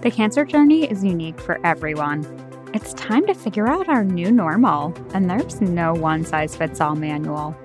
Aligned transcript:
The 0.00 0.12
cancer 0.12 0.44
journey 0.44 0.88
is 0.88 1.02
unique 1.02 1.40
for 1.40 1.58
everyone. 1.66 2.24
It's 2.72 2.94
time 2.94 3.26
to 3.26 3.34
figure 3.34 3.66
out 3.66 3.88
our 3.88 4.04
new 4.04 4.30
normal, 4.30 4.94
and 5.12 5.28
there's 5.28 5.60
no 5.60 5.92
one 5.92 6.24
size 6.24 6.54
fits 6.54 6.80
all 6.80 6.94
manual. 6.94 7.56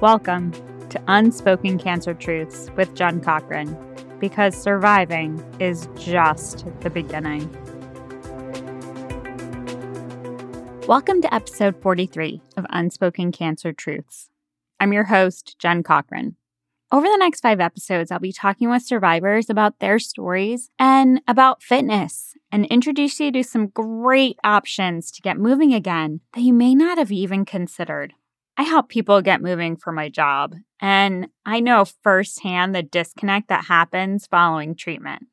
Welcome 0.00 0.50
to 0.88 1.00
Unspoken 1.06 1.78
Cancer 1.78 2.12
Truths 2.12 2.70
with 2.76 2.92
Jen 2.96 3.20
Cochran, 3.20 3.76
because 4.18 4.60
surviving 4.60 5.40
is 5.60 5.88
just 5.94 6.66
the 6.80 6.90
beginning. 6.90 7.48
Welcome 10.88 11.22
to 11.22 11.32
episode 11.32 11.80
43 11.80 12.42
of 12.56 12.66
Unspoken 12.70 13.30
Cancer 13.30 13.72
Truths. 13.72 14.28
I'm 14.80 14.92
your 14.92 15.04
host, 15.04 15.54
Jen 15.60 15.84
Cochran. 15.84 16.34
Over 16.92 17.06
the 17.06 17.18
next 17.18 17.42
five 17.42 17.60
episodes, 17.60 18.10
I'll 18.10 18.18
be 18.18 18.32
talking 18.32 18.68
with 18.68 18.82
survivors 18.82 19.48
about 19.48 19.78
their 19.78 20.00
stories 20.00 20.70
and 20.76 21.20
about 21.28 21.62
fitness 21.62 22.34
and 22.50 22.66
introduce 22.66 23.20
you 23.20 23.30
to 23.30 23.44
some 23.44 23.68
great 23.68 24.36
options 24.42 25.12
to 25.12 25.22
get 25.22 25.38
moving 25.38 25.72
again 25.72 26.20
that 26.34 26.40
you 26.40 26.52
may 26.52 26.74
not 26.74 26.98
have 26.98 27.12
even 27.12 27.44
considered. 27.44 28.12
I 28.56 28.64
help 28.64 28.88
people 28.88 29.22
get 29.22 29.40
moving 29.40 29.76
for 29.76 29.92
my 29.92 30.08
job, 30.08 30.56
and 30.80 31.28
I 31.46 31.60
know 31.60 31.84
firsthand 31.84 32.74
the 32.74 32.82
disconnect 32.82 33.48
that 33.50 33.66
happens 33.66 34.26
following 34.26 34.74
treatment. 34.74 35.28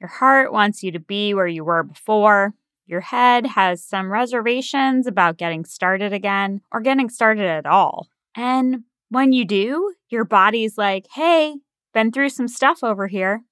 Your 0.00 0.08
heart 0.08 0.52
wants 0.52 0.82
you 0.82 0.90
to 0.90 1.00
be 1.00 1.32
where 1.32 1.46
you 1.46 1.64
were 1.64 1.84
before. 1.84 2.54
Your 2.86 3.02
head 3.02 3.46
has 3.46 3.84
some 3.84 4.10
reservations 4.10 5.06
about 5.06 5.38
getting 5.38 5.64
started 5.64 6.12
again 6.12 6.60
or 6.72 6.80
getting 6.80 7.08
started 7.08 7.46
at 7.46 7.66
all. 7.66 8.08
And 8.34 8.82
when 9.10 9.32
you 9.32 9.44
do, 9.44 9.94
your 10.10 10.24
body's 10.24 10.78
like, 10.78 11.06
hey, 11.14 11.56
been 11.94 12.12
through 12.12 12.30
some 12.30 12.48
stuff 12.48 12.82
over 12.82 13.06
here. 13.08 13.44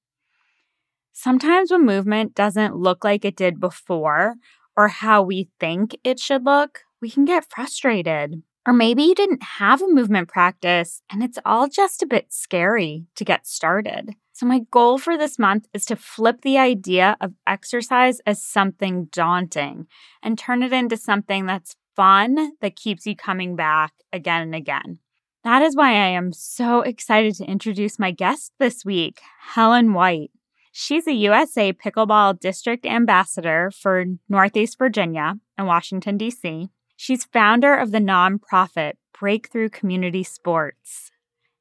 Sometimes 1.13 1.71
when 1.71 1.87
movement 1.87 2.35
doesn't 2.35 2.77
look 2.77 3.03
like 3.03 3.25
it 3.25 3.37
did 3.37 3.59
before 3.59 4.35
or 4.77 4.89
how 4.89 5.23
we 5.23 5.49
think 5.59 5.97
it 6.05 6.21
should 6.21 6.45
look, 6.45 6.81
we 7.01 7.11
can 7.11 7.25
get 7.25 7.49
frustrated. 7.49 8.43
Or 8.67 8.73
maybe 8.73 9.05
you 9.05 9.15
didn't 9.15 9.43
have 9.43 9.81
a 9.81 9.89
movement 9.89 10.29
practice 10.29 11.01
and 11.11 11.23
it's 11.23 11.39
all 11.45 11.69
just 11.69 12.03
a 12.03 12.07
bit 12.07 12.33
scary 12.33 13.07
to 13.15 13.25
get 13.25 13.47
started. 13.47 14.11
So, 14.33 14.45
my 14.45 14.61
goal 14.71 14.99
for 14.99 15.17
this 15.17 15.39
month 15.39 15.67
is 15.73 15.87
to 15.87 15.97
flip 15.97 16.43
the 16.43 16.59
idea 16.59 17.17
of 17.23 17.33
exercise 17.47 18.21
as 18.27 18.43
something 18.43 19.07
daunting 19.07 19.87
and 20.23 20.39
turn 20.39 20.63
it 20.63 20.75
into 20.75 20.99
something 20.99 21.47
that's 21.47 21.77
fun 21.95 22.53
that 22.61 22.77
keeps 22.77 23.07
you 23.07 23.17
coming 23.17 23.57
back 23.57 23.95
again 24.13 24.43
and 24.43 24.55
again. 24.55 24.99
That 25.47 25.63
is 25.63 25.77
why 25.77 25.91
I 25.91 26.09
am 26.09 26.33
so 26.33 26.81
excited 26.81 27.37
to 27.37 27.45
introduce 27.45 28.01
my 28.01 28.11
guest 28.11 28.51
this 28.59 28.85
week, 28.85 29.21
Helen 29.41 29.93
White. 29.93 30.33
She's 30.73 31.07
a 31.07 31.13
USA 31.13 31.73
Pickleball 31.73 32.41
District 32.41 32.85
Ambassador 32.85 33.71
for 33.71 34.07
Northeast 34.29 34.77
Virginia 34.77 35.37
and 35.57 35.69
Washington, 35.69 36.19
D.C. 36.19 36.69
She's 36.97 37.27
founder 37.27 37.77
of 37.77 37.93
the 37.93 38.01
nonprofit 38.01 38.95
Breakthrough 39.17 39.69
Community 39.69 40.25
Sports 40.25 41.13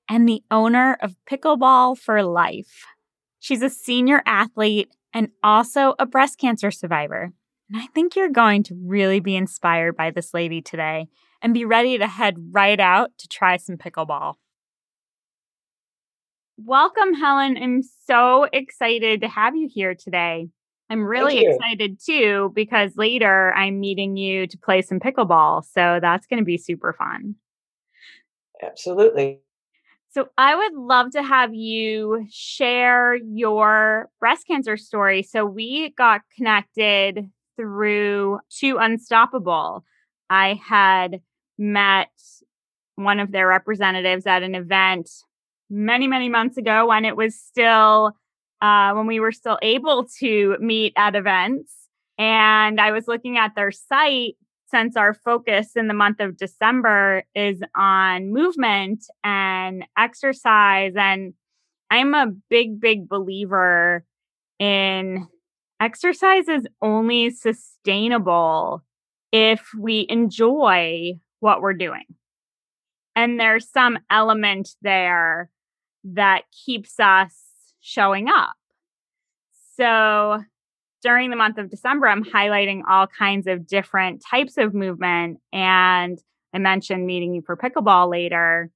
and 0.10 0.28
the 0.28 0.42
owner 0.50 0.98
of 1.00 1.16
Pickleball 1.30 1.96
for 1.96 2.24
Life. 2.24 2.86
She's 3.40 3.62
a 3.62 3.70
senior 3.70 4.24
athlete 4.26 4.90
and 5.14 5.30
also 5.44 5.94
a 6.00 6.08
breast 6.08 6.40
cancer 6.40 6.72
survivor. 6.72 7.34
And 7.72 7.80
I 7.80 7.86
think 7.94 8.16
you're 8.16 8.30
going 8.30 8.64
to 8.64 8.76
really 8.84 9.20
be 9.20 9.36
inspired 9.36 9.96
by 9.96 10.10
this 10.10 10.34
lady 10.34 10.64
today 10.64 11.08
and 11.46 11.54
be 11.54 11.64
ready 11.64 11.96
to 11.96 12.08
head 12.08 12.38
right 12.50 12.80
out 12.80 13.12
to 13.20 13.28
try 13.28 13.56
some 13.56 13.78
pickleball. 13.78 14.34
Welcome, 16.58 17.14
Helen. 17.14 17.56
I'm 17.56 17.84
so 17.84 18.48
excited 18.52 19.22
to 19.22 19.28
have 19.28 19.56
you 19.56 19.70
here 19.72 19.94
today. 19.94 20.48
I'm 20.90 21.04
really 21.06 21.46
excited 21.46 22.00
too 22.04 22.52
because 22.56 22.98
later 22.98 23.54
I'm 23.54 23.80
meeting 23.80 24.18
you 24.18 24.48
to 24.48 24.58
play 24.58 24.82
some 24.82 25.00
pickleball. 25.00 25.64
So 25.66 26.00
that's 26.02 26.26
going 26.26 26.40
to 26.40 26.44
be 26.44 26.58
super 26.58 26.94
fun. 26.94 27.36
Absolutely. 28.64 29.42
So 30.10 30.30
I 30.40 30.56
would 30.56 30.74
love 30.74 31.12
to 31.12 31.22
have 31.22 31.54
you 31.54 32.26
share 32.32 33.18
your 33.18 34.10
breast 34.20 34.48
cancer 34.48 34.78
story. 34.78 35.22
So 35.22 35.46
we 35.46 35.92
got 35.92 36.22
connected 36.36 37.30
through 37.56 38.40
2 38.50 38.78
Unstoppable. 38.78 39.86
I 40.28 40.60
had 40.66 41.22
met 41.58 42.10
one 42.96 43.20
of 43.20 43.32
their 43.32 43.48
representatives 43.48 44.26
at 44.26 44.44
an 44.44 44.56
event 44.56 45.10
many, 45.70 46.08
many 46.08 46.30
months 46.30 46.58
ago 46.58 46.88
when 46.88 47.06
it 47.06 47.16
was 47.16 47.36
still, 47.36 48.12
uh, 48.62 48.94
when 48.94 49.08
we 49.08 49.20
were 49.20 49.32
still 49.32 49.58
able 49.62 50.06
to 50.20 50.58
meet 50.60 50.94
at 50.98 51.16
events. 51.16 51.74
And 52.18 52.80
I 52.80 52.92
was 52.92 53.08
looking 53.08 53.38
at 53.38 53.56
their 53.56 53.72
site 53.72 54.36
since 54.72 54.96
our 54.96 55.14
focus 55.14 55.76
in 55.76 55.88
the 55.88 55.94
month 55.94 56.20
of 56.20 56.38
December 56.38 57.24
is 57.36 57.62
on 57.76 58.32
movement 58.32 59.06
and 59.24 59.86
exercise. 59.98 60.94
And 60.96 61.34
I'm 61.90 62.14
a 62.14 62.28
big, 62.50 62.80
big 62.80 63.08
believer 63.08 64.06
in 64.60 65.28
exercise 65.80 66.48
is 66.48 66.68
only 66.82 67.30
sustainable 67.30 68.84
if 69.32 69.70
we 69.78 70.06
enjoy 70.10 71.20
what 71.46 71.62
we're 71.62 71.74
doing. 71.74 72.06
And 73.16 73.40
there's 73.40 73.70
some 73.70 74.00
element 74.10 74.70
there 74.82 75.52
that 76.04 76.42
keeps 76.66 77.00
us 77.00 77.36
showing 77.80 78.28
up. 78.28 78.56
So 79.78 80.44
during 81.04 81.30
the 81.30 81.36
month 81.36 81.60
of 81.60 81.70
December, 81.70 82.08
I'm 82.08 82.26
highlighting 82.26 82.82
all 82.90 83.06
kinds 83.06 83.46
of 83.46 83.68
different 83.68 84.24
types 84.28 84.58
of 84.58 84.74
movement. 84.74 85.40
And 85.54 86.18
I 86.52 86.58
mentioned 86.58 87.06
meeting 87.06 87.36
you 87.36 87.44
for 87.46 87.56
pickleball 87.56 88.10
later. 88.10 88.72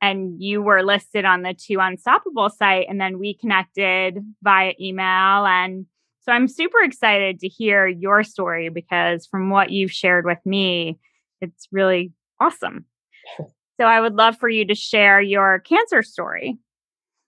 And 0.00 0.42
you 0.42 0.62
were 0.62 0.82
listed 0.82 1.26
on 1.26 1.42
the 1.42 1.52
2 1.52 1.80
Unstoppable 1.80 2.48
site. 2.48 2.86
And 2.88 2.98
then 2.98 3.18
we 3.18 3.34
connected 3.34 4.24
via 4.42 4.72
email. 4.80 5.44
And 5.44 5.84
so 6.20 6.32
I'm 6.32 6.48
super 6.48 6.78
excited 6.82 7.40
to 7.40 7.48
hear 7.48 7.86
your 7.86 8.24
story 8.24 8.70
because 8.70 9.26
from 9.26 9.50
what 9.50 9.70
you've 9.70 9.92
shared 9.92 10.24
with 10.24 10.40
me, 10.46 10.98
it's 11.44 11.68
really 11.70 12.12
awesome. 12.40 12.86
so 13.38 13.84
I 13.84 14.00
would 14.00 14.14
love 14.14 14.36
for 14.38 14.48
you 14.48 14.66
to 14.66 14.74
share 14.74 15.20
your 15.20 15.60
cancer 15.60 16.02
story 16.02 16.58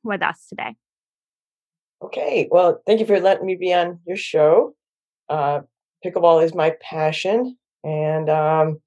with 0.03 0.23
us 0.23 0.47
today. 0.49 0.77
Okay. 2.03 2.49
Well, 2.51 2.83
thank 2.87 3.01
you 3.01 3.07
for 3.07 3.21
letting 3.21 3.47
me 3.47 3.57
be 3.57 3.73
on 3.73 4.01
your 4.07 4.17
show. 4.17 4.75
Uh, 5.29 5.61
pickleball 6.05 6.45
is 6.45 6.55
my 6.55 6.75
passion, 6.81 7.57
and 7.83 8.29
um, 8.29 8.81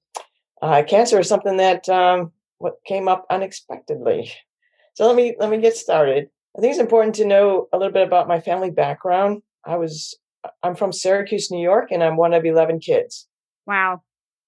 uh, 0.62 0.82
cancer 0.86 1.18
is 1.18 1.28
something 1.28 1.56
that 1.58 1.88
um, 1.88 2.32
what 2.58 2.74
came 2.86 3.08
up 3.08 3.26
unexpectedly. 3.30 4.32
So 4.94 5.06
let 5.06 5.16
me 5.16 5.36
let 5.38 5.50
me 5.50 5.60
get 5.60 5.76
started. 5.76 6.28
I 6.56 6.60
think 6.60 6.72
it's 6.72 6.80
important 6.80 7.14
to 7.16 7.24
know 7.24 7.68
a 7.72 7.78
little 7.78 7.92
bit 7.92 8.06
about 8.06 8.28
my 8.28 8.40
family 8.40 8.70
background. 8.70 9.42
I 9.64 9.76
was 9.76 10.16
I'm 10.62 10.74
from 10.74 10.92
Syracuse, 10.92 11.50
New 11.50 11.62
York, 11.62 11.90
and 11.90 12.02
I'm 12.02 12.16
one 12.16 12.32
of 12.32 12.44
eleven 12.44 12.80
kids. 12.80 13.26
Wow. 13.66 14.02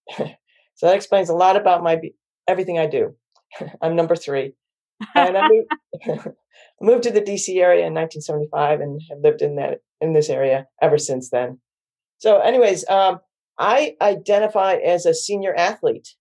So 0.82 0.88
that 0.88 0.96
explains 0.96 1.28
a 1.28 1.34
lot 1.34 1.54
about 1.54 1.84
my 1.84 2.00
everything 2.48 2.76
I 2.76 2.86
do. 2.86 3.14
I'm 3.80 3.94
number 3.94 4.16
three, 4.16 4.54
and 5.14 5.36
I 5.38 5.48
moved, 5.48 5.68
moved, 6.80 7.04
to 7.04 7.12
the 7.12 7.20
DC 7.20 7.56
area 7.62 7.86
in 7.86 7.94
1975 7.94 8.80
and 8.80 9.00
have 9.08 9.20
lived 9.22 9.42
in 9.42 9.54
that 9.54 9.78
in 10.00 10.12
this 10.12 10.28
area 10.28 10.66
ever 10.80 10.98
since 10.98 11.30
then. 11.30 11.60
So, 12.18 12.40
anyways, 12.40 12.84
um, 12.88 13.20
I 13.60 13.94
identify 14.02 14.74
as 14.74 15.06
a 15.06 15.14
senior 15.14 15.54
athlete. 15.54 16.16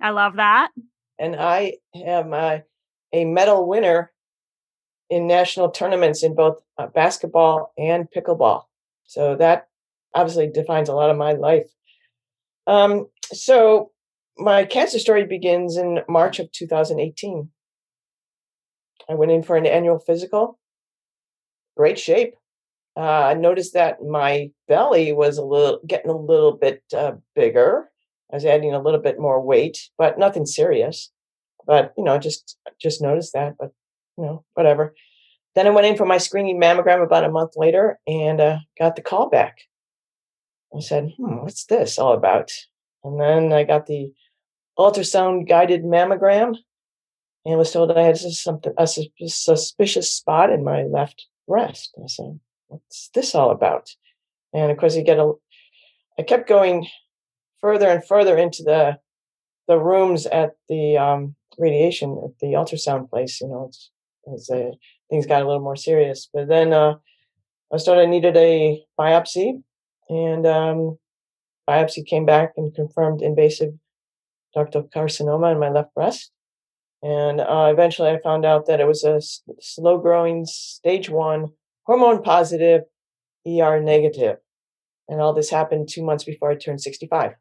I 0.00 0.08
love 0.08 0.36
that, 0.36 0.70
and 1.18 1.36
I 1.36 1.74
am 1.94 2.32
a, 2.32 2.62
a 3.12 3.26
medal 3.26 3.68
winner 3.68 4.10
in 5.10 5.26
national 5.26 5.70
tournaments 5.70 6.22
in 6.22 6.34
both 6.34 6.62
uh, 6.78 6.86
basketball 6.86 7.74
and 7.76 8.08
pickleball. 8.10 8.62
So 9.04 9.36
that 9.36 9.68
obviously 10.14 10.48
defines 10.48 10.88
a 10.88 10.94
lot 10.94 11.10
of 11.10 11.18
my 11.18 11.32
life. 11.32 11.66
Um, 12.66 13.08
so 13.32 13.90
my 14.38 14.64
cancer 14.64 14.98
story 14.98 15.24
begins 15.24 15.76
in 15.76 16.00
March 16.08 16.38
of 16.38 16.50
2018. 16.52 17.50
I 19.08 19.14
went 19.14 19.32
in 19.32 19.42
for 19.42 19.56
an 19.56 19.66
annual 19.66 19.98
physical. 19.98 20.58
Great 21.76 21.98
shape. 21.98 22.34
Uh, 22.96 23.00
I 23.00 23.34
noticed 23.34 23.74
that 23.74 24.02
my 24.02 24.50
belly 24.68 25.12
was 25.12 25.38
a 25.38 25.44
little 25.44 25.80
getting 25.86 26.10
a 26.10 26.16
little 26.16 26.52
bit 26.52 26.82
uh, 26.96 27.12
bigger. 27.34 27.88
I 28.32 28.36
was 28.36 28.44
adding 28.44 28.74
a 28.74 28.82
little 28.82 29.00
bit 29.00 29.18
more 29.18 29.40
weight, 29.40 29.78
but 29.96 30.18
nothing 30.18 30.46
serious. 30.46 31.10
But 31.66 31.92
you 31.96 32.04
know, 32.04 32.18
just 32.18 32.56
just 32.80 33.00
noticed 33.00 33.32
that. 33.32 33.54
But 33.58 33.72
you 34.16 34.24
know, 34.24 34.44
whatever. 34.54 34.94
Then 35.54 35.66
I 35.66 35.70
went 35.70 35.86
in 35.86 35.96
for 35.96 36.06
my 36.06 36.18
screening 36.18 36.60
mammogram 36.60 37.02
about 37.02 37.24
a 37.24 37.30
month 37.30 37.52
later 37.56 37.98
and 38.06 38.40
uh, 38.40 38.58
got 38.78 38.96
the 38.96 39.02
call 39.02 39.28
back. 39.28 39.58
I 40.76 40.80
said, 40.80 41.12
"Hmm, 41.16 41.42
what's 41.42 41.64
this 41.64 41.98
all 41.98 42.12
about?" 42.12 42.52
And 43.04 43.20
then 43.20 43.52
I 43.52 43.64
got 43.64 43.86
the 43.86 44.12
ultrasound 44.78 45.48
guided 45.48 45.82
mammogram 45.84 46.56
and 47.44 47.58
was 47.58 47.72
told 47.72 47.90
I 47.90 48.02
had 48.02 48.18
something 48.18 48.72
a 48.78 48.86
suspicious 48.86 50.10
spot 50.10 50.50
in 50.50 50.64
my 50.64 50.84
left 50.84 51.26
breast. 51.48 51.94
I 52.02 52.06
said, 52.06 52.38
what's 52.68 53.10
this 53.14 53.34
all 53.34 53.50
about? 53.50 53.90
And 54.52 54.70
of 54.70 54.78
course, 54.78 54.96
you 54.96 55.04
get 55.04 55.18
a. 55.18 55.32
I 56.18 56.22
kept 56.22 56.48
going 56.48 56.86
further 57.60 57.88
and 57.88 58.04
further 58.04 58.36
into 58.36 58.62
the 58.62 58.98
the 59.68 59.78
rooms 59.78 60.26
at 60.26 60.50
the 60.68 60.96
um, 60.96 61.36
radiation 61.58 62.20
at 62.24 62.38
the 62.40 62.54
ultrasound 62.54 63.08
place. 63.10 63.40
You 63.40 63.48
know, 63.48 63.70
it's, 64.26 64.50
a, 64.50 64.72
things 65.08 65.26
got 65.26 65.42
a 65.42 65.46
little 65.46 65.62
more 65.62 65.76
serious. 65.76 66.28
But 66.32 66.48
then 66.48 66.72
uh, 66.72 66.94
I 67.72 67.76
started 67.76 68.08
needed 68.08 68.36
a 68.36 68.82
biopsy, 68.98 69.62
and 70.08 70.46
um, 70.46 70.98
biopsy 71.70 72.04
came 72.04 72.26
back 72.26 72.52
and 72.56 72.74
confirmed 72.74 73.22
invasive 73.22 73.74
ductal 74.56 74.90
carcinoma 74.94 75.52
in 75.52 75.60
my 75.60 75.70
left 75.70 75.94
breast. 75.94 76.32
And 77.02 77.40
uh, 77.40 77.68
eventually, 77.72 78.10
I 78.10 78.18
found 78.20 78.44
out 78.44 78.66
that 78.66 78.80
it 78.80 78.86
was 78.86 79.04
a 79.04 79.16
s- 79.16 79.42
slow 79.60 79.98
growing 79.98 80.44
stage 80.44 81.08
one 81.08 81.48
hormone 81.84 82.22
positive, 82.22 82.82
ER 83.46 83.80
negative. 83.80 84.36
And 85.08 85.20
all 85.20 85.32
this 85.32 85.50
happened 85.50 85.88
two 85.88 86.04
months 86.04 86.24
before 86.24 86.50
I 86.50 86.56
turned 86.56 86.80
65. 86.80 87.32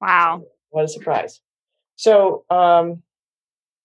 Wow. 0.00 0.40
So, 0.42 0.48
what 0.70 0.84
a 0.84 0.88
surprise. 0.88 1.40
So 1.96 2.44
um, 2.50 3.02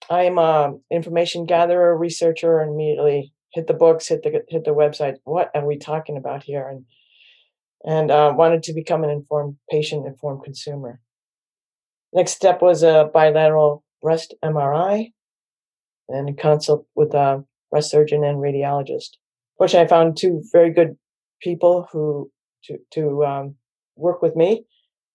I'm 0.10 0.38
an 0.38 0.82
information 0.92 1.46
gatherer, 1.46 1.98
researcher, 1.98 2.60
and 2.60 2.74
immediately 2.74 3.34
hit 3.54 3.68
the 3.68 3.74
books, 3.74 4.08
hit 4.08 4.24
the 4.24 4.44
hit 4.48 4.66
the 4.66 4.72
website. 4.72 5.16
What 5.24 5.50
are 5.56 5.66
we 5.66 5.78
talking 5.78 6.18
about 6.18 6.44
here? 6.44 6.68
And 6.68 6.86
and 7.86 8.12
uh, 8.12 8.34
wanted 8.36 8.64
to 8.64 8.74
become 8.74 9.04
an 9.04 9.10
informed 9.10 9.58
patient, 9.70 10.06
informed 10.06 10.44
consumer. 10.44 11.02
Next 12.14 12.34
step 12.34 12.62
was 12.62 12.84
a 12.84 13.10
bilateral 13.14 13.84
breast 14.02 14.34
MRI 14.44 15.14
and 16.10 16.30
a 16.30 16.34
consult 16.34 16.86
with 16.96 17.14
a 17.14 17.44
breast 17.70 17.90
surgeon 17.90 18.24
and 18.24 18.38
radiologist. 18.38 19.12
Fortunately, 19.58 19.86
I 19.86 19.90
found 19.90 20.18
two 20.18 20.44
very 20.52 20.72
good 20.72 20.98
people 21.42 21.88
who 21.92 22.32
to 22.66 22.78
to 22.92 23.26
um, 23.26 23.56
work 23.96 24.22
with 24.22 24.36
me. 24.36 24.66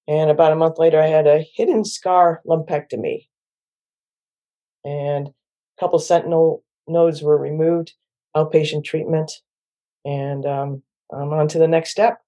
And 0.09 0.31
about 0.31 0.53
a 0.53 0.57
month 0.57 0.79
later, 0.79 1.01
I 1.01 1.09
had 1.09 1.27
a 1.27 1.45
hidden 1.57 1.85
scar 1.85 2.41
lumpectomy, 2.47 3.27
and 4.85 5.29
a 5.29 5.81
couple 5.81 5.99
sentinel 5.99 6.63
nodes 6.87 7.23
were 7.23 7.37
removed, 7.37 7.95
outpatient 8.37 8.85
treatment, 8.85 9.33
and 10.05 10.47
um, 10.47 10.83
I'm 11.13 11.33
on 11.33 11.49
to 11.49 11.59
the 11.59 11.67
next 11.67 11.91
step. 11.91 12.21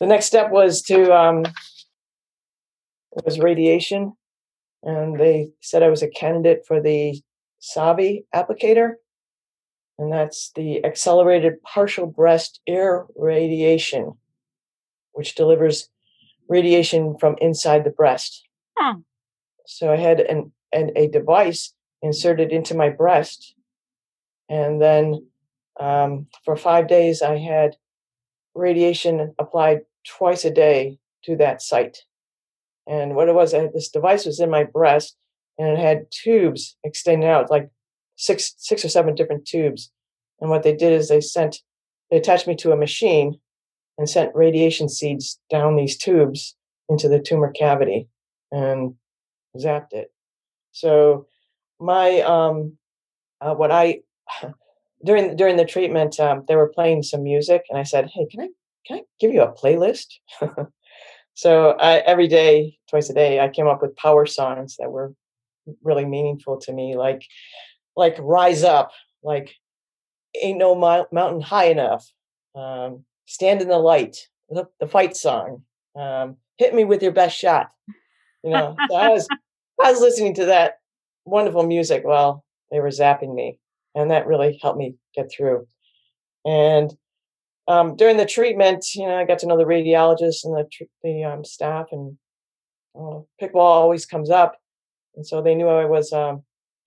The 0.00 0.06
next 0.06 0.26
step 0.26 0.50
was 0.50 0.82
to 0.82 1.14
um, 1.14 1.44
was 3.24 3.38
radiation, 3.38 4.12
and 4.82 5.18
they 5.18 5.50
said 5.60 5.82
I 5.82 5.88
was 5.88 6.02
a 6.02 6.08
candidate 6.08 6.64
for 6.66 6.80
the 6.80 7.20
SAVI 7.60 8.24
applicator, 8.34 8.94
and 9.98 10.12
that's 10.12 10.52
the 10.56 10.84
accelerated 10.84 11.62
partial 11.62 12.06
breast 12.06 12.60
irradiation, 12.66 14.14
which 15.12 15.34
delivers 15.34 15.90
radiation 16.48 17.16
from 17.18 17.36
inside 17.40 17.84
the 17.84 17.90
breast. 17.90 18.42
Huh. 18.78 18.94
So 19.66 19.92
I 19.92 19.96
had 19.96 20.20
an, 20.20 20.52
an 20.72 20.90
a 20.96 21.08
device 21.08 21.74
inserted 22.02 22.50
into 22.50 22.74
my 22.74 22.88
breast, 22.88 23.54
and 24.48 24.80
then 24.80 25.26
um, 25.78 26.26
for 26.44 26.56
five 26.56 26.88
days 26.88 27.20
I 27.20 27.36
had 27.36 27.76
radiation 28.54 29.34
applied 29.38 29.80
twice 30.06 30.44
a 30.44 30.50
day 30.50 30.98
to 31.24 31.36
that 31.36 31.62
site. 31.62 31.98
And 32.86 33.14
what 33.14 33.28
it 33.28 33.34
was, 33.34 33.54
I 33.54 33.62
had, 33.62 33.72
this 33.72 33.88
device 33.88 34.24
was 34.26 34.40
in 34.40 34.50
my 34.50 34.64
breast, 34.64 35.16
and 35.58 35.68
it 35.68 35.78
had 35.78 36.10
tubes 36.10 36.76
extending 36.82 37.28
out, 37.28 37.50
like 37.50 37.70
six 38.16 38.54
six 38.58 38.84
or 38.84 38.88
seven 38.88 39.14
different 39.14 39.46
tubes. 39.46 39.90
And 40.40 40.50
what 40.50 40.62
they 40.62 40.74
did 40.74 40.92
is 40.92 41.08
they 41.08 41.20
sent 41.20 41.58
they 42.10 42.16
attached 42.16 42.46
me 42.46 42.56
to 42.56 42.72
a 42.72 42.76
machine 42.76 43.38
and 43.98 44.08
sent 44.08 44.34
radiation 44.34 44.88
seeds 44.88 45.38
down 45.50 45.76
these 45.76 45.96
tubes 45.96 46.56
into 46.88 47.08
the 47.08 47.20
tumor 47.20 47.50
cavity 47.50 48.08
and 48.50 48.94
zapped 49.56 49.92
it. 49.92 50.12
So 50.72 51.26
my 51.78 52.20
um 52.20 52.76
uh, 53.40 53.54
what 53.54 53.70
I 53.70 54.00
during 55.04 55.36
during 55.36 55.56
the 55.56 55.64
treatment 55.64 56.18
um, 56.20 56.44
they 56.48 56.56
were 56.56 56.68
playing 56.68 57.02
some 57.02 57.22
music 57.22 57.62
and 57.70 57.78
I 57.78 57.82
said, 57.84 58.10
"Hey, 58.12 58.26
can 58.30 58.40
I 58.42 58.48
can 58.86 58.98
I 58.98 59.02
give 59.18 59.32
you 59.32 59.42
a 59.42 59.52
playlist?" 59.52 60.06
so 61.34 61.70
I, 61.72 61.98
every 61.98 62.28
day, 62.28 62.78
twice 62.88 63.10
a 63.10 63.14
day, 63.14 63.40
I 63.40 63.48
came 63.48 63.66
up 63.66 63.82
with 63.82 63.96
power 63.96 64.26
songs 64.26 64.76
that 64.78 64.90
were 64.90 65.14
really 65.82 66.04
meaningful 66.04 66.58
to 66.62 66.72
me, 66.72 66.96
like 66.96 67.22
like 67.96 68.16
"Rise 68.20 68.64
Up," 68.64 68.90
like 69.22 69.54
"Ain't 70.42 70.58
No 70.58 70.74
Mou- 70.74 71.06
Mountain 71.12 71.42
High 71.42 71.66
Enough," 71.66 72.06
um, 72.54 73.04
"Stand 73.26 73.62
in 73.62 73.68
the 73.68 73.78
Light," 73.78 74.16
the, 74.48 74.66
the 74.80 74.88
fight 74.88 75.16
song, 75.16 75.64
um, 75.96 76.36
"Hit 76.58 76.74
Me 76.74 76.84
with 76.84 77.02
Your 77.02 77.12
Best 77.12 77.36
Shot." 77.36 77.70
You 78.42 78.50
know, 78.50 78.76
so 78.90 78.96
I 78.96 79.08
was 79.08 79.28
I 79.82 79.90
was 79.92 80.00
listening 80.00 80.34
to 80.34 80.46
that 80.46 80.74
wonderful 81.24 81.64
music 81.64 82.04
while 82.04 82.44
they 82.70 82.80
were 82.80 82.88
zapping 82.88 83.34
me, 83.34 83.58
and 83.94 84.10
that 84.10 84.26
really 84.26 84.58
helped 84.62 84.78
me 84.78 84.94
get 85.14 85.30
through. 85.30 85.66
And 86.44 86.92
um, 87.68 87.96
during 87.96 88.16
the 88.16 88.26
treatment, 88.26 88.84
you 88.94 89.06
know, 89.06 89.16
I 89.16 89.24
got 89.24 89.38
to 89.40 89.46
know 89.46 89.56
the 89.56 89.64
radiologist 89.64 90.44
and 90.44 90.54
the 90.54 90.86
the 91.02 91.24
um, 91.24 91.44
staff, 91.44 91.86
and 91.92 92.16
uh, 92.98 93.20
pickleball 93.40 93.56
always 93.56 94.06
comes 94.06 94.30
up, 94.30 94.56
and 95.14 95.26
so 95.26 95.42
they 95.42 95.54
knew 95.54 95.68
I 95.68 95.84
was 95.84 96.12
um, 96.12 96.42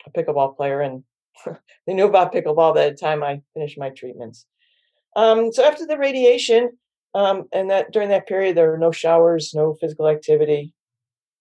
a 0.06 0.12
pickleball 0.12 0.58
player, 0.58 0.82
and 0.82 1.04
they 1.88 1.94
knew 1.94 2.06
about 2.06 2.34
pickleball 2.34 2.76
by 2.76 2.90
the 2.90 2.96
time 2.96 3.24
I 3.24 3.42
finished 3.54 3.78
my 3.78 3.90
treatments. 3.90 4.46
Um, 5.16 5.54
so 5.54 5.64
after 5.64 5.86
the 5.86 5.98
radiation, 5.98 6.72
um, 7.14 7.46
and 7.54 7.70
that 7.70 7.92
during 7.92 8.10
that 8.10 8.28
period, 8.28 8.58
there 8.58 8.70
were 8.70 8.78
no 8.78 8.92
showers, 8.92 9.54
no 9.54 9.76
physical 9.80 10.08
activity. 10.08 10.74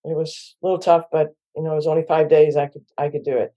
It 0.05 0.17
was 0.17 0.57
a 0.63 0.67
little 0.67 0.79
tough, 0.79 1.07
but 1.11 1.29
you 1.57 1.63
know, 1.63 1.73
it 1.73 1.77
was 1.77 1.87
only 1.87 2.05
five 2.07 2.29
days. 2.29 2.57
I 2.57 2.67
could 2.67 2.85
I 2.99 3.09
could 3.09 3.25
do 3.25 3.37
it. 3.37 3.55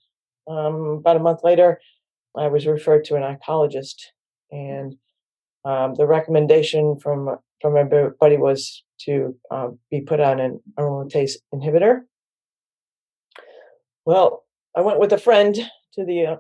Um, 0.48 1.00
about 1.00 1.18
a 1.18 1.20
month 1.20 1.42
later, 1.44 1.80
I 2.38 2.48
was 2.48 2.68
referred 2.68 3.06
to 3.06 3.16
an 3.16 3.24
oncologist, 3.24 3.96
and 4.52 4.96
um, 5.64 5.96
the 5.96 6.08
recommendation 6.08 6.98
from 7.00 7.38
from 7.62 7.78
everybody 7.78 8.38
was 8.38 8.84
to 9.02 9.36
um, 9.52 9.80
be 9.90 10.02
put 10.02 10.20
on 10.20 10.40
an 10.40 10.60
aromatase 10.78 11.34
inhibitor. 11.54 12.02
Well, 14.06 14.44
I 14.76 14.82
went 14.82 15.00
with 15.00 15.14
a 15.14 15.18
friend 15.18 15.56
to 15.94 16.06
the 16.06 16.26
uh, 16.26 16.36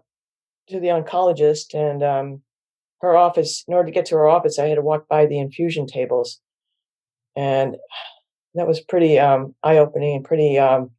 to 0.70 0.80
the 0.80 0.88
oncologist, 0.88 1.74
and 1.74 2.04
um, 2.04 2.42
her 3.02 3.16
office. 3.16 3.64
In 3.68 3.74
order 3.74 3.88
to 3.88 3.94
get 3.94 4.06
to 4.08 4.16
her 4.16 4.28
office, 4.28 4.60
I 4.60 4.68
had 4.68 4.75
to 4.75 4.82
walk 4.82 5.08
by 5.08 5.25
the 5.25 5.40
infusion 5.40 5.88
tables, 5.88 6.40
and 7.36 7.78
that 8.56 8.68
was 8.68 8.82
pretty 8.82 9.20
um, 9.20 9.56
eye 9.64 9.78
opening 9.78 10.18
and 10.18 10.25
pretty. 10.25 10.58
Um, 10.60 10.92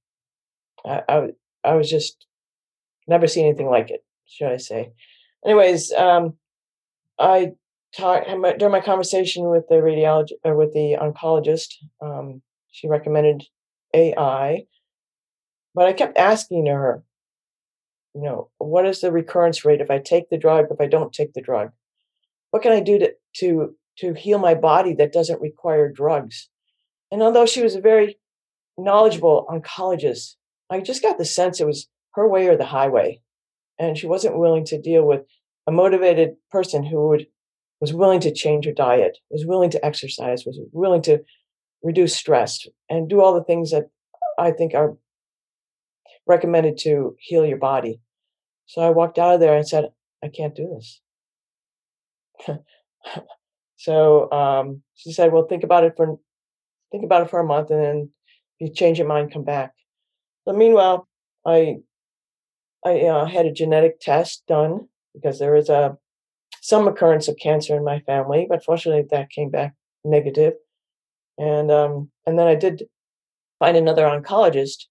I, 0.85 1.03
I 1.09 1.29
I 1.65 1.75
was 1.75 1.91
just 1.91 2.27
never 3.07 3.27
seen 3.27 3.47
anything 3.47 3.69
like 3.69 3.91
it. 3.91 4.06
Should 4.27 4.53
I 4.53 4.57
say? 4.57 4.93
Anyways, 5.45 5.93
um, 5.93 6.35
I 7.19 7.53
talked 7.97 8.27
during 8.27 8.73
my 8.73 8.81
conversation 8.81 9.49
with 9.49 9.69
the 9.69 9.77
radiologist 9.77 10.33
or 10.45 10.57
with 10.57 10.73
the 10.73 10.97
oncologist. 11.01 11.75
Um, 12.01 12.43
she 12.71 12.89
recommended 12.89 13.45
AI, 13.95 14.67
but 15.75 15.87
I 15.87 15.93
kept 15.93 16.19
asking 16.19 16.67
her, 16.67 17.03
you 18.15 18.23
know, 18.23 18.51
what 18.59 18.87
is 18.87 19.01
the 19.01 19.13
recurrence 19.13 19.65
rate 19.65 19.81
if 19.81 19.91
I 19.91 19.99
take 19.99 20.29
the 20.29 20.39
drug? 20.39 20.67
If 20.71 20.81
I 20.81 20.87
don't 20.87 21.13
take 21.13 21.33
the 21.33 21.43
drug, 21.43 21.71
what 22.51 22.63
can 22.63 22.73
I 22.73 22.81
do 22.81 22.99
to 22.99 23.13
to 23.37 23.77
to 23.99 24.13
heal 24.15 24.39
my 24.39 24.55
body 24.55 24.95
that 24.95 25.13
doesn't 25.13 25.41
require 25.41 25.91
drugs? 25.91 26.49
And 27.11 27.23
although 27.23 27.47
she 27.47 27.63
was 27.63 27.75
a 27.75 27.81
very 27.81 28.19
knowledgeable 28.77 29.47
oncologist, 29.49 30.37
I 30.71 30.81
just 30.81 31.03
got 31.03 31.19
the 31.19 31.25
sense 31.25 31.61
it 31.61 31.67
was 31.67 31.89
her 32.15 32.29
way 32.29 32.49
or 32.49 32.57
the 32.57 32.67
highway, 32.67 33.21
and 33.79 33.97
she 33.97 34.07
wasn't 34.07 34.39
willing 34.39 34.65
to 34.67 34.81
deal 34.81 35.05
with 35.05 35.23
a 35.67 35.73
motivated 35.73 36.37
person 36.51 36.85
who 36.85 37.09
would 37.09 37.27
was 37.81 37.93
willing 37.93 38.21
to 38.21 38.33
change 38.33 38.65
her 38.65 38.73
diet, 38.73 39.19
was 39.29 39.45
willing 39.45 39.71
to 39.71 39.85
exercise, 39.85 40.47
was 40.47 40.59
willing 40.73 41.03
to 41.03 41.23
reduce 41.83 42.17
stress 42.17 42.67
and 42.89 43.09
do 43.09 43.21
all 43.21 43.35
the 43.35 43.45
things 43.45 43.71
that 43.71 43.91
I 44.39 44.51
think 44.51 44.75
are 44.75 44.97
recommended 46.27 46.79
to 46.79 47.15
heal 47.19 47.45
your 47.45 47.59
body. 47.59 48.01
So 48.65 48.81
I 48.81 48.91
walked 48.91 49.19
out 49.19 49.35
of 49.35 49.41
there 49.41 49.55
and 49.55 49.69
said, 49.69 49.91
I 50.25 50.29
can't 50.29 50.55
do 50.55 50.75
this. 50.75 51.01
so 53.77 54.31
um, 54.33 54.83
she 54.95 55.13
said, 55.13 55.33
"Well, 55.33 55.47
think 55.47 55.65
about 55.65 55.85
it 55.85 55.95
for 55.97 56.19
think 56.91 57.05
about 57.05 57.23
it 57.23 57.31
for 57.31 57.41
a 57.41 57.45
month, 57.45 57.71
and 57.71 57.83
then 57.83 58.11
if 58.59 58.69
you 58.69 58.75
change 58.75 58.99
your 58.99 59.09
mind, 59.09 59.33
come 59.33 59.45
back." 59.45 59.73
But 60.45 60.57
meanwhile, 60.57 61.09
I 61.47 61.77
I 62.93 63.29
had 63.29 63.47
a 63.47 63.53
genetic 63.53 64.01
test 64.01 64.45
done 64.47 64.89
because 65.15 65.39
there 65.39 65.57
is 65.57 65.69
a 65.69 65.97
some 66.61 66.89
occurrence 66.89 67.29
of 67.29 67.37
cancer 67.41 67.77
in 67.77 67.85
my 67.85 68.01
family, 68.01 68.47
but 68.49 68.65
fortunately 68.65 69.05
that 69.11 69.31
came 69.31 69.51
back 69.51 69.75
negative. 70.05 70.55
And 71.39 71.71
um, 71.71 72.11
and 72.27 72.39
then 72.39 72.47
I 72.47 72.55
did 72.55 72.85
find 73.59 73.77
another 73.77 74.05
oncologist 74.05 74.87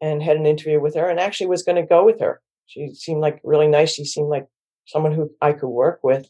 and 0.00 0.22
had 0.22 0.36
an 0.36 0.46
interview 0.46 0.80
with 0.80 0.94
her, 0.94 1.08
and 1.08 1.20
actually 1.20 1.46
was 1.48 1.62
going 1.62 1.76
to 1.76 1.86
go 1.86 2.04
with 2.04 2.20
her. 2.20 2.40
She 2.66 2.94
seemed 2.94 3.20
like 3.20 3.40
really 3.44 3.68
nice. 3.68 3.94
She 3.94 4.04
seemed 4.04 4.28
like 4.28 4.46
someone 4.86 5.12
who 5.12 5.30
I 5.40 5.52
could 5.52 5.68
work 5.68 6.00
with. 6.02 6.28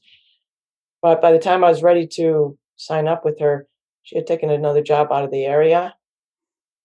But 1.03 1.23
by 1.23 1.33
the 1.33 1.39
time 1.39 1.65
I 1.65 1.71
was 1.71 1.83
ready 1.83 2.07
to 2.17 2.59
sign 2.77 3.09
up 3.09 3.25
with 3.25 3.41
her, 3.41 3.67
she 4.03 4.17
had 4.17 4.27
taken 4.27 4.51
another 4.51 4.83
job 4.83 5.13
out 5.13 5.25
of 5.25 5.31
the 5.31 5.45
area. 5.45 5.95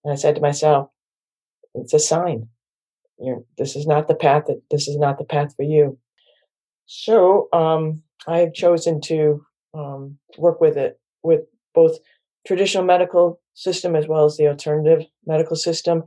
And 0.04 0.14
I 0.14 0.16
said 0.16 0.36
to 0.36 0.42
myself, 0.42 0.90
it's 1.74 1.94
a 1.94 2.00
sign. 2.00 2.50
You're, 3.20 3.44
this 3.58 3.76
is 3.76 3.88
not 3.88 4.08
the 4.08 4.16
path 4.16 4.46
that 4.48 4.62
this 4.70 4.88
is 4.88 4.98
not 4.98 5.18
the 5.18 5.26
path 5.26 5.56
for 5.56 5.64
you. 5.64 5.98
So 6.86 7.48
um, 7.54 8.04
I 8.28 8.40
have 8.40 8.54
chosen 8.54 9.02
to 9.02 9.46
um, 9.74 10.18
work 10.38 10.62
with 10.62 10.78
it 10.78 11.00
with 11.24 11.42
both 11.74 11.98
traditional 12.46 12.86
medical 12.86 13.40
system 13.54 13.96
as 13.96 14.08
well 14.08 14.26
as 14.26 14.38
the 14.38 14.48
alternative 14.48 15.06
medical 15.26 15.56
system. 15.56 16.04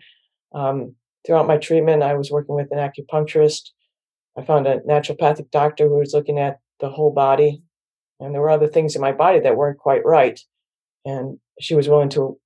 Um, 0.54 0.94
throughout 1.26 1.46
my 1.46 1.56
treatment, 1.56 2.02
I 2.02 2.14
was 2.14 2.30
working 2.30 2.54
with 2.54 2.68
an 2.70 2.78
acupuncturist. 2.78 3.70
I 4.38 4.44
found 4.44 4.66
a 4.66 4.80
naturopathic 4.80 5.50
doctor 5.50 5.88
who 5.88 5.98
was 5.98 6.14
looking 6.14 6.38
at 6.38 6.60
the 6.80 6.90
whole 6.90 7.12
body, 7.12 7.62
and 8.20 8.32
there 8.32 8.40
were 8.40 8.50
other 8.50 8.68
things 8.68 8.94
in 8.94 9.02
my 9.02 9.12
body 9.12 9.40
that 9.40 9.56
weren't 9.56 9.78
quite 9.78 10.04
right. 10.04 10.38
And 11.04 11.38
she 11.60 11.74
was 11.74 11.88
willing 11.88 12.10
to 12.10 12.38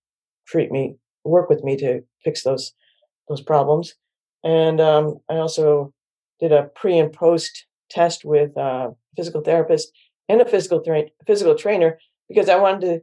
treat 0.47 0.71
me, 0.71 0.97
work 1.25 1.51
with 1.51 1.63
me 1.63 1.77
to 1.79 2.03
fix 2.25 2.43
those 2.43 2.73
those 3.29 3.43
problems. 3.43 3.95
And 4.45 4.81
um, 4.81 5.19
I 5.31 5.35
also 5.35 5.93
did 6.41 6.53
a 6.53 6.65
pre 6.75 6.99
and 6.99 7.13
post 7.13 7.67
test 7.91 8.25
with 8.25 8.57
a 8.57 8.95
physical 9.17 9.43
therapist 9.43 9.93
and 10.29 10.41
a 10.41 10.45
physical 10.45 10.81
tra- 10.81 11.11
physical 11.27 11.55
trainer 11.55 11.99
because 12.29 12.49
I 12.49 12.57
wanted 12.57 12.81
to. 12.87 13.01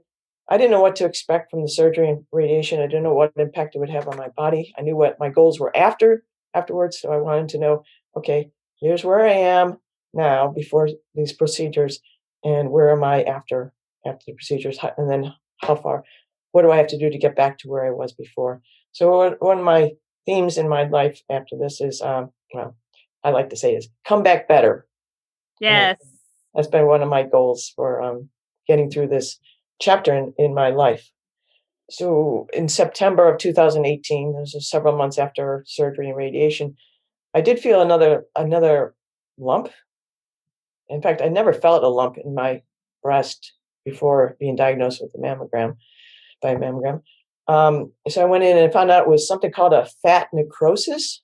I 0.51 0.57
didn't 0.57 0.71
know 0.71 0.81
what 0.81 0.95
to 0.95 1.05
expect 1.05 1.51
from 1.51 1.61
the 1.61 1.69
surgery 1.69 2.09
and 2.09 2.25
radiation. 2.31 2.79
I 2.79 2.87
didn't 2.87 3.03
know 3.03 3.13
what 3.13 3.33
impact 3.37 3.75
it 3.75 3.79
would 3.79 3.91
have 3.91 4.07
on 4.07 4.17
my 4.17 4.29
body. 4.29 4.73
I 4.77 4.81
knew 4.81 4.95
what 4.95 5.19
my 5.19 5.29
goals 5.29 5.59
were 5.59 5.75
after 5.77 6.23
afterwards, 6.55 6.99
so 6.99 7.11
I 7.11 7.17
wanted 7.17 7.49
to 7.49 7.59
know. 7.59 7.83
Okay, 8.17 8.49
here's 8.81 9.03
where 9.03 9.21
I 9.21 9.33
am 9.33 9.77
now 10.11 10.47
before 10.47 10.89
these 11.13 11.33
procedures, 11.33 11.99
and 12.43 12.71
where 12.71 12.91
am 12.91 13.03
I 13.03 13.23
after 13.23 13.73
after 14.05 14.23
the 14.27 14.33
procedures, 14.33 14.79
and 14.97 15.09
then 15.09 15.33
how 15.61 15.75
far. 15.75 16.03
What 16.51 16.63
do 16.63 16.71
I 16.71 16.77
have 16.77 16.87
to 16.87 16.97
do 16.97 17.11
to 17.11 17.17
get 17.17 17.35
back 17.35 17.59
to 17.59 17.69
where 17.69 17.85
I 17.85 17.91
was 17.91 18.11
before? 18.13 18.61
So 18.91 19.35
one 19.39 19.59
of 19.59 19.63
my 19.63 19.91
themes 20.25 20.57
in 20.57 20.69
my 20.69 20.83
life 20.83 21.21
after 21.29 21.55
this 21.57 21.81
is, 21.81 22.01
um, 22.01 22.31
well, 22.53 22.75
I 23.23 23.31
like 23.31 23.49
to 23.49 23.57
say 23.57 23.73
is 23.73 23.89
come 24.07 24.23
back 24.23 24.47
better. 24.47 24.85
Yes. 25.59 25.97
that's 26.53 26.67
been 26.67 26.87
one 26.87 27.01
of 27.01 27.09
my 27.09 27.23
goals 27.23 27.71
for 27.75 28.01
um, 28.01 28.29
getting 28.67 28.89
through 28.89 29.07
this 29.07 29.39
chapter 29.81 30.15
in, 30.15 30.33
in 30.37 30.53
my 30.53 30.69
life. 30.69 31.11
So 31.89 32.47
in 32.53 32.69
September 32.69 33.31
of 33.31 33.39
2018, 33.39 34.35
this 34.39 34.53
is 34.53 34.69
several 34.69 34.95
months 34.97 35.17
after 35.17 35.63
surgery 35.67 36.07
and 36.07 36.17
radiation, 36.17 36.75
I 37.33 37.41
did 37.41 37.59
feel 37.59 37.81
another 37.81 38.25
another 38.35 38.95
lump. 39.37 39.69
In 40.87 41.01
fact, 41.01 41.21
I 41.21 41.27
never 41.27 41.53
felt 41.53 41.83
a 41.83 41.87
lump 41.87 42.17
in 42.17 42.33
my 42.33 42.61
breast 43.03 43.53
before 43.85 44.35
being 44.39 44.55
diagnosed 44.55 45.01
with 45.01 45.13
a 45.15 45.17
mammogram 45.17 45.77
by 46.41 46.51
a 46.51 46.55
mammogram. 46.55 47.01
Um, 47.49 47.91
so 48.07 48.21
I 48.21 48.25
went 48.25 48.43
in 48.43 48.57
and 48.57 48.71
found 48.71 48.91
out 48.91 49.03
it 49.03 49.09
was 49.09 49.27
something 49.27 49.51
called 49.51 49.73
a 49.73 49.87
fat 50.03 50.27
necrosis. 50.31 51.21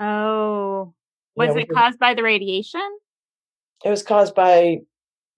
Oh, 0.00 0.92
was 1.36 1.50
yeah, 1.54 1.62
it 1.62 1.68
caused 1.70 2.00
by 2.00 2.14
the 2.14 2.24
radiation? 2.24 2.80
It 3.84 3.90
was 3.90 4.02
caused 4.02 4.34
by 4.34 4.78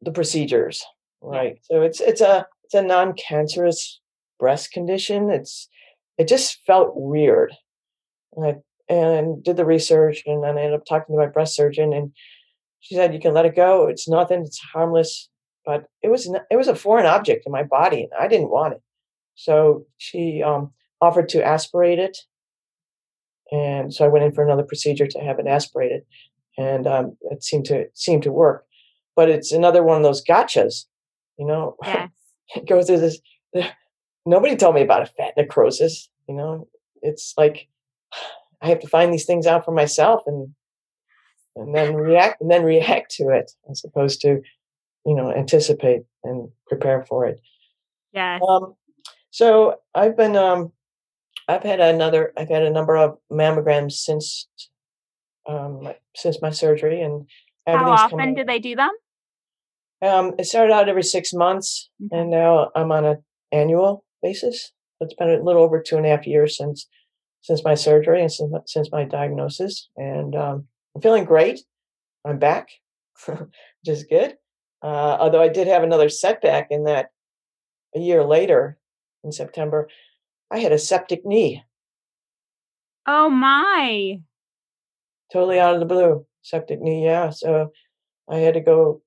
the 0.00 0.12
procedures, 0.12 0.82
right? 1.20 1.58
So 1.64 1.82
it's 1.82 2.00
it's 2.00 2.22
a 2.22 2.46
it's 2.64 2.74
a 2.74 2.82
non-cancerous 2.82 4.00
breast 4.40 4.72
condition. 4.72 5.28
It's 5.28 5.68
it 6.16 6.26
just 6.26 6.58
felt 6.66 6.92
weird, 6.94 7.52
and 8.34 8.46
I 8.46 8.54
and 8.88 9.44
did 9.44 9.58
the 9.58 9.66
research, 9.66 10.22
and 10.24 10.42
then 10.42 10.56
I 10.56 10.62
ended 10.62 10.80
up 10.80 10.86
talking 10.88 11.14
to 11.14 11.20
my 11.20 11.26
breast 11.26 11.54
surgeon, 11.54 11.92
and 11.92 12.12
she 12.80 12.94
said 12.94 13.12
you 13.12 13.20
can 13.20 13.34
let 13.34 13.46
it 13.46 13.56
go. 13.56 13.88
It's 13.88 14.08
nothing. 14.08 14.40
It's 14.40 14.60
harmless. 14.72 15.28
But 15.66 15.84
it 16.02 16.08
was 16.08 16.30
it 16.50 16.56
was 16.56 16.68
a 16.68 16.74
foreign 16.74 17.06
object 17.06 17.44
in 17.44 17.52
my 17.52 17.62
body, 17.62 18.02
and 18.04 18.12
I 18.18 18.26
didn't 18.26 18.50
want 18.50 18.72
it. 18.72 18.80
So 19.34 19.86
she 19.98 20.42
um, 20.42 20.72
offered 21.00 21.28
to 21.30 21.44
aspirate 21.44 21.98
it. 21.98 22.18
And 23.50 23.92
so 23.92 24.04
I 24.04 24.08
went 24.08 24.24
in 24.24 24.32
for 24.32 24.44
another 24.44 24.62
procedure 24.62 25.06
to 25.06 25.18
have 25.20 25.38
it 25.38 25.46
aspirated. 25.46 26.02
And 26.56 26.86
um, 26.86 27.16
it 27.30 27.42
seemed 27.42 27.66
to 27.66 27.86
seemed 27.94 28.22
to 28.24 28.32
work. 28.32 28.64
But 29.16 29.28
it's 29.28 29.52
another 29.52 29.82
one 29.82 29.96
of 29.96 30.02
those 30.02 30.24
gotchas, 30.24 30.86
you 31.38 31.46
know. 31.46 31.76
Yes. 31.84 32.10
it 32.56 32.68
goes 32.68 32.86
through 32.86 33.00
this. 33.00 33.20
Nobody 34.26 34.56
told 34.56 34.74
me 34.74 34.82
about 34.82 35.02
a 35.02 35.06
fat 35.06 35.34
necrosis. 35.36 36.08
You 36.28 36.36
know, 36.36 36.68
it's 37.02 37.34
like 37.36 37.68
I 38.62 38.68
have 38.68 38.80
to 38.80 38.88
find 38.88 39.12
these 39.12 39.26
things 39.26 39.46
out 39.46 39.64
for 39.64 39.72
myself 39.72 40.22
and 40.26 40.54
and 41.56 41.74
then 41.74 41.94
react 41.94 42.40
and 42.40 42.50
then 42.50 42.64
react 42.64 43.12
to 43.12 43.28
it 43.28 43.52
as 43.70 43.84
opposed 43.84 44.20
to, 44.22 44.40
you 45.06 45.14
know, 45.14 45.32
anticipate 45.32 46.02
and 46.24 46.48
prepare 46.66 47.04
for 47.04 47.26
it. 47.26 47.40
Yes. 48.12 48.40
Um, 48.48 48.74
so 49.34 49.80
I've 49.96 50.16
been 50.16 50.36
um 50.36 50.70
I've 51.48 51.64
had 51.64 51.80
another 51.80 52.32
I've 52.36 52.48
had 52.48 52.62
a 52.62 52.70
number 52.70 52.96
of 52.96 53.18
mammograms 53.32 53.94
since 53.94 54.46
um 55.44 55.92
since 56.14 56.40
my 56.40 56.50
surgery 56.50 57.02
and 57.02 57.26
how 57.66 57.90
often 57.90 58.34
do 58.34 58.44
they 58.44 58.60
do 58.60 58.76
them? 58.76 58.90
Um, 60.02 60.34
it 60.38 60.44
started 60.44 60.72
out 60.72 60.88
every 60.88 61.02
six 61.02 61.32
months, 61.32 61.90
mm-hmm. 62.00 62.14
and 62.14 62.30
now 62.30 62.70
I'm 62.76 62.92
on 62.92 63.04
an 63.04 63.24
annual 63.50 64.04
basis. 64.22 64.70
It's 65.00 65.14
been 65.14 65.30
a 65.30 65.42
little 65.42 65.62
over 65.62 65.80
two 65.80 65.96
and 65.96 66.06
a 66.06 66.10
half 66.10 66.26
years 66.26 66.56
since 66.56 66.86
since 67.42 67.64
my 67.64 67.74
surgery 67.74 68.20
and 68.20 68.32
since, 68.32 68.52
since 68.66 68.90
my 68.92 69.04
diagnosis, 69.04 69.88
and 69.96 70.36
um, 70.36 70.68
I'm 70.94 71.02
feeling 71.02 71.24
great. 71.24 71.60
I'm 72.24 72.38
back, 72.38 72.68
which 73.26 73.48
is 73.86 74.04
good. 74.04 74.36
Uh, 74.82 75.16
although 75.18 75.42
I 75.42 75.48
did 75.48 75.66
have 75.66 75.82
another 75.82 76.08
setback 76.08 76.68
in 76.70 76.84
that 76.84 77.08
a 77.96 77.98
year 77.98 78.24
later, 78.24 78.78
in 79.24 79.32
September, 79.32 79.88
I 80.50 80.58
had 80.58 80.72
a 80.72 80.78
septic 80.78 81.24
knee. 81.24 81.64
Oh 83.06 83.28
my. 83.28 84.20
Totally 85.32 85.58
out 85.58 85.74
of 85.74 85.80
the 85.80 85.86
blue. 85.86 86.26
Septic 86.42 86.80
knee, 86.80 87.04
yeah. 87.04 87.30
So 87.30 87.72
I 88.28 88.36
had 88.36 88.54
to 88.54 88.60
go 88.60 89.02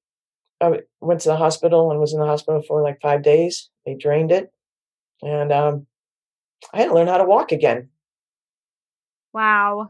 I 0.60 0.80
went 1.02 1.22
to 1.22 1.30
the 1.30 1.36
hospital 1.36 1.92
and 1.92 2.00
was 2.00 2.14
in 2.14 2.20
the 2.20 2.26
hospital 2.26 2.62
for 2.62 2.82
like 2.82 3.00
five 3.02 3.22
days. 3.22 3.70
They 3.86 3.96
drained 3.96 4.32
it. 4.32 4.52
And 5.22 5.52
um, 5.52 5.88
I 6.74 6.80
had 6.80 6.88
to 6.88 6.94
learn 6.94 7.08
how 7.08 7.18
to 7.18 7.26
walk 7.26 7.52
again. 7.52 7.90
Wow. 9.34 9.90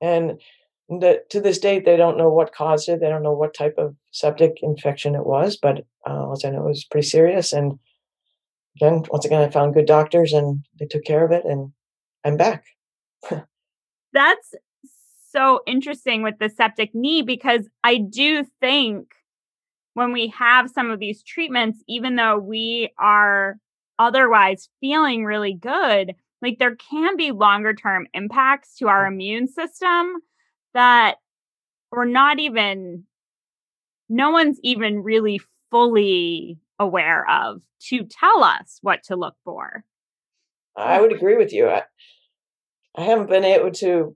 And 0.00 0.40
the, 0.88 1.22
to 1.30 1.40
this 1.40 1.58
date, 1.58 1.84
they 1.84 1.96
don't 1.96 2.18
know 2.18 2.30
what 2.30 2.54
caused 2.54 2.88
it. 2.88 3.00
They 3.00 3.08
don't 3.08 3.22
know 3.22 3.32
what 3.32 3.54
type 3.54 3.74
of 3.78 3.96
septic 4.12 4.58
infection 4.62 5.14
it 5.14 5.26
was, 5.26 5.56
but 5.56 5.84
uh, 6.08 6.34
I 6.44 6.50
know 6.50 6.66
it 6.66 6.68
was 6.68 6.84
pretty 6.84 7.06
serious. 7.06 7.52
And 7.52 7.78
again, 8.76 9.02
once 9.10 9.24
again, 9.24 9.42
I 9.42 9.50
found 9.50 9.74
good 9.74 9.86
doctors 9.86 10.32
and 10.32 10.64
they 10.78 10.86
took 10.86 11.04
care 11.04 11.24
of 11.24 11.32
it, 11.32 11.44
and 11.44 11.72
I'm 12.24 12.36
back. 12.36 12.64
That's 14.12 14.54
so 15.30 15.60
interesting 15.66 16.22
with 16.22 16.38
the 16.38 16.48
septic 16.48 16.94
knee 16.94 17.22
because 17.22 17.68
I 17.84 17.98
do 17.98 18.46
think 18.60 19.08
when 19.94 20.12
we 20.12 20.28
have 20.28 20.70
some 20.70 20.90
of 20.90 21.00
these 21.00 21.22
treatments, 21.22 21.82
even 21.88 22.16
though 22.16 22.38
we 22.38 22.92
are 22.98 23.58
otherwise 23.98 24.68
feeling 24.80 25.24
really 25.24 25.54
good, 25.54 26.14
like 26.42 26.58
there 26.58 26.76
can 26.76 27.16
be 27.16 27.32
longer 27.32 27.74
term 27.74 28.06
impacts 28.14 28.76
to 28.76 28.88
our 28.88 29.04
mm. 29.04 29.12
immune 29.12 29.48
system 29.48 30.16
that 30.74 31.16
we're 31.90 32.04
not 32.04 32.38
even, 32.38 33.04
no 34.08 34.30
one's 34.30 34.58
even 34.62 35.02
really 35.02 35.40
fully 35.70 36.58
aware 36.78 37.28
of 37.30 37.62
to 37.88 38.04
tell 38.04 38.44
us 38.44 38.78
what 38.82 39.02
to 39.04 39.16
look 39.16 39.34
for. 39.44 39.84
I 40.76 41.00
would 41.00 41.12
agree 41.12 41.36
with 41.36 41.52
you. 41.52 41.68
I, 41.68 41.82
I 42.96 43.02
haven't 43.02 43.28
been 43.28 43.44
able 43.44 43.70
to 43.72 44.14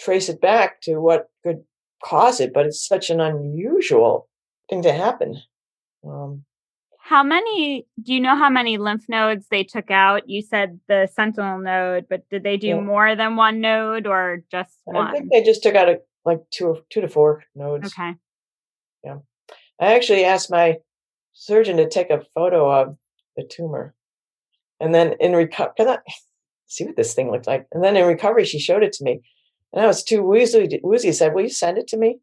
trace 0.00 0.28
it 0.28 0.40
back 0.40 0.80
to 0.82 0.96
what 0.96 1.28
could 1.42 1.64
cause 2.04 2.40
it, 2.40 2.52
but 2.52 2.66
it's 2.66 2.86
such 2.86 3.10
an 3.10 3.20
unusual 3.20 4.28
thing 4.68 4.82
to 4.82 4.92
happen. 4.92 5.40
Um, 6.06 6.44
how 6.98 7.22
many 7.22 7.86
do 8.02 8.12
you 8.12 8.20
know 8.20 8.36
how 8.36 8.50
many 8.50 8.78
lymph 8.78 9.08
nodes 9.08 9.46
they 9.48 9.62
took 9.62 9.90
out? 9.90 10.28
You 10.28 10.42
said 10.42 10.80
the 10.88 11.08
sentinel 11.14 11.58
node, 11.58 12.06
but 12.10 12.28
did 12.28 12.42
they 12.42 12.56
do 12.56 12.68
yeah. 12.68 12.80
more 12.80 13.14
than 13.14 13.36
one 13.36 13.60
node 13.60 14.06
or 14.08 14.42
just 14.50 14.74
one? 14.84 15.06
I 15.06 15.12
think 15.12 15.30
they 15.30 15.44
just 15.44 15.62
took 15.62 15.76
out 15.76 15.88
a, 15.88 16.00
like 16.24 16.40
two 16.50 16.78
two 16.90 17.00
to 17.00 17.08
four 17.08 17.44
nodes. 17.54 17.86
Okay. 17.86 18.14
Yeah. 19.04 19.18
I 19.80 19.94
actually 19.94 20.24
asked 20.24 20.50
my 20.50 20.78
surgeon 21.36 21.76
to 21.76 21.88
take 21.88 22.10
a 22.10 22.22
photo 22.34 22.70
of 22.70 22.96
the 23.36 23.44
tumor. 23.44 23.94
And 24.80 24.94
then 24.94 25.14
in 25.20 25.32
recovery, 25.32 25.74
can 25.76 25.88
I 25.88 25.98
see 26.66 26.84
what 26.84 26.96
this 26.96 27.14
thing 27.14 27.30
looked 27.30 27.46
like. 27.46 27.66
And 27.72 27.84
then 27.84 27.96
in 27.96 28.06
recovery, 28.06 28.44
she 28.44 28.58
showed 28.58 28.82
it 28.82 28.92
to 28.94 29.04
me. 29.04 29.20
And 29.72 29.84
I 29.84 29.86
was 29.86 30.02
too 30.02 30.22
woozy. 30.22 30.80
Woozy 30.82 31.12
said, 31.12 31.34
Will 31.34 31.42
you 31.42 31.50
send 31.50 31.78
it 31.78 31.86
to 31.88 31.96
me? 31.96 32.18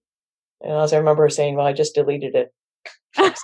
And 0.61 0.73
I 0.73 0.97
remember 0.97 1.23
her 1.23 1.29
saying, 1.29 1.55
Well, 1.55 1.67
I 1.67 1.73
just 1.73 1.95
deleted 1.95 2.35
it. 2.35 2.53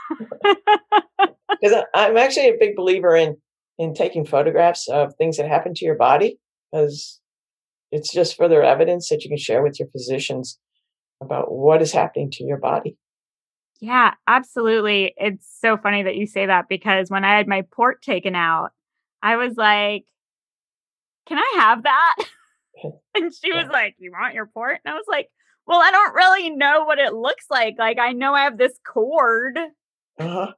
Because 1.61 1.83
I'm 1.93 2.15
actually 2.15 2.47
a 2.47 2.57
big 2.57 2.77
believer 2.77 3.17
in 3.17 3.35
in 3.77 3.93
taking 3.93 4.25
photographs 4.25 4.87
of 4.87 5.13
things 5.15 5.35
that 5.35 5.47
happen 5.49 5.73
to 5.73 5.83
your 5.83 5.95
body 5.95 6.39
because 6.71 7.19
it's 7.91 8.13
just 8.13 8.37
further 8.37 8.63
evidence 8.63 9.09
that 9.09 9.23
you 9.23 9.29
can 9.29 9.37
share 9.37 9.61
with 9.61 9.77
your 9.77 9.89
physicians 9.89 10.57
about 11.21 11.51
what 11.51 11.81
is 11.81 11.91
happening 11.91 12.31
to 12.31 12.45
your 12.45 12.57
body. 12.57 12.97
Yeah, 13.79 14.13
absolutely. 14.27 15.13
It's 15.17 15.47
so 15.61 15.77
funny 15.77 16.03
that 16.03 16.15
you 16.15 16.27
say 16.27 16.45
that 16.45 16.67
because 16.67 17.09
when 17.09 17.23
I 17.23 17.37
had 17.37 17.47
my 17.47 17.63
port 17.71 18.01
taken 18.01 18.35
out, 18.35 18.71
I 19.21 19.37
was 19.37 19.55
like, 19.55 20.05
can 21.27 21.37
I 21.37 21.53
have 21.59 21.83
that? 21.83 22.15
and 23.15 23.33
she 23.33 23.53
was 23.53 23.67
like, 23.71 23.95
you 23.97 24.11
want 24.11 24.33
your 24.33 24.47
port? 24.47 24.79
And 24.83 24.93
I 24.93 24.95
was 24.95 25.05
like, 25.07 25.29
well, 25.65 25.81
I 25.81 25.91
don't 25.91 26.15
really 26.15 26.49
know 26.49 26.85
what 26.85 26.99
it 26.99 27.13
looks 27.13 27.45
like. 27.49 27.75
Like, 27.77 27.99
I 27.99 28.13
know 28.13 28.33
I 28.33 28.43
have 28.43 28.57
this 28.57 28.79
cord 28.85 29.57
uh-huh. 30.17 30.53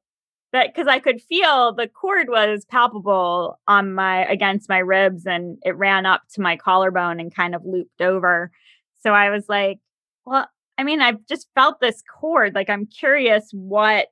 that 0.54 0.74
because 0.74 0.88
I 0.88 1.00
could 1.00 1.22
feel 1.22 1.74
the 1.74 1.88
cord 1.88 2.30
was 2.30 2.66
palpable 2.66 3.60
on 3.68 3.94
my 3.94 4.26
against 4.26 4.70
my 4.70 4.80
ribs 4.80 5.26
and 5.26 5.58
it 5.64 5.76
ran 5.76 6.06
up 6.06 6.22
to 6.34 6.42
my 6.42 6.56
collarbone 6.56 7.20
and 7.20 7.34
kind 7.34 7.56
of 7.56 7.66
looped 7.66 8.02
over. 8.02 8.52
So 9.00 9.12
I 9.12 9.30
was 9.30 9.50
like, 9.50 9.80
well, 10.26 10.48
I 10.82 10.84
mean, 10.84 11.00
I've 11.00 11.24
just 11.28 11.48
felt 11.54 11.80
this 11.80 12.02
cord. 12.20 12.56
Like 12.56 12.68
I'm 12.68 12.88
curious 12.88 13.50
what 13.52 14.08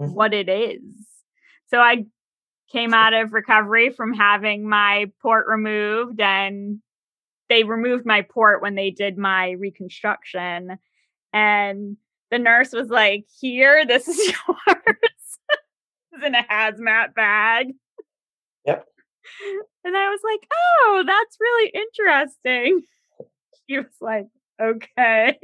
mm-hmm. 0.00 0.14
what 0.14 0.32
it 0.32 0.48
is. 0.48 0.80
So 1.66 1.80
I 1.80 2.04
came 2.70 2.94
out 2.94 3.12
of 3.12 3.32
recovery 3.32 3.90
from 3.90 4.14
having 4.14 4.68
my 4.68 5.10
port 5.20 5.46
removed 5.48 6.20
and 6.20 6.78
they 7.48 7.64
removed 7.64 8.06
my 8.06 8.22
port 8.22 8.62
when 8.62 8.76
they 8.76 8.92
did 8.92 9.18
my 9.18 9.50
reconstruction. 9.50 10.78
And 11.32 11.96
the 12.30 12.38
nurse 12.38 12.72
was 12.72 12.88
like, 12.88 13.24
Here, 13.40 13.84
this 13.84 14.06
is 14.06 14.16
yours. 14.46 14.96
it's 16.12 16.24
in 16.24 16.36
a 16.36 16.44
hazmat 16.44 17.16
bag. 17.16 17.72
Yep. 18.64 18.86
And 19.84 19.96
I 19.96 20.08
was 20.08 20.20
like, 20.22 20.48
Oh, 20.54 21.02
that's 21.04 21.36
really 21.40 21.72
interesting. 21.74 22.82
He 23.66 23.78
was 23.78 23.86
like, 24.00 24.26
Okay. 24.60 25.38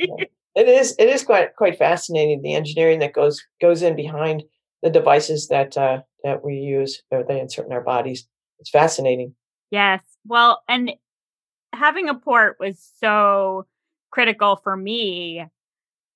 It 0.56 0.68
is 0.68 0.96
it 0.98 1.08
is 1.08 1.22
quite 1.22 1.54
quite 1.54 1.78
fascinating 1.78 2.40
the 2.42 2.54
engineering 2.54 2.98
that 3.00 3.12
goes 3.12 3.44
goes 3.60 3.82
in 3.82 3.94
behind 3.94 4.42
the 4.82 4.90
devices 4.90 5.48
that 5.48 5.76
uh, 5.76 6.00
that 6.24 6.42
we 6.42 6.54
use 6.54 7.02
or 7.10 7.22
they 7.22 7.38
insert 7.38 7.66
in 7.66 7.72
our 7.72 7.82
bodies. 7.82 8.26
It's 8.58 8.70
fascinating. 8.70 9.34
Yes. 9.70 10.02
Well, 10.26 10.62
and 10.68 10.92
having 11.74 12.08
a 12.08 12.14
port 12.14 12.56
was 12.58 12.82
so 12.98 13.66
critical 14.10 14.56
for 14.56 14.76
me 14.76 15.44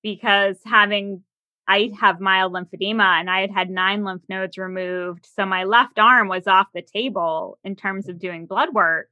because 0.01 0.57
having 0.65 1.23
I 1.67 1.91
have 1.99 2.19
mild 2.19 2.53
lymphedema 2.53 3.19
and 3.19 3.29
I 3.29 3.41
had 3.41 3.51
had 3.51 3.69
nine 3.69 4.03
lymph 4.03 4.23
nodes 4.27 4.57
removed. 4.57 5.27
So 5.35 5.45
my 5.45 5.63
left 5.63 5.99
arm 5.99 6.27
was 6.27 6.47
off 6.47 6.67
the 6.73 6.81
table 6.81 7.59
in 7.63 7.75
terms 7.75 8.09
of 8.09 8.19
doing 8.19 8.47
blood 8.47 8.73
work. 8.73 9.09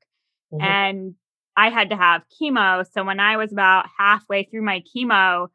Mm-hmm. 0.52 0.66
And 0.66 1.16
I 1.56 1.70
had 1.70 1.90
to 1.90 1.96
have 1.96 2.24
chemo. 2.42 2.86
So 2.92 3.04
when 3.04 3.20
I 3.20 3.38
was 3.38 3.52
about 3.52 3.86
halfway 3.98 4.44
through 4.44 4.64
my 4.64 4.82
chemo, 4.96 5.48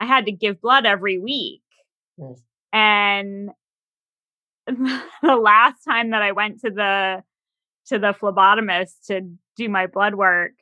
I 0.00 0.06
had 0.06 0.26
to 0.26 0.32
give 0.32 0.60
blood 0.60 0.86
every 0.86 1.18
week. 1.18 1.62
Yes. 2.16 2.40
And 2.72 3.50
the 4.66 5.36
last 5.36 5.82
time 5.84 6.10
that 6.10 6.22
I 6.22 6.32
went 6.32 6.60
to 6.60 6.70
the 6.70 7.22
to 7.86 7.98
the 7.98 8.12
phlebotomist 8.12 9.06
to 9.06 9.22
do 9.56 9.68
my 9.68 9.86
blood 9.86 10.14
work, 10.14 10.52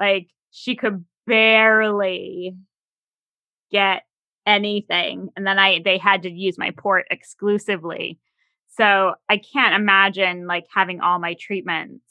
like 0.00 0.28
she 0.50 0.74
could 0.74 1.04
barely 1.26 2.56
get 3.70 4.04
anything 4.46 5.28
and 5.36 5.46
then 5.46 5.58
I 5.58 5.80
they 5.84 5.98
had 5.98 6.22
to 6.22 6.30
use 6.30 6.56
my 6.56 6.70
port 6.70 7.06
exclusively. 7.10 8.18
So 8.76 9.14
I 9.28 9.38
can't 9.38 9.74
imagine 9.74 10.46
like 10.46 10.66
having 10.74 11.00
all 11.00 11.18
my 11.18 11.34
treatments 11.38 12.07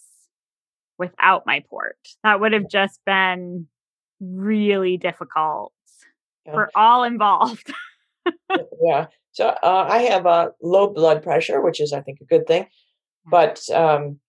without 0.97 1.45
my 1.45 1.63
port. 1.69 1.97
That 2.23 2.39
would 2.39 2.53
have 2.53 2.69
just 2.69 2.99
been 3.05 3.67
really 4.19 4.97
difficult 4.97 5.73
yeah. 6.45 6.53
for 6.53 6.71
all 6.75 7.03
involved. 7.03 7.71
yeah. 8.81 9.07
So 9.31 9.49
uh, 9.49 9.87
I 9.89 9.99
have 9.99 10.25
a 10.25 10.51
low 10.61 10.87
blood 10.87 11.23
pressure, 11.23 11.61
which 11.61 11.79
is, 11.79 11.93
I 11.93 12.01
think, 12.01 12.19
a 12.21 12.25
good 12.25 12.47
thing. 12.47 12.67
But 13.29 13.69
um, 13.69 14.19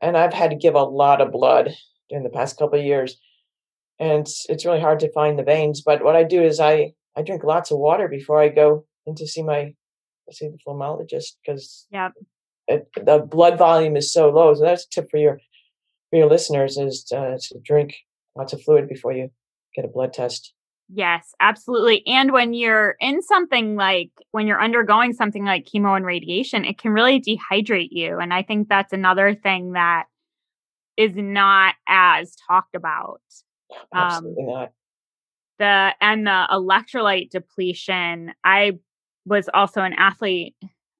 and 0.00 0.16
I've 0.16 0.32
had 0.32 0.50
to 0.50 0.56
give 0.56 0.74
a 0.74 0.82
lot 0.82 1.20
of 1.20 1.32
blood 1.32 1.74
in 2.10 2.22
the 2.22 2.30
past 2.30 2.58
couple 2.58 2.78
of 2.78 2.84
years, 2.84 3.18
and 3.98 4.20
it's, 4.20 4.46
it's 4.48 4.64
really 4.64 4.80
hard 4.80 5.00
to 5.00 5.12
find 5.12 5.38
the 5.38 5.44
veins. 5.44 5.80
But 5.80 6.04
what 6.04 6.16
I 6.16 6.24
do 6.24 6.42
is 6.42 6.60
I 6.60 6.92
I 7.16 7.22
drink 7.22 7.44
lots 7.44 7.70
of 7.70 7.78
water 7.78 8.08
before 8.08 8.40
I 8.40 8.48
go 8.48 8.84
in 9.06 9.14
to 9.16 9.26
see 9.26 9.42
my 9.42 9.74
see 10.32 10.48
the 10.48 10.58
phlebotomist 10.66 11.36
because 11.44 11.86
yeah. 11.90 12.10
the 12.68 13.26
blood 13.30 13.56
volume 13.58 13.96
is 13.96 14.12
so 14.12 14.28
low. 14.28 14.54
So 14.54 14.62
that's 14.62 14.84
a 14.84 14.88
tip 14.90 15.10
for 15.10 15.18
your 15.18 15.38
for 16.10 16.16
your 16.16 16.28
listeners 16.28 16.76
is 16.76 17.04
to, 17.04 17.38
to 17.40 17.58
drink 17.64 17.94
lots 18.36 18.52
of 18.52 18.62
fluid 18.62 18.88
before 18.88 19.12
you 19.12 19.30
get 19.74 19.84
a 19.84 19.88
blood 19.88 20.12
test. 20.12 20.52
Yes, 20.88 21.34
absolutely. 21.40 22.06
And 22.06 22.32
when 22.32 22.54
you're 22.54 22.94
in 23.00 23.20
something 23.20 23.74
like 23.74 24.10
when 24.30 24.46
you're 24.46 24.62
undergoing 24.62 25.12
something 25.12 25.44
like 25.44 25.66
chemo 25.66 25.96
and 25.96 26.06
radiation, 26.06 26.64
it 26.64 26.78
can 26.78 26.92
really 26.92 27.20
dehydrate 27.20 27.88
you. 27.90 28.18
And 28.18 28.32
I 28.32 28.42
think 28.42 28.68
that's 28.68 28.92
another 28.92 29.34
thing 29.34 29.72
that 29.72 30.04
is 30.96 31.12
not 31.16 31.74
as 31.88 32.36
talked 32.48 32.76
about. 32.76 33.20
Absolutely 33.92 34.44
um, 34.44 34.48
not. 34.48 34.72
The 35.58 35.94
and 36.00 36.26
the 36.26 36.46
electrolyte 36.52 37.30
depletion. 37.30 38.32
I 38.44 38.78
was 39.24 39.48
also 39.52 39.80
an 39.80 39.94
athlete 39.94 40.54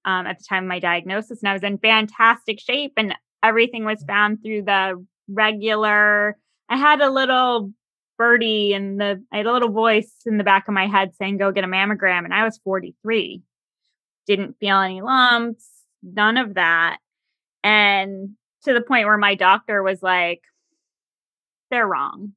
um, 0.05 0.27
at 0.27 0.39
the 0.39 0.45
time 0.49 0.65
of 0.65 0.69
my 0.69 0.81
diagnosis, 0.81 1.43
and 1.43 1.49
I 1.49 1.53
was 1.53 1.63
in 1.63 1.79
fantastic 1.79 2.59
shape, 2.59 2.95
and 2.97 3.15
everything 3.47 3.85
was 3.85 4.03
found 4.05 4.43
through 4.43 4.63
the 4.63 5.05
regular. 5.29 6.37
I 6.69 6.77
had 6.77 7.01
a 7.01 7.11
little 7.11 7.73
birdie 8.19 8.73
and 8.73 9.01
the 9.01 9.23
I 9.33 9.39
had 9.39 9.47
a 9.47 9.53
little 9.53 9.71
voice 9.71 10.13
in 10.25 10.39
the 10.39 10.45
back 10.45 10.69
of 10.69 10.75
my 10.75 10.87
head 10.87 11.15
saying, 11.15 11.39
go 11.39 11.53
get 11.53 11.65
a 11.65 11.69
mammogram. 11.69 12.25
And 12.25 12.35
I 12.35 12.45
was 12.45 12.59
43. 12.65 13.43
Didn't 14.27 14.57
feel 14.59 14.79
any 14.81 15.03
lumps, 15.03 15.69
none 16.03 16.37
of 16.37 16.55
that. 16.55 16.99
And 17.63 18.31
to 18.65 18.75
the 18.75 18.81
point 18.81 19.07
where 19.07 19.19
my 19.19 19.35
doctor 19.35 19.83
was 19.83 20.03
like, 20.03 20.43
they're 21.71 21.87
wrong. 21.87 22.33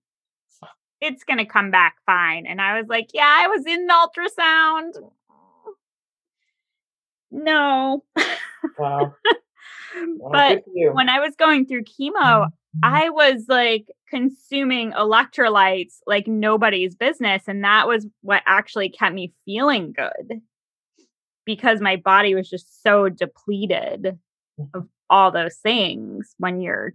It's 1.02 1.24
going 1.24 1.38
to 1.38 1.46
come 1.46 1.72
back 1.72 1.96
fine. 2.06 2.46
And 2.46 2.60
I 2.60 2.78
was 2.78 2.88
like, 2.90 3.12
yeah, 3.14 3.38
I 3.42 3.48
was 3.48 3.66
in 3.66 3.88
the 3.88 3.94
ultrasound. 3.94 4.94
No. 7.32 8.04
Wow. 8.78 9.16
but 10.32 10.64
when 10.66 11.10
I 11.10 11.20
was 11.20 11.36
going 11.36 11.66
through 11.66 11.84
chemo, 11.84 12.12
mm-hmm. 12.14 12.80
I 12.84 13.10
was 13.10 13.46
like 13.48 13.88
consuming 14.10 14.92
electrolytes 14.94 15.98
like 16.06 16.28
nobody's 16.28 16.96
business. 16.96 17.44
And 17.48 17.64
that 17.64 17.88
was 17.88 18.08
what 18.22 18.44
actually 18.46 18.90
kept 18.90 19.14
me 19.14 19.34
feeling 19.46 19.94
good 19.94 20.42
because 21.46 21.82
my 21.82 21.96
body 21.96 22.36
was 22.36 22.50
just 22.50 22.84
so 22.84 23.10
depleted 23.10 24.06
of 24.06 24.16
mm-hmm. 24.60 24.80
all 25.10 25.32
those 25.32 25.56
things 25.56 26.36
when 26.38 26.62
you're 26.62 26.94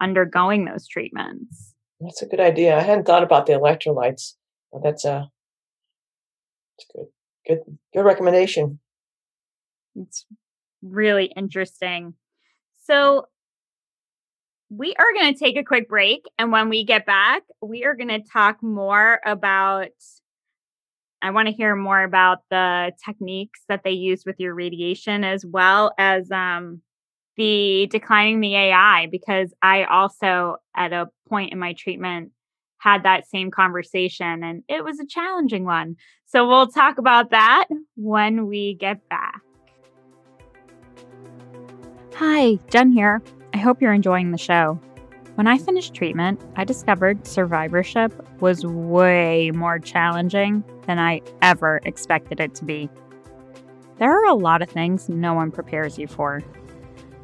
undergoing 0.00 0.64
those 0.64 0.86
treatments. 0.86 1.74
That's 2.00 2.22
a 2.22 2.26
good 2.26 2.40
idea. 2.40 2.76
I 2.76 2.82
hadn't 2.82 3.06
thought 3.06 3.22
about 3.22 3.46
the 3.46 3.54
electrolytes, 3.54 4.34
but 4.72 4.82
that's 4.82 5.04
a 5.04 5.30
that's 6.76 6.90
good. 6.92 7.06
Good 7.46 7.60
good 7.94 8.02
recommendation. 8.02 8.80
It's 9.94 10.26
really 10.90 11.26
interesting. 11.36 12.14
So 12.84 13.26
we 14.68 14.94
are 14.98 15.12
going 15.14 15.32
to 15.32 15.38
take 15.38 15.56
a 15.56 15.64
quick 15.64 15.88
break. 15.88 16.24
And 16.38 16.50
when 16.50 16.68
we 16.68 16.84
get 16.84 17.06
back, 17.06 17.42
we 17.60 17.84
are 17.84 17.94
going 17.94 18.08
to 18.08 18.20
talk 18.20 18.62
more 18.62 19.20
about. 19.24 19.88
I 21.22 21.30
want 21.30 21.48
to 21.48 21.54
hear 21.54 21.74
more 21.74 22.02
about 22.02 22.40
the 22.50 22.92
techniques 23.04 23.60
that 23.68 23.82
they 23.84 23.92
use 23.92 24.24
with 24.26 24.36
your 24.38 24.54
radiation 24.54 25.24
as 25.24 25.46
well 25.46 25.92
as 25.98 26.30
um, 26.30 26.82
the 27.36 27.88
declining 27.90 28.40
the 28.40 28.54
AI, 28.54 29.08
because 29.10 29.52
I 29.62 29.84
also, 29.84 30.56
at 30.76 30.92
a 30.92 31.08
point 31.28 31.52
in 31.52 31.58
my 31.58 31.72
treatment, 31.72 32.32
had 32.78 33.04
that 33.04 33.28
same 33.28 33.50
conversation 33.50 34.44
and 34.44 34.62
it 34.68 34.84
was 34.84 35.00
a 35.00 35.06
challenging 35.06 35.64
one. 35.64 35.96
So 36.26 36.46
we'll 36.46 36.68
talk 36.68 36.98
about 36.98 37.30
that 37.30 37.66
when 37.96 38.46
we 38.46 38.74
get 38.74 39.08
back. 39.08 39.40
Hi, 42.18 42.54
Jen 42.70 42.92
here. 42.92 43.20
I 43.52 43.58
hope 43.58 43.82
you're 43.82 43.92
enjoying 43.92 44.30
the 44.30 44.38
show. 44.38 44.80
When 45.34 45.46
I 45.46 45.58
finished 45.58 45.92
treatment, 45.92 46.40
I 46.56 46.64
discovered 46.64 47.26
survivorship 47.26 48.10
was 48.40 48.64
way 48.64 49.50
more 49.50 49.78
challenging 49.78 50.64
than 50.86 50.98
I 50.98 51.20
ever 51.42 51.82
expected 51.84 52.40
it 52.40 52.54
to 52.54 52.64
be. 52.64 52.88
There 53.98 54.10
are 54.10 54.24
a 54.30 54.34
lot 54.34 54.62
of 54.62 54.70
things 54.70 55.10
no 55.10 55.34
one 55.34 55.50
prepares 55.50 55.98
you 55.98 56.06
for. 56.06 56.42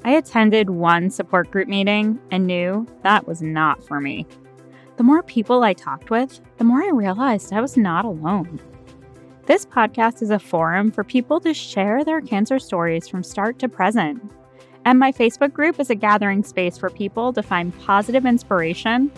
I 0.05 0.11
attended 0.11 0.69
one 0.69 1.09
support 1.09 1.51
group 1.51 1.69
meeting 1.69 2.21
and 2.31 2.47
knew 2.47 2.87
that 3.03 3.27
was 3.27 3.41
not 3.41 3.83
for 3.83 3.99
me. 3.99 4.27
The 4.99 5.05
more 5.05 5.23
people 5.23 5.63
I 5.63 5.73
talked 5.73 6.11
with, 6.11 6.39
the 6.59 6.65
more 6.65 6.83
I 6.83 6.91
realized 6.91 7.55
I 7.55 7.63
was 7.63 7.79
not 7.79 8.05
alone. 8.05 8.61
This 9.47 9.65
podcast 9.65 10.21
is 10.21 10.29
a 10.29 10.39
forum 10.39 10.91
for 10.91 11.03
people 11.03 11.41
to 11.41 11.55
share 11.55 12.05
their 12.05 12.21
cancer 12.21 12.59
stories 12.59 13.09
from 13.09 13.23
start 13.23 13.59
to 13.61 13.71
present 13.71 14.23
and 14.85 14.99
my 14.99 15.13
Facebook 15.13 15.53
group 15.53 15.79
is 15.81 15.91
a 15.91 15.95
gathering 15.95 16.43
space 16.43 16.77
for 16.77 16.91
people 16.91 17.33
to 17.33 17.43
find 17.43 17.77
positive 17.81 18.27
inspiration 18.27 19.11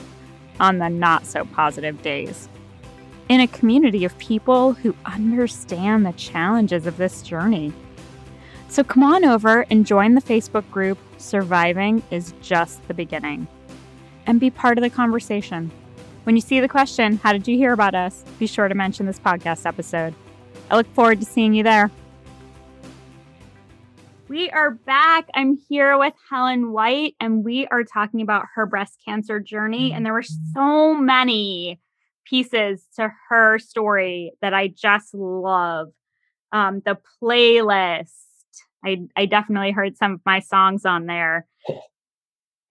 on 0.60 0.78
the 0.78 0.88
not 0.88 1.26
so 1.26 1.44
positive 1.46 2.00
days. 2.02 2.48
in 3.30 3.40
a 3.40 3.46
community 3.48 4.04
of 4.04 4.16
people 4.18 4.74
who 4.74 4.94
understand 5.06 6.04
the 6.04 6.12
challenges 6.12 6.86
of 6.86 6.98
this 6.98 7.22
journey. 7.22 7.72
So 8.68 8.84
come 8.84 9.02
on 9.02 9.24
over 9.24 9.64
and 9.70 9.86
join 9.86 10.14
the 10.14 10.20
Facebook 10.20 10.70
group 10.70 10.98
Surviving 11.16 12.02
is 12.10 12.34
Just 12.42 12.86
the 12.86 12.92
Beginning 12.92 13.48
and 14.26 14.38
be 14.38 14.50
part 14.50 14.76
of 14.76 14.82
the 14.82 14.90
conversation. 14.90 15.70
When 16.24 16.36
you 16.36 16.42
see 16.42 16.60
the 16.60 16.68
question, 16.68 17.16
How 17.22 17.32
did 17.32 17.48
you 17.48 17.56
hear 17.56 17.72
about 17.72 17.94
us? 17.94 18.22
be 18.38 18.46
sure 18.46 18.68
to 18.68 18.74
mention 18.74 19.06
this 19.06 19.18
podcast 19.18 19.64
episode. 19.64 20.14
I 20.70 20.76
look 20.76 20.86
forward 20.94 21.20
to 21.20 21.26
seeing 21.26 21.54
you 21.54 21.62
there. 21.62 21.90
We 24.34 24.50
are 24.50 24.72
back. 24.72 25.28
I'm 25.32 25.56
here 25.68 25.96
with 25.96 26.12
Helen 26.28 26.72
White, 26.72 27.14
and 27.20 27.44
we 27.44 27.68
are 27.68 27.84
talking 27.84 28.20
about 28.20 28.46
her 28.56 28.66
breast 28.66 28.98
cancer 29.04 29.38
journey. 29.38 29.92
And 29.92 30.04
there 30.04 30.12
were 30.12 30.24
so 30.24 30.92
many 30.92 31.78
pieces 32.24 32.84
to 32.96 33.12
her 33.28 33.60
story 33.60 34.32
that 34.42 34.52
I 34.52 34.66
just 34.66 35.14
love. 35.14 35.92
Um, 36.50 36.82
the 36.84 36.98
playlist. 37.22 38.10
I, 38.84 39.02
I 39.14 39.26
definitely 39.26 39.70
heard 39.70 39.96
some 39.96 40.14
of 40.14 40.20
my 40.26 40.40
songs 40.40 40.84
on 40.84 41.06
there. 41.06 41.46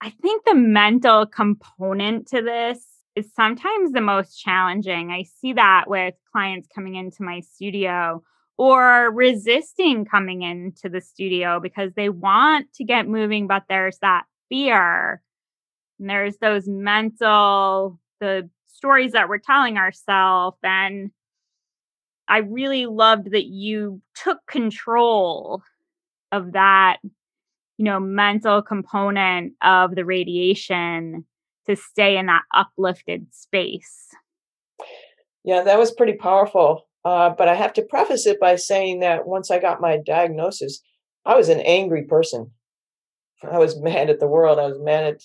I 0.02 0.10
think 0.10 0.44
the 0.44 0.54
mental 0.54 1.24
component 1.24 2.28
to 2.28 2.42
this 2.42 2.84
is 3.16 3.32
sometimes 3.32 3.92
the 3.92 4.02
most 4.02 4.38
challenging. 4.38 5.12
I 5.12 5.22
see 5.22 5.54
that 5.54 5.84
with 5.86 6.12
clients 6.30 6.68
coming 6.74 6.96
into 6.96 7.22
my 7.22 7.40
studio 7.40 8.22
or 8.56 9.10
resisting 9.10 10.04
coming 10.04 10.42
into 10.42 10.88
the 10.88 11.00
studio 11.00 11.58
because 11.60 11.92
they 11.94 12.08
want 12.08 12.72
to 12.74 12.84
get 12.84 13.08
moving, 13.08 13.46
but 13.46 13.64
there's 13.68 13.98
that 13.98 14.24
fear. 14.48 15.20
And 15.98 16.08
there's 16.08 16.36
those 16.38 16.68
mental, 16.68 17.98
the 18.20 18.48
stories 18.66 19.12
that 19.12 19.28
we're 19.28 19.38
telling 19.38 19.76
ourselves. 19.76 20.58
And 20.62 21.10
I 22.28 22.38
really 22.38 22.86
loved 22.86 23.32
that 23.32 23.46
you 23.46 24.00
took 24.14 24.38
control 24.46 25.62
of 26.32 26.52
that, 26.52 26.98
you 27.76 27.84
know, 27.84 28.00
mental 28.00 28.62
component 28.62 29.54
of 29.62 29.94
the 29.94 30.04
radiation 30.04 31.24
to 31.66 31.76
stay 31.76 32.16
in 32.16 32.26
that 32.26 32.42
uplifted 32.54 33.26
space. 33.32 34.08
Yeah, 35.44 35.62
that 35.62 35.78
was 35.78 35.92
pretty 35.92 36.14
powerful. 36.14 36.86
Uh, 37.04 37.30
but 37.30 37.48
I 37.48 37.54
have 37.54 37.74
to 37.74 37.82
preface 37.82 38.26
it 38.26 38.40
by 38.40 38.56
saying 38.56 39.00
that 39.00 39.26
once 39.26 39.50
I 39.50 39.58
got 39.58 39.80
my 39.80 39.98
diagnosis, 39.98 40.80
I 41.26 41.36
was 41.36 41.48
an 41.48 41.60
angry 41.60 42.04
person. 42.04 42.50
I 43.42 43.58
was 43.58 43.80
mad 43.80 44.10
at 44.10 44.20
the 44.20 44.26
world. 44.26 44.58
I 44.58 44.66
was 44.66 44.78
mad 44.80 45.04
at, 45.04 45.22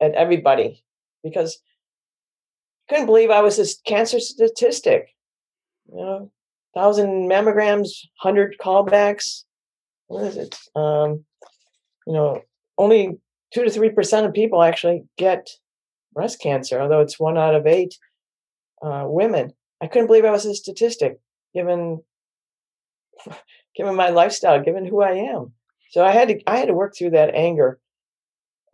at 0.00 0.14
everybody 0.14 0.82
because 1.22 1.60
I 2.88 2.94
couldn't 2.94 3.06
believe 3.06 3.30
I 3.30 3.42
was 3.42 3.56
this 3.56 3.78
cancer 3.86 4.18
statistic. 4.18 5.08
You 5.88 5.96
know, 5.96 6.32
thousand 6.74 7.28
mammograms, 7.28 7.90
hundred 8.18 8.56
callbacks. 8.60 9.44
What 10.08 10.24
is 10.24 10.36
it? 10.36 10.56
Um, 10.74 11.24
you 12.06 12.14
know, 12.14 12.42
only 12.76 13.18
two 13.54 13.64
to 13.64 13.70
three 13.70 13.90
percent 13.90 14.26
of 14.26 14.32
people 14.32 14.62
actually 14.62 15.04
get 15.16 15.48
breast 16.12 16.40
cancer, 16.40 16.80
although 16.80 17.00
it's 17.00 17.20
one 17.20 17.38
out 17.38 17.54
of 17.54 17.66
eight 17.66 17.94
uh, 18.82 19.04
women. 19.06 19.52
I 19.82 19.88
couldn't 19.88 20.06
believe 20.06 20.24
I 20.24 20.30
was 20.30 20.46
a 20.46 20.54
statistic, 20.54 21.18
given 21.52 22.02
given 23.76 23.96
my 23.96 24.10
lifestyle, 24.10 24.62
given 24.62 24.86
who 24.86 25.02
I 25.02 25.12
am. 25.12 25.54
So 25.90 26.04
I 26.04 26.12
had 26.12 26.28
to 26.28 26.40
I 26.46 26.56
had 26.56 26.68
to 26.68 26.74
work 26.74 26.94
through 26.96 27.10
that 27.10 27.34
anger 27.34 27.80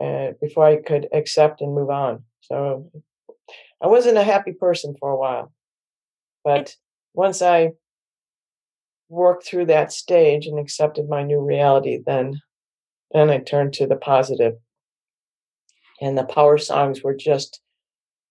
uh, 0.00 0.32
before 0.40 0.66
I 0.66 0.76
could 0.76 1.08
accept 1.12 1.62
and 1.62 1.74
move 1.74 1.88
on. 1.88 2.24
So 2.42 2.92
I 3.82 3.86
wasn't 3.86 4.18
a 4.18 4.22
happy 4.22 4.52
person 4.52 4.94
for 5.00 5.10
a 5.10 5.16
while, 5.16 5.50
but 6.44 6.76
once 7.14 7.40
I 7.40 7.70
worked 9.08 9.46
through 9.46 9.66
that 9.66 9.92
stage 9.92 10.46
and 10.46 10.58
accepted 10.58 11.08
my 11.08 11.22
new 11.22 11.40
reality, 11.40 12.00
then 12.04 12.42
then 13.12 13.30
I 13.30 13.38
turned 13.38 13.72
to 13.74 13.86
the 13.86 13.96
positive. 13.96 14.54
And 16.02 16.18
the 16.18 16.24
power 16.24 16.58
songs 16.58 17.02
were 17.02 17.16
just 17.16 17.60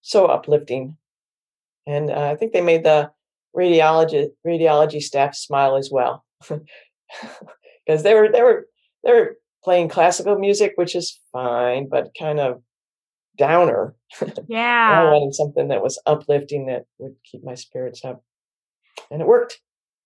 so 0.01 0.27
uplifting 0.27 0.97
and 1.87 2.11
uh, 2.11 2.29
I 2.31 2.35
think 2.35 2.53
they 2.53 2.61
made 2.61 2.83
the 2.83 3.09
radiology 3.55 4.27
radiology 4.45 5.01
staff 5.01 5.33
smile 5.35 5.77
as 5.77 5.89
well 5.91 6.23
because 6.49 8.03
they 8.03 8.13
were 8.13 8.29
they 8.31 8.43
were 8.43 8.67
they 9.03 9.11
were 9.11 9.37
playing 9.63 9.89
classical 9.89 10.37
music, 10.37 10.73
which 10.75 10.95
is 10.95 11.19
fine, 11.31 11.89
but 11.89 12.11
kind 12.17 12.39
of 12.39 12.61
downer. 13.37 13.95
Yeah, 14.47 15.01
I 15.01 15.11
wanted 15.11 15.35
something 15.35 15.67
that 15.69 15.83
was 15.83 16.01
uplifting 16.05 16.67
that 16.67 16.85
would 16.99 17.15
keep 17.29 17.43
my 17.43 17.55
spirits 17.55 18.05
up, 18.05 18.23
and 19.11 19.21
it 19.21 19.27
worked. 19.27 19.59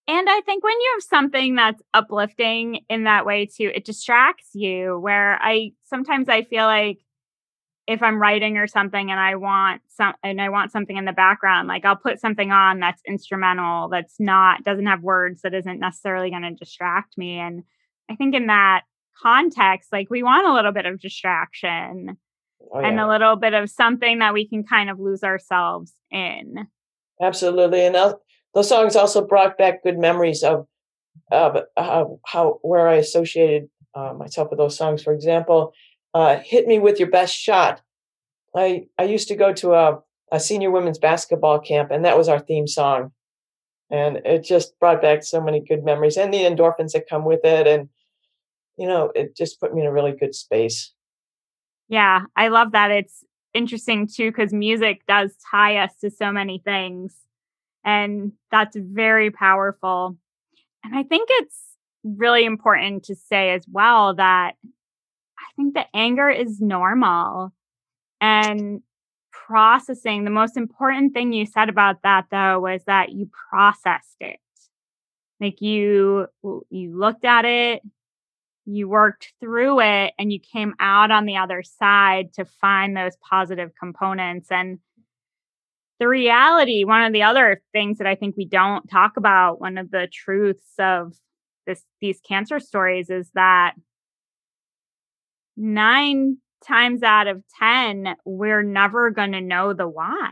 And 0.08 0.28
I 0.28 0.42
think 0.42 0.64
when 0.64 0.74
you 0.74 0.92
have 0.96 1.04
something 1.04 1.56
that's 1.56 1.82
uplifting 1.94 2.80
in 2.90 3.04
that 3.04 3.26
way 3.26 3.46
too, 3.46 3.72
it 3.74 3.86
distracts 3.86 4.50
you. 4.54 4.98
Where 5.00 5.40
I 5.42 5.72
sometimes 5.84 6.28
I 6.30 6.44
feel 6.44 6.66
like 6.66 7.00
if 7.88 8.02
I'm 8.04 8.22
writing 8.22 8.58
or 8.58 8.68
something 8.68 9.12
and 9.12 9.20
I 9.20 9.36
want 9.36 9.82
some 9.90 10.14
and 10.24 10.42
I 10.42 10.50
want 10.50 10.72
something 10.72 10.96
in 10.96 11.06
the 11.06 11.12
background, 11.12 11.68
like 11.68 11.86
I'll 11.86 11.96
put 11.96 12.20
something 12.20 12.52
on 12.52 12.80
that's 12.80 13.02
instrumental, 13.08 13.90
that's 13.90 14.20
not 14.20 14.64
doesn't 14.64 14.86
have 14.86 15.02
words, 15.02 15.42
that 15.42 15.54
isn't 15.54 15.80
necessarily 15.80 16.30
going 16.30 16.44
to 16.44 16.52
distract 16.52 17.18
me. 17.18 17.40
And 17.40 17.64
I 18.10 18.16
think 18.16 18.36
in 18.36 18.48
that 18.48 18.84
context, 19.22 19.92
like 19.92 20.10
we 20.10 20.24
want 20.24 20.48
a 20.48 20.54
little 20.54 20.72
bit 20.72 20.86
of 20.86 21.00
distraction 21.00 22.18
oh, 22.72 22.80
yeah. 22.80 22.88
and 22.88 23.00
a 23.00 23.08
little 23.08 23.36
bit 23.36 23.54
of 23.54 23.70
something 23.70 24.20
that 24.20 24.34
we 24.34 24.48
can 24.48 24.64
kind 24.64 24.90
of 24.90 25.00
lose 25.00 25.24
ourselves 25.24 25.94
in. 26.12 26.68
Absolutely, 27.22 27.86
and 27.86 27.96
those 28.54 28.70
songs 28.70 28.96
also 28.96 29.26
brought 29.26 29.58
back 29.58 29.84
good 29.84 29.98
memories 29.98 30.44
of 30.44 30.68
of 31.32 31.58
uh, 31.78 32.06
how 32.26 32.60
where 32.62 32.88
I 32.88 32.96
associated 32.96 33.70
uh, 33.96 34.14
myself 34.14 34.50
with 34.50 34.60
those 34.60 34.78
songs. 34.78 35.04
For 35.04 35.14
example, 35.14 35.74
uh, 36.14 36.38
hit 36.38 36.68
me 36.68 36.80
with 36.80 37.00
your 37.00 37.10
best 37.10 37.36
shot. 37.36 37.82
I 38.56 38.88
I 38.98 39.04
used 39.04 39.28
to 39.30 39.36
go 39.36 39.54
to 39.54 39.74
a, 39.74 40.00
a 40.32 40.40
senior 40.40 40.72
women's 40.72 41.00
basketball 41.00 41.60
camp, 41.60 41.92
and 41.92 42.06
that 42.06 42.18
was 42.18 42.28
our 42.28 42.40
theme 42.40 42.68
song, 42.68 43.12
and 43.90 44.18
it 44.26 44.44
just 44.44 44.78
brought 44.80 45.02
back 45.02 45.24
so 45.24 45.42
many 45.42 45.62
good 45.62 45.84
memories 45.84 46.18
and 46.18 46.34
the 46.34 46.40
endorphins 46.40 46.92
that 46.92 47.10
come 47.10 47.26
with 47.26 47.42
it, 47.44 47.68
and 47.68 47.90
you 48.78 48.88
know, 48.88 49.12
it 49.16 49.36
just 49.36 49.60
put 49.60 49.74
me 49.74 49.82
in 49.82 49.88
a 49.88 49.94
really 49.94 50.14
good 50.14 50.36
space. 50.36 50.94
Yeah, 51.88 52.22
I 52.36 52.48
love 52.48 52.72
that. 52.72 52.92
It's 52.92 53.24
interesting 53.54 54.08
too 54.08 54.32
because 54.32 54.54
music 54.54 55.06
does 55.08 55.36
tie 55.50 55.78
us 55.78 55.94
to 56.02 56.10
so 56.10 56.32
many 56.32 56.62
things, 56.64 57.16
and 57.86 58.34
that's 58.50 58.76
very 58.76 59.32
powerful. 59.32 60.18
And 60.84 60.96
I 60.96 61.04
think 61.04 61.30
it's 61.32 61.60
really 62.04 62.46
important 62.46 63.04
to 63.04 63.16
say 63.16 63.52
as 63.52 63.66
well 63.72 64.16
that 64.16 64.56
I 65.42 65.52
think 65.56 65.74
the 65.74 65.86
anger 65.94 66.30
is 66.30 66.62
normal 66.62 67.54
and 68.20 68.82
processing. 69.32 70.24
The 70.24 70.32
most 70.32 70.58
important 70.58 71.14
thing 71.14 71.34
you 71.34 71.46
said 71.46 71.70
about 71.70 72.04
that 72.04 72.26
though 72.32 72.60
was 72.60 72.84
that 72.86 73.12
you 73.12 73.30
processed 73.50 74.18
it. 74.20 74.40
Like 75.40 75.62
you 75.62 76.28
you 76.70 76.98
looked 76.98 77.26
at 77.26 77.46
it, 77.46 77.82
you 78.66 78.88
worked 78.88 79.34
through 79.40 79.82
it 79.82 80.14
and 80.18 80.32
you 80.32 80.40
came 80.40 80.74
out 80.80 81.12
on 81.12 81.26
the 81.26 81.38
other 81.38 81.64
side 81.64 82.34
to 82.34 82.46
find 82.46 82.96
those 82.96 83.18
positive 83.18 83.72
components 83.80 84.48
and 84.52 84.80
the 86.00 86.08
reality 86.08 86.84
one 86.84 87.04
of 87.04 87.14
the 87.14 87.24
other 87.24 87.62
things 87.72 87.98
that 87.98 88.08
i 88.08 88.16
think 88.16 88.36
we 88.38 88.46
don't 88.46 88.88
talk 88.88 89.18
about 89.18 89.60
one 89.60 89.78
of 89.78 89.92
the 89.92 90.08
truths 90.12 90.74
of 90.80 91.14
this 91.66 91.84
these 92.02 92.20
cancer 92.22 92.60
stories 92.60 93.10
is 93.10 93.30
that 93.34 93.74
nine 95.58 96.38
times 96.66 97.04
out 97.04 97.28
of 97.28 97.44
10, 97.60 98.16
we're 98.26 98.64
never 98.64 99.10
going 99.10 99.32
to 99.32 99.42
know 99.42 99.74
the 99.74 99.88
why. 99.88 100.32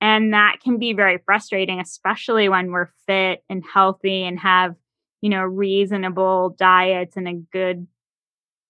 And 0.00 0.34
that 0.34 0.58
can 0.62 0.78
be 0.78 0.92
very 0.92 1.18
frustrating, 1.24 1.80
especially 1.80 2.48
when 2.48 2.70
we're 2.70 2.90
fit 3.06 3.42
and 3.48 3.64
healthy 3.72 4.24
and 4.24 4.38
have, 4.38 4.74
you 5.20 5.30
know, 5.30 5.42
reasonable 5.42 6.54
diets 6.58 7.16
and 7.16 7.26
a 7.26 7.32
good 7.52 7.86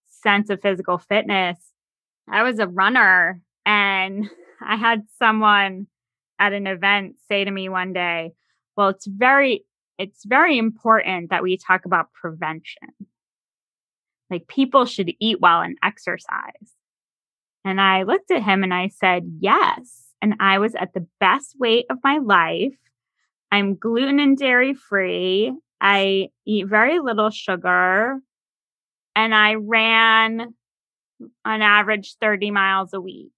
sense 0.06 0.50
of 0.50 0.62
physical 0.62 0.98
fitness. 0.98 1.58
I 2.30 2.42
was 2.42 2.58
a 2.58 2.68
runner 2.68 3.42
and 3.64 4.30
I 4.66 4.76
had 4.76 5.02
someone 5.18 5.88
at 6.38 6.52
an 6.52 6.66
event 6.66 7.16
say 7.28 7.44
to 7.44 7.50
me 7.50 7.68
one 7.68 7.92
day, 7.92 8.32
well, 8.76 8.88
it's 8.88 9.06
very, 9.06 9.64
it's 9.98 10.24
very 10.24 10.58
important 10.58 11.30
that 11.30 11.42
we 11.42 11.56
talk 11.56 11.86
about 11.86 12.12
prevention 12.12 12.88
like 14.30 14.48
people 14.48 14.84
should 14.84 15.12
eat 15.20 15.40
well 15.40 15.60
and 15.60 15.78
exercise. 15.82 16.74
And 17.64 17.80
I 17.80 18.04
looked 18.04 18.30
at 18.30 18.42
him 18.42 18.62
and 18.62 18.72
I 18.72 18.88
said, 18.88 19.38
yes. 19.40 20.04
And 20.22 20.34
I 20.40 20.58
was 20.58 20.74
at 20.74 20.94
the 20.94 21.06
best 21.20 21.56
weight 21.58 21.86
of 21.90 21.98
my 22.02 22.18
life. 22.18 22.76
I'm 23.50 23.74
gluten 23.74 24.20
and 24.20 24.36
dairy 24.36 24.74
free. 24.74 25.52
I 25.80 26.28
eat 26.44 26.66
very 26.66 27.00
little 27.00 27.30
sugar. 27.30 28.18
And 29.14 29.34
I 29.34 29.54
ran 29.54 30.54
on 31.44 31.62
average 31.62 32.16
30 32.20 32.50
miles 32.50 32.92
a 32.92 33.00
week. 33.00 33.32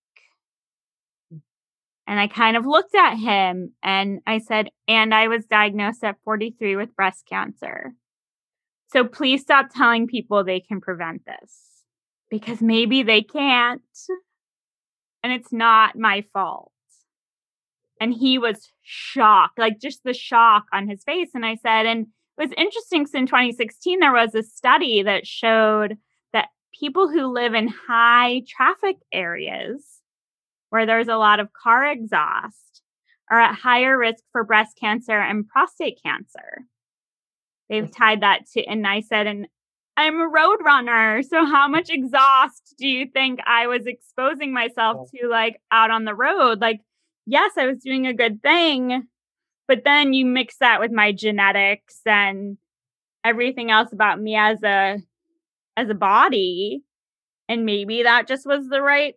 And 2.06 2.18
I 2.18 2.26
kind 2.26 2.56
of 2.56 2.66
looked 2.66 2.94
at 2.94 3.16
him 3.16 3.72
and 3.82 4.20
I 4.26 4.38
said, 4.38 4.70
And 4.88 5.14
I 5.14 5.28
was 5.28 5.44
diagnosed 5.44 6.02
at 6.04 6.16
43 6.24 6.76
with 6.76 6.96
breast 6.96 7.26
cancer. 7.28 7.92
So 8.88 9.04
please 9.04 9.42
stop 9.42 9.68
telling 9.74 10.06
people 10.06 10.42
they 10.42 10.60
can 10.60 10.80
prevent 10.80 11.22
this 11.26 11.84
because 12.30 12.60
maybe 12.60 13.02
they 13.02 13.22
can't. 13.22 13.82
And 15.22 15.32
it's 15.32 15.52
not 15.52 15.98
my 15.98 16.24
fault. 16.32 16.72
And 18.00 18.14
he 18.14 18.38
was 18.38 18.70
shocked, 18.82 19.58
like 19.58 19.80
just 19.80 20.04
the 20.04 20.14
shock 20.14 20.66
on 20.72 20.88
his 20.88 21.02
face. 21.02 21.30
And 21.34 21.44
I 21.44 21.56
said, 21.56 21.86
and 21.86 22.06
it 22.38 22.42
was 22.42 22.52
interesting 22.56 23.02
because 23.02 23.14
in 23.14 23.26
2016, 23.26 24.00
there 24.00 24.12
was 24.12 24.34
a 24.34 24.42
study 24.42 25.02
that 25.02 25.26
showed 25.26 25.98
that 26.32 26.48
people 26.78 27.08
who 27.08 27.26
live 27.26 27.54
in 27.54 27.68
high 27.68 28.42
traffic 28.46 28.96
areas 29.12 29.84
where 30.70 30.86
there's 30.86 31.08
a 31.08 31.16
lot 31.16 31.40
of 31.40 31.52
car 31.52 31.90
exhaust 31.90 32.82
are 33.30 33.40
at 33.40 33.54
higher 33.54 33.98
risk 33.98 34.22
for 34.32 34.44
breast 34.44 34.78
cancer 34.78 35.18
and 35.18 35.48
prostate 35.48 36.00
cancer. 36.02 36.64
They've 37.68 37.84
mm. 37.84 37.96
tied 37.96 38.22
that 38.22 38.46
to, 38.52 38.64
and 38.64 38.86
I 38.86 39.00
said, 39.00 39.26
and 39.26 39.46
I'm 39.96 40.20
a 40.20 40.28
road 40.28 40.58
runner. 40.64 41.22
So 41.22 41.44
how 41.44 41.68
much 41.68 41.90
exhaust 41.90 42.74
do 42.78 42.86
you 42.86 43.06
think 43.06 43.40
I 43.46 43.66
was 43.66 43.86
exposing 43.86 44.52
myself 44.52 45.10
to 45.14 45.28
like 45.28 45.60
out 45.72 45.90
on 45.90 46.04
the 46.04 46.14
road? 46.14 46.60
Like, 46.60 46.80
yes, 47.26 47.52
I 47.56 47.66
was 47.66 47.78
doing 47.78 48.06
a 48.06 48.14
good 48.14 48.42
thing, 48.42 49.06
but 49.66 49.82
then 49.84 50.12
you 50.12 50.24
mix 50.24 50.58
that 50.58 50.80
with 50.80 50.92
my 50.92 51.12
genetics 51.12 52.00
and 52.06 52.58
everything 53.24 53.70
else 53.70 53.92
about 53.92 54.20
me 54.20 54.36
as 54.36 54.62
a 54.62 54.98
as 55.76 55.90
a 55.90 55.94
body 55.94 56.82
and 57.48 57.64
maybe 57.64 58.04
that 58.04 58.28
just 58.28 58.46
was 58.46 58.68
the 58.68 58.80
right 58.80 59.14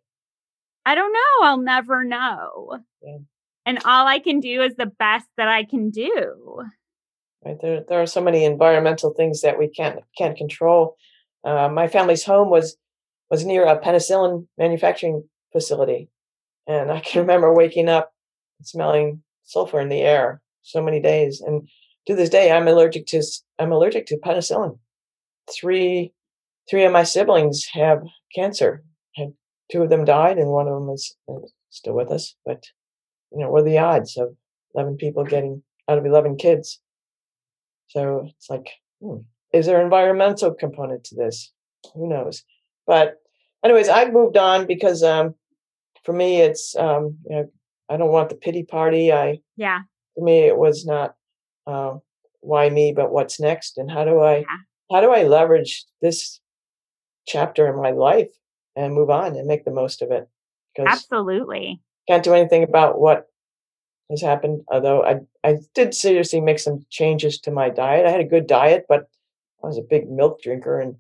I 0.86 0.96
don't 0.96 1.14
know. 1.14 1.48
I'll 1.48 1.62
never 1.62 2.04
know. 2.04 2.80
Yeah. 3.04 3.18
And 3.66 3.80
all 3.86 4.08
I 4.08 4.18
can 4.18 4.40
do 4.40 4.64
is 4.64 4.76
the 4.76 4.88
best 4.88 5.28
that 5.38 5.48
I 5.48 5.64
can 5.64 5.92
do. 5.92 6.64
Right. 7.44 7.58
There, 7.60 7.84
there 7.88 8.02
are 8.02 8.08
so 8.08 8.22
many 8.22 8.46
environmental 8.46 9.14
things 9.14 9.42
that 9.42 9.58
we 9.58 9.68
can't 9.68 10.00
can't 10.18 10.38
control. 10.38 10.96
Uh, 11.44 11.70
my 11.70 11.88
family's 11.88 12.24
home 12.24 12.50
was 12.50 12.78
was 13.30 13.46
near 13.46 13.66
a 13.66 13.80
penicillin 13.80 14.48
manufacturing 14.58 15.28
facility, 15.52 16.10
and 16.68 16.92
I 16.92 17.00
can 17.06 17.22
remember 17.22 17.54
waking 17.54 17.90
up 17.90 18.14
smelling 18.62 19.24
sulfur 19.44 19.80
in 19.80 19.90
the 19.90 20.02
air 20.02 20.42
so 20.62 20.84
many 20.84 21.02
days. 21.02 21.42
And 21.42 21.68
to 22.08 22.16
this 22.16 22.30
day, 22.30 22.52
I'm 22.52 22.68
allergic 22.68 23.08
to 23.08 23.24
I'm 23.58 23.72
allergic 23.72 24.06
to 24.08 24.18
penicillin. 24.18 24.78
Three 25.52 26.14
three 26.70 26.84
of 26.84 26.92
my 26.92 27.04
siblings 27.04 27.66
have 27.74 28.04
cancer, 28.36 28.84
had 29.16 29.34
two 29.72 29.82
of 29.82 29.90
them 29.90 30.06
died 30.06 30.38
and 30.38 30.50
one 30.50 30.68
of 30.68 30.74
them 30.74 30.90
is 30.90 31.16
still 31.70 31.94
with 31.94 32.12
us. 32.12 32.36
But, 32.46 32.64
you 33.32 33.40
know, 33.40 33.50
what 33.50 33.62
are 33.62 33.66
the 33.66 33.78
odds 33.78 34.18
of 34.18 34.36
11 34.76 34.98
people 34.98 35.24
getting 35.24 35.64
out 35.88 35.98
of 35.98 36.06
11 36.06 36.38
kids? 36.38 36.80
So 37.94 38.28
it's 38.28 38.50
like, 38.50 38.68
hmm, 39.02 39.18
is 39.54 39.66
there 39.66 39.80
an 39.80 39.86
environmental 39.86 40.54
component 40.54 41.04
to 41.06 41.16
this? 41.16 41.52
Who 41.94 42.08
knows? 42.08 42.44
But, 42.88 43.16
anyways, 43.64 43.90
I've 43.90 44.14
moved 44.14 44.38
on 44.38 44.66
because 44.66 45.04
um, 45.04 45.36
for 46.04 46.14
me, 46.14 46.42
it's, 46.42 46.76
um, 46.76 47.18
you 47.30 47.36
know, 47.36 47.52
I 47.90 47.98
don't 47.98 48.12
want 48.12 48.30
the 48.30 48.36
pity 48.36 48.64
party. 48.64 49.12
I, 49.12 49.40
yeah, 49.58 49.82
for 50.16 50.24
me, 50.24 50.40
it 50.40 50.58
was 50.58 50.86
not 50.86 51.16
uh, 51.68 51.98
why 52.40 52.70
me, 52.70 52.94
but 52.96 53.12
what's 53.12 53.40
next, 53.40 53.78
and 53.78 53.92
how 53.92 54.06
do 54.06 54.20
I, 54.20 54.38
yeah. 54.38 54.46
how 54.92 55.02
do 55.02 55.12
I 55.12 55.24
leverage 55.24 55.84
this 56.02 56.40
chapter 57.28 57.68
in 57.68 57.76
my 57.82 57.92
life 57.92 58.30
and 58.76 58.94
move 58.94 59.10
on 59.10 59.36
and 59.36 59.48
make 59.48 59.66
the 59.66 59.72
most 59.72 60.02
of 60.02 60.12
it. 60.12 60.28
Because 60.76 60.94
Absolutely. 60.94 61.82
Can't 62.08 62.24
do 62.24 62.34
anything 62.34 62.64
about 62.64 63.00
what 63.00 63.26
has 64.12 64.22
happened. 64.22 64.62
Although 64.72 65.04
I, 65.04 65.20
I 65.44 65.58
did 65.74 65.94
seriously 65.94 66.40
make 66.40 66.60
some 66.60 66.86
changes 66.90 67.40
to 67.42 67.52
my 67.52 67.70
diet. 67.70 68.06
I 68.06 68.12
had 68.12 68.22
a 68.22 68.26
good 68.26 68.48
diet, 68.48 68.86
but 68.88 69.10
I 69.64 69.68
was 69.68 69.78
a 69.78 69.88
big 69.90 70.10
milk 70.10 70.42
drinker 70.42 70.80
and 70.80 70.96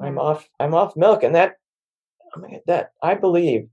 I'm 0.00 0.16
mm. 0.16 0.20
off, 0.20 0.48
I'm 0.58 0.74
off 0.74 0.96
milk. 0.96 1.22
And 1.22 1.34
that, 1.34 1.56
oh 2.34 2.40
my 2.40 2.50
God, 2.50 2.60
that 2.66 2.92
I 3.02 3.14
believe 3.14 3.68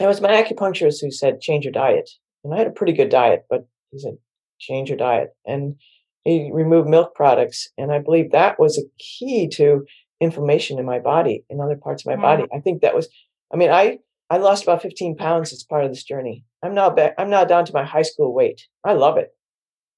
it 0.00 0.06
was 0.06 0.20
my 0.20 0.42
acupuncturist 0.42 1.00
who 1.00 1.10
said, 1.10 1.40
change 1.40 1.64
your 1.64 1.72
diet. 1.72 2.10
And 2.44 2.54
I 2.54 2.58
had 2.58 2.66
a 2.66 2.72
pretty 2.72 2.92
good 2.92 3.08
diet, 3.08 3.46
but 3.50 3.66
he 3.90 3.98
said, 3.98 4.16
change 4.58 4.88
your 4.88 4.98
diet. 4.98 5.30
And 5.46 5.76
he 6.24 6.50
removed 6.52 6.88
milk 6.88 7.14
products. 7.14 7.68
And 7.76 7.92
I 7.92 7.98
believe 7.98 8.30
that 8.30 8.60
was 8.60 8.78
a 8.78 8.82
key 8.98 9.48
to 9.54 9.84
inflammation 10.20 10.78
in 10.78 10.86
my 10.86 10.98
body, 10.98 11.44
in 11.48 11.60
other 11.60 11.76
parts 11.76 12.02
of 12.02 12.06
my 12.06 12.16
body. 12.16 12.44
I 12.54 12.60
think 12.60 12.82
that 12.82 12.94
was, 12.94 13.08
I 13.52 13.56
mean, 13.56 13.70
I, 13.70 13.98
I 14.30 14.38
lost 14.38 14.62
about 14.62 14.82
15 14.82 15.16
pounds 15.16 15.52
as 15.52 15.64
part 15.64 15.84
of 15.84 15.90
this 15.90 16.04
journey. 16.04 16.44
I'm 16.62 16.74
now 16.74 16.90
back, 16.90 17.14
I'm 17.18 17.30
now 17.30 17.44
down 17.44 17.64
to 17.66 17.72
my 17.72 17.84
high 17.84 18.02
school 18.02 18.34
weight. 18.34 18.66
I 18.84 18.94
love 18.94 19.16
it. 19.16 19.30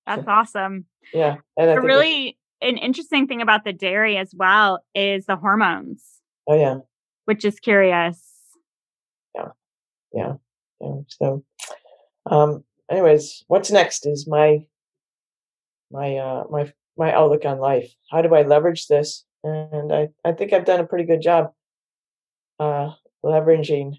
That's 0.06 0.26
awesome. 0.26 0.86
Yeah. 1.12 1.36
And 1.56 1.70
a 1.70 1.80
really 1.80 2.38
an 2.60 2.76
interesting 2.76 3.26
thing 3.26 3.40
about 3.40 3.64
the 3.64 3.72
dairy 3.72 4.16
as 4.16 4.34
well 4.34 4.84
is 4.94 5.26
the 5.26 5.36
hormones. 5.36 6.04
Oh 6.46 6.58
yeah. 6.58 6.78
Which 7.24 7.44
is 7.44 7.60
curious. 7.60 8.22
Yeah. 9.34 9.48
Yeah. 10.12 10.32
Yeah. 10.80 10.96
So 11.08 11.44
um 12.30 12.64
anyways, 12.90 13.44
what's 13.46 13.70
next 13.70 14.06
is 14.06 14.26
my 14.28 14.64
my 15.90 16.16
uh 16.16 16.44
my 16.50 16.72
my 16.96 17.12
outlook 17.12 17.44
on 17.44 17.58
life. 17.58 17.90
How 18.10 18.20
do 18.20 18.34
I 18.34 18.42
leverage 18.42 18.88
this 18.88 19.24
and 19.42 19.92
I, 19.92 20.08
I 20.24 20.32
think 20.32 20.52
I've 20.52 20.64
done 20.64 20.80
a 20.80 20.86
pretty 20.86 21.04
good 21.04 21.22
job 21.22 21.52
uh, 22.58 22.90
leveraging 23.24 23.94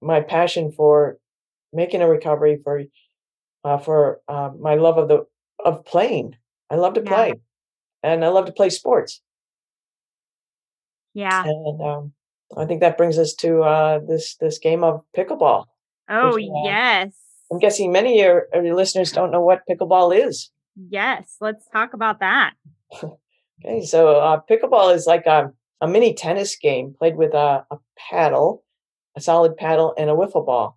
my 0.00 0.20
passion 0.20 0.72
for 0.72 1.18
making 1.72 2.02
a 2.02 2.08
recovery 2.08 2.60
for 2.62 2.82
uh, 3.64 3.78
for 3.78 4.20
uh, 4.28 4.50
my 4.58 4.74
love 4.74 4.98
of 4.98 5.08
the 5.08 5.26
of 5.64 5.84
playing. 5.84 6.36
I 6.70 6.76
love 6.76 6.94
to 6.94 7.02
yeah. 7.02 7.14
play, 7.14 7.34
and 8.02 8.24
I 8.24 8.28
love 8.28 8.46
to 8.46 8.52
play 8.52 8.70
sports. 8.70 9.20
Yeah, 11.14 11.44
and 11.44 11.82
um, 11.82 12.12
I 12.56 12.64
think 12.64 12.80
that 12.80 12.96
brings 12.96 13.18
us 13.18 13.34
to 13.34 13.62
uh, 13.62 14.00
this 14.06 14.36
this 14.36 14.58
game 14.58 14.82
of 14.82 15.02
pickleball. 15.16 15.66
Oh 16.08 16.34
which, 16.34 16.44
uh, 16.44 16.64
yes, 16.64 17.14
I'm 17.52 17.58
guessing 17.58 17.92
many 17.92 18.20
of 18.20 18.24
your, 18.24 18.46
of 18.54 18.64
your 18.64 18.74
listeners 18.74 19.12
don't 19.12 19.30
know 19.30 19.42
what 19.42 19.60
pickleball 19.68 20.16
is. 20.26 20.50
Yes, 20.74 21.36
let's 21.40 21.68
talk 21.68 21.92
about 21.92 22.20
that. 22.20 22.54
Okay, 23.64 23.84
so 23.84 24.16
uh, 24.16 24.40
pickleball 24.50 24.92
is 24.92 25.06
like 25.06 25.24
a, 25.26 25.52
a 25.80 25.86
mini 25.86 26.14
tennis 26.14 26.56
game 26.56 26.96
played 26.98 27.16
with 27.16 27.32
a, 27.32 27.64
a 27.70 27.76
paddle, 27.96 28.64
a 29.16 29.20
solid 29.20 29.56
paddle, 29.56 29.94
and 29.96 30.10
a 30.10 30.14
wiffle 30.14 30.44
ball. 30.44 30.76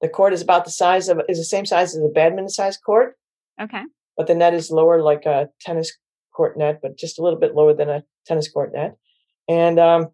The 0.00 0.08
court 0.08 0.32
is 0.32 0.42
about 0.42 0.64
the 0.64 0.70
size 0.70 1.08
of 1.08 1.20
is 1.28 1.38
the 1.38 1.44
same 1.44 1.66
size 1.66 1.94
as 1.94 2.02
a 2.02 2.08
badminton 2.08 2.50
size 2.50 2.76
court. 2.76 3.14
Okay. 3.60 3.82
But 4.16 4.26
the 4.26 4.34
net 4.34 4.54
is 4.54 4.70
lower, 4.70 5.02
like 5.02 5.26
a 5.26 5.48
tennis 5.60 5.96
court 6.34 6.58
net, 6.58 6.80
but 6.82 6.98
just 6.98 7.18
a 7.18 7.22
little 7.22 7.38
bit 7.38 7.54
lower 7.54 7.74
than 7.74 7.88
a 7.88 8.02
tennis 8.26 8.50
court 8.50 8.72
net. 8.74 8.96
And 9.48 9.78
um, 9.78 10.08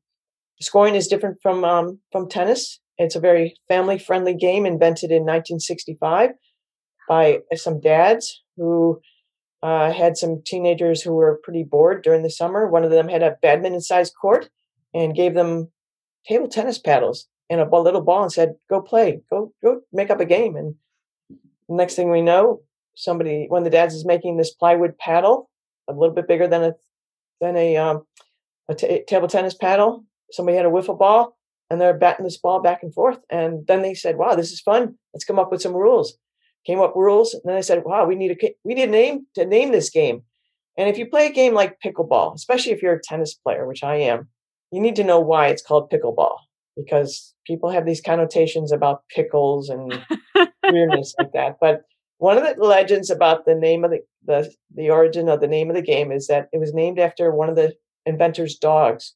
scoring 0.60 0.94
is 0.94 1.08
different 1.08 1.38
from 1.42 1.64
um, 1.64 2.00
from 2.12 2.28
tennis. 2.28 2.80
It's 2.98 3.16
a 3.16 3.20
very 3.20 3.56
family 3.68 3.98
friendly 3.98 4.34
game 4.34 4.66
invented 4.66 5.10
in 5.10 5.22
1965 5.22 6.30
by 7.08 7.40
some 7.54 7.80
dads 7.80 8.42
who 8.56 9.00
uh, 9.62 9.92
had 9.92 10.16
some 10.16 10.42
teenagers 10.44 11.02
who 11.02 11.14
were 11.14 11.40
pretty 11.42 11.64
bored 11.64 12.02
during 12.02 12.22
the 12.22 12.30
summer. 12.30 12.68
One 12.68 12.84
of 12.84 12.90
them 12.90 13.08
had 13.08 13.22
a 13.22 13.36
badminton 13.42 13.80
sized 13.80 14.14
court 14.20 14.48
and 14.94 15.14
gave 15.14 15.34
them 15.34 15.70
table 16.28 16.48
tennis 16.48 16.78
paddles 16.78 17.26
and 17.52 17.60
a 17.60 17.78
little 17.78 18.00
ball 18.00 18.22
and 18.22 18.32
said, 18.32 18.56
"Go 18.70 18.80
play, 18.80 19.20
go 19.30 19.52
go 19.62 19.82
make 19.92 20.10
up 20.10 20.20
a 20.20 20.24
game." 20.24 20.56
And 20.56 20.74
next 21.68 21.94
thing 21.94 22.10
we 22.10 22.22
know, 22.22 22.62
somebody, 22.94 23.46
one 23.48 23.58
of 23.58 23.64
the 23.64 23.70
dads, 23.70 23.94
is 23.94 24.06
making 24.06 24.36
this 24.36 24.54
plywood 24.54 24.96
paddle, 24.98 25.50
a 25.86 25.92
little 25.92 26.14
bit 26.14 26.26
bigger 26.26 26.48
than 26.48 26.62
a 26.62 26.74
than 27.40 27.56
a 27.56 27.76
um, 27.76 28.06
a 28.68 28.74
t- 28.74 29.04
table 29.06 29.28
tennis 29.28 29.54
paddle. 29.54 30.04
Somebody 30.30 30.56
had 30.56 30.66
a 30.66 30.70
wiffle 30.70 30.98
ball, 30.98 31.36
and 31.68 31.78
they're 31.78 31.92
batting 31.92 32.24
this 32.24 32.38
ball 32.38 32.60
back 32.60 32.82
and 32.82 32.94
forth. 32.94 33.18
And 33.28 33.66
then 33.66 33.82
they 33.82 33.94
said, 33.94 34.16
"Wow, 34.16 34.34
this 34.34 34.50
is 34.50 34.60
fun. 34.60 34.96
Let's 35.12 35.24
come 35.24 35.38
up 35.38 35.50
with 35.50 35.62
some 35.62 35.74
rules." 35.74 36.16
came 36.64 36.78
up 36.78 36.94
rules, 36.94 37.34
and 37.34 37.42
then 37.44 37.56
I 37.56 37.60
said, 37.60 37.84
"Wow, 37.84 38.06
we 38.06 38.14
need 38.14 38.30
a 38.30 38.54
we 38.62 38.74
need 38.74 38.88
a 38.88 38.90
name 38.90 39.26
to 39.34 39.44
name 39.44 39.72
this 39.72 39.90
game." 39.90 40.22
And 40.78 40.88
if 40.88 40.96
you 40.96 41.06
play 41.06 41.26
a 41.26 41.32
game 41.32 41.54
like 41.54 41.80
pickleball, 41.84 42.34
especially 42.34 42.72
if 42.72 42.80
you're 42.80 42.94
a 42.94 43.02
tennis 43.02 43.34
player, 43.34 43.66
which 43.66 43.82
I 43.82 43.96
am, 43.96 44.28
you 44.70 44.80
need 44.80 44.94
to 44.96 45.04
know 45.04 45.18
why 45.20 45.48
it's 45.48 45.60
called 45.60 45.90
pickleball 45.90 46.38
because 46.76 47.34
people 47.46 47.70
have 47.70 47.86
these 47.86 48.00
connotations 48.00 48.72
about 48.72 49.02
pickles 49.14 49.68
and 49.68 50.04
weirdness 50.70 51.14
like 51.18 51.32
that. 51.32 51.56
But 51.60 51.82
one 52.18 52.38
of 52.38 52.44
the 52.44 52.62
legends 52.62 53.10
about 53.10 53.44
the 53.46 53.54
name 53.54 53.84
of 53.84 53.90
the, 53.90 54.00
the 54.24 54.52
the 54.74 54.90
origin 54.90 55.28
of 55.28 55.40
the 55.40 55.48
name 55.48 55.70
of 55.70 55.76
the 55.76 55.82
game 55.82 56.12
is 56.12 56.28
that 56.28 56.48
it 56.52 56.58
was 56.58 56.72
named 56.72 56.98
after 56.98 57.34
one 57.34 57.48
of 57.48 57.56
the 57.56 57.74
inventor's 58.06 58.56
dogs. 58.56 59.14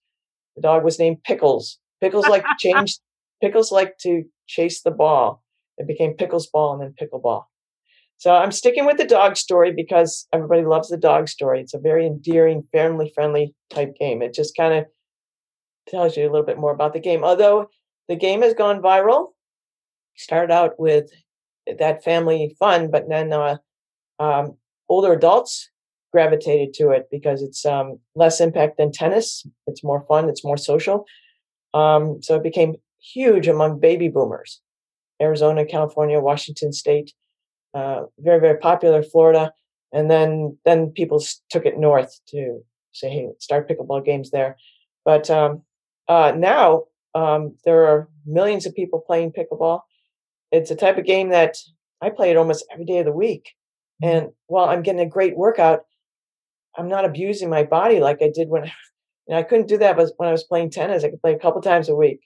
The 0.57 0.63
dog 0.63 0.85
was 0.85 0.99
named 0.99 1.23
Pickles. 1.23 1.79
Pickles 2.01 2.27
like 2.29 2.43
to 2.43 2.55
change. 2.59 2.99
Pickles 3.41 3.71
like 3.71 3.99
to 3.99 4.25
chase 4.47 4.83
the 4.83 4.91
ball. 4.91 5.43
It 5.79 5.87
became 5.87 6.15
Pickles 6.15 6.49
Ball 6.49 6.73
and 6.73 6.83
then 6.83 6.95
Pickleball. 7.01 7.45
So 8.19 8.33
I'm 8.35 8.53
sticking 8.53 8.87
with 8.87 8.97
the 8.97 9.07
dog 9.07 9.37
story 9.37 9.73
because 9.77 10.27
everybody 10.33 10.65
loves 10.65 10.89
the 10.89 10.97
dog 10.97 11.29
story. 11.29 11.61
It's 11.61 11.75
a 11.75 11.79
very 11.79 12.07
endearing, 12.07 12.65
family 12.73 13.13
friendly 13.15 13.55
type 13.69 13.95
game. 14.01 14.23
It 14.23 14.33
just 14.33 14.57
kind 14.57 14.73
of 14.73 14.87
tells 15.89 16.17
you 16.17 16.25
a 16.25 16.31
little 16.31 16.47
bit 16.47 16.59
more 16.59 16.73
about 16.73 16.93
the 16.93 17.01
game. 17.01 17.25
Although 17.25 17.69
the 18.09 18.17
game 18.17 18.43
has 18.43 18.55
gone 18.55 18.83
viral, 18.83 19.29
started 20.17 20.53
out 20.53 20.79
with 20.79 21.11
that 21.79 22.05
family 22.05 22.57
fun, 22.59 22.91
but 22.91 23.09
then 23.09 23.33
uh, 23.33 23.57
um, 24.19 24.57
older 24.89 25.13
adults 25.13 25.71
gravitated 26.13 26.73
to 26.75 26.91
it 26.91 27.09
because 27.11 27.43
it's 27.43 27.67
um, 27.67 27.99
less 28.15 28.41
impact 28.41 28.79
than 28.79 28.93
tennis. 28.93 29.47
It's 29.67 29.85
more 29.85 30.05
fun. 30.09 30.29
It's 30.29 30.45
more 30.45 30.57
social. 30.57 31.05
Um, 31.75 32.23
so 32.23 32.37
it 32.37 32.43
became 32.43 32.77
huge 33.01 33.49
among 33.49 33.81
baby 33.81 34.09
boomers. 34.09 34.61
Arizona, 35.21 35.65
California, 35.65 36.21
Washington 36.21 36.73
State, 36.73 37.13
uh, 37.75 38.03
very 38.19 38.41
very 38.41 38.59
popular. 38.59 39.03
Florida, 39.03 39.53
and 39.93 40.11
then 40.11 40.59
then 40.65 40.91
people 40.91 41.23
took 41.51 41.65
it 41.65 41.79
north 41.79 42.21
to 42.29 42.63
say, 42.93 43.11
hey, 43.11 43.29
start 43.39 43.69
pickleball 43.69 44.05
games 44.05 44.31
there. 44.31 44.57
But 45.05 45.31
um, 45.31 45.63
uh, 46.09 46.33
now 46.37 46.85
um, 47.15 47.57
there 47.65 47.87
are 47.87 48.09
millions 48.27 48.67
of 48.67 48.75
people 48.75 49.03
playing 49.07 49.33
pickleball. 49.33 49.81
It's 50.53 50.71
a 50.71 50.77
type 50.77 50.99
of 50.99 51.05
game 51.05 51.31
that 51.31 51.57
I 52.03 52.11
play 52.11 52.31
it 52.31 52.37
almost 52.37 52.67
every 52.73 52.85
day 52.85 52.99
of 52.99 53.07
the 53.07 53.13
week. 53.13 53.53
Mm-hmm. 54.03 54.17
And 54.17 54.33
while 54.47 54.69
I'm 54.69 54.83
getting 54.83 55.01
a 55.01 55.09
great 55.09 55.37
workout, 55.37 55.81
I'm 56.77 56.89
not 56.89 57.05
abusing 57.05 57.49
my 57.49 57.65
body 57.65 58.01
like 58.01 58.19
I 58.21 58.31
did 58.33 58.49
when 58.49 58.65
you 59.27 59.35
know, 59.35 59.39
I 59.39 59.43
couldn't 59.43 59.69
do 59.69 59.79
that 59.79 59.97
but 59.97 60.11
when 60.17 60.29
I 60.29 60.33
was 60.33 60.45
playing 60.45 60.71
tennis. 60.71 61.05
I 61.05 61.11
could 61.11 61.23
play 61.23 61.35
a 61.35 61.39
couple 61.39 61.63
times 61.63 61.89
a 61.89 61.95
week. 61.95 62.21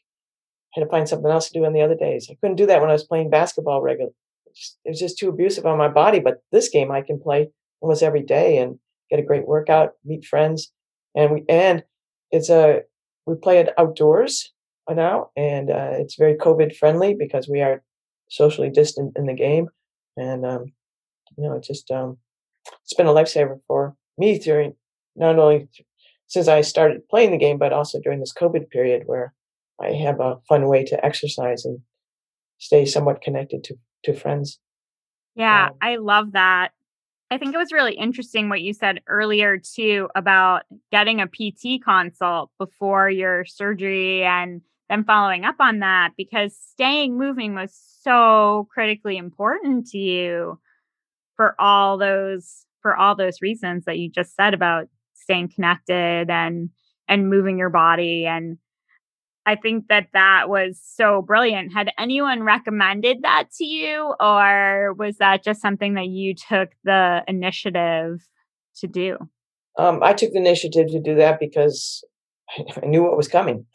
I 0.75 0.81
had 0.81 0.87
to 0.87 0.91
find 0.91 1.09
something 1.09 1.31
else 1.31 1.49
to 1.49 1.59
do 1.59 1.65
on 1.65 1.73
the 1.73 1.83
other 1.83 1.97
days. 1.97 2.29
I 2.31 2.37
couldn't 2.41 2.57
do 2.57 2.67
that 2.67 2.81
when 2.81 2.91
I 2.91 2.95
was 2.95 3.05
playing 3.05 3.31
basketball 3.31 3.83
regularly. 3.83 4.15
It, 4.47 4.59
it 4.85 4.91
was 4.91 5.01
just 5.01 5.19
too 5.19 5.29
abusive 5.29 5.67
on 5.67 5.79
my 5.79 5.89
body. 5.89 6.21
But 6.21 6.43
this 6.53 6.69
game 6.69 6.91
I 6.91 7.03
can 7.03 7.21
play 7.21 7.51
almost 7.81 8.03
every 8.03 8.23
day 8.23 8.59
and 8.59 8.79
get 9.11 9.21
a 9.21 9.25
great 9.25 9.47
workout, 9.47 9.93
meet 10.05 10.25
friends, 10.25 10.73
and 11.15 11.33
we 11.33 11.45
and 11.49 11.85
it's 12.31 12.51
a 12.51 12.83
we 13.27 13.35
play 13.37 13.59
it 13.59 13.71
outdoors 13.79 14.53
now, 14.89 15.31
and 15.37 15.71
uh, 15.71 15.93
it's 15.93 16.17
very 16.17 16.35
COVID 16.35 16.75
friendly 16.77 17.15
because 17.15 17.49
we 17.49 17.61
are 17.61 17.83
socially 18.29 18.71
distant 18.71 19.17
in 19.17 19.27
the 19.27 19.35
game, 19.35 19.69
and 20.17 20.45
um, 20.45 20.73
you 21.37 21.45
know, 21.45 21.55
it's 21.55 21.69
just 21.69 21.91
um, 21.91 22.19
it's 22.83 22.95
been 22.95 23.07
a 23.07 23.13
lifesaver 23.13 23.61
for 23.67 23.95
me 24.19 24.39
during 24.39 24.75
not 25.17 25.39
only 25.39 25.69
since 26.27 26.49
I 26.49 26.61
started 26.61 27.09
playing 27.09 27.33
the 27.33 27.39
game, 27.39 27.59
but 27.59 27.73
also 27.73 28.01
during 28.01 28.21
this 28.21 28.33
COVID 28.33 28.71
period 28.71 29.03
where 29.07 29.35
I 29.81 29.93
have 29.93 30.21
a 30.21 30.39
fun 30.49 30.69
way 30.69 30.85
to 30.85 31.05
exercise 31.05 31.65
and 31.65 31.81
stay 32.59 32.85
somewhat 32.85 33.23
connected 33.23 33.65
to 33.65 33.77
to 34.05 34.15
friends. 34.15 34.59
Yeah, 35.35 35.69
um, 35.69 35.77
I 35.81 35.97
love 35.97 36.33
that. 36.33 36.73
I 37.31 37.39
think 37.39 37.55
it 37.55 37.59
was 37.59 37.73
really 37.73 37.95
interesting 37.95 38.49
what 38.49 38.61
you 38.61 38.73
said 38.75 39.01
earlier 39.07 39.59
too 39.59 40.09
about 40.17 40.63
getting 40.91 41.21
a 41.21 41.29
PT 41.29 41.83
consult 41.83 42.51
before 42.59 43.09
your 43.09 43.45
surgery 43.45 44.25
and 44.25 44.63
then 44.89 45.05
following 45.05 45.45
up 45.45 45.55
on 45.61 45.79
that 45.79 46.11
because 46.17 46.57
staying 46.73 47.17
moving 47.17 47.55
was 47.55 47.73
so 48.03 48.67
critically 48.73 49.17
important 49.17 49.87
to 49.89 49.99
you 49.99 50.59
for 51.37 51.55
all 51.61 51.97
those 51.99 52.67
for 52.83 52.97
all 52.97 53.15
those 53.15 53.41
reasons 53.41 53.85
that 53.85 53.99
you 53.99 54.11
just 54.11 54.35
said 54.35 54.53
about 54.53 54.89
staying 55.15 55.51
connected 55.55 56.29
and 56.29 56.71
and 57.09 57.31
moving 57.31 57.59
your 57.59 57.71
body 57.71 58.27
and 58.27 58.59
I 59.47 59.57
think 59.57 59.89
that 59.89 60.09
that 60.13 60.49
was 60.49 60.81
so 60.83 61.23
brilliant. 61.23 61.73
Had 61.73 61.93
anyone 61.99 62.43
recommended 62.43 63.23
that 63.23 63.49
to 63.57 63.65
you, 63.65 64.15
or 64.21 64.95
was 64.95 65.17
that 65.17 65.43
just 65.43 65.63
something 65.63 65.95
that 65.95 66.09
you 66.09 66.35
took 66.35 66.71
the 66.85 67.23
initiative 67.27 68.21
to 68.77 68.87
do? 68.87 69.17
Um, 69.79 70.03
I 70.03 70.13
took 70.13 70.33
the 70.33 70.39
initiative 70.39 70.89
to 70.89 71.01
do 71.01 71.15
that 71.17 71.41
because 71.41 72.05
I 72.83 72.87
knew 72.87 73.03
what 73.03 73.17
was 73.17 73.29
coming. 73.29 73.67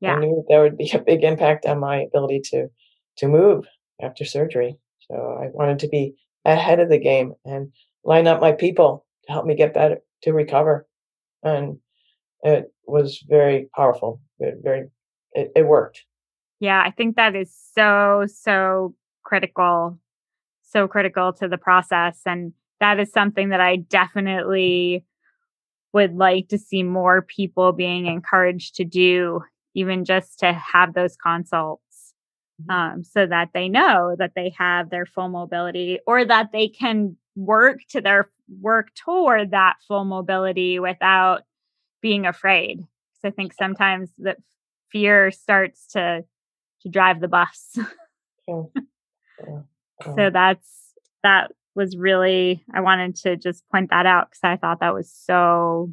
yeah. 0.00 0.14
I 0.14 0.18
knew 0.18 0.34
that 0.36 0.46
there 0.48 0.62
would 0.62 0.76
be 0.76 0.90
a 0.92 0.98
big 0.98 1.22
impact 1.22 1.66
on 1.66 1.78
my 1.78 2.02
ability 2.02 2.40
to 2.50 2.68
to 3.18 3.28
move 3.28 3.66
after 4.02 4.24
surgery. 4.24 4.76
So 5.08 5.14
I 5.14 5.48
wanted 5.52 5.80
to 5.80 5.88
be 5.88 6.14
ahead 6.44 6.80
of 6.80 6.88
the 6.88 6.98
game 6.98 7.34
and 7.44 7.72
line 8.04 8.26
up 8.26 8.40
my 8.40 8.52
people 8.52 9.04
to 9.26 9.32
help 9.32 9.46
me 9.46 9.54
get 9.54 9.74
better 9.74 9.98
to 10.22 10.32
recover. 10.32 10.86
And 11.42 11.78
it 12.42 12.72
was 12.86 13.22
very 13.28 13.68
powerful. 13.76 14.20
Very, 14.40 14.88
it, 15.32 15.52
it 15.54 15.66
worked. 15.66 16.04
Yeah, 16.60 16.82
I 16.84 16.90
think 16.90 17.16
that 17.16 17.34
is 17.34 17.54
so, 17.74 18.26
so 18.26 18.94
critical, 19.22 19.98
so 20.62 20.86
critical 20.88 21.32
to 21.34 21.48
the 21.48 21.58
process. 21.58 22.20
And 22.26 22.52
that 22.80 22.98
is 23.00 23.12
something 23.12 23.50
that 23.50 23.60
I 23.60 23.76
definitely 23.76 25.04
would 25.92 26.14
like 26.16 26.48
to 26.48 26.58
see 26.58 26.82
more 26.82 27.22
people 27.22 27.72
being 27.72 28.06
encouraged 28.06 28.76
to 28.76 28.84
do, 28.84 29.40
even 29.74 30.04
just 30.04 30.38
to 30.40 30.52
have 30.52 30.94
those 30.94 31.16
consults 31.16 32.14
mm-hmm. 32.62 32.70
um, 32.70 33.04
so 33.04 33.26
that 33.26 33.50
they 33.54 33.68
know 33.68 34.14
that 34.18 34.32
they 34.34 34.52
have 34.56 34.90
their 34.90 35.06
full 35.06 35.28
mobility 35.28 35.98
or 36.06 36.24
that 36.24 36.52
they 36.52 36.68
can 36.68 37.16
work 37.36 37.78
to 37.90 38.00
their 38.00 38.30
work 38.60 38.88
toward 38.94 39.52
that 39.52 39.76
full 39.86 40.04
mobility 40.04 40.78
without 40.78 41.42
being 42.00 42.26
afraid. 42.26 42.80
I 43.24 43.30
think 43.30 43.52
sometimes 43.52 44.10
that 44.18 44.38
fear 44.90 45.30
starts 45.30 45.86
to 45.88 46.24
to 46.82 46.88
drive 46.88 47.20
the 47.20 47.28
bus. 47.28 47.76
yeah. 48.48 48.62
Yeah. 49.46 50.14
So 50.14 50.30
that's 50.30 50.94
that 51.22 51.52
was 51.74 51.96
really 51.96 52.64
I 52.74 52.80
wanted 52.80 53.16
to 53.16 53.36
just 53.36 53.68
point 53.70 53.90
that 53.90 54.06
out 54.06 54.30
because 54.30 54.40
I 54.42 54.56
thought 54.56 54.80
that 54.80 54.94
was 54.94 55.12
so 55.12 55.92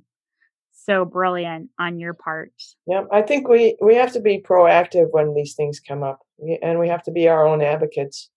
so 0.73 1.03
brilliant 1.03 1.69
on 1.77 1.99
your 1.99 2.13
part. 2.13 2.53
Yeah, 2.85 3.03
I 3.11 3.21
think 3.21 3.47
we 3.47 3.77
we 3.81 3.95
have 3.95 4.13
to 4.13 4.21
be 4.21 4.41
proactive 4.41 5.07
when 5.11 5.33
these 5.33 5.53
things 5.53 5.79
come 5.79 6.03
up, 6.03 6.21
and 6.61 6.79
we 6.79 6.87
have 6.87 7.03
to 7.03 7.11
be 7.11 7.27
our 7.27 7.45
own 7.45 7.61
advocates 7.61 8.29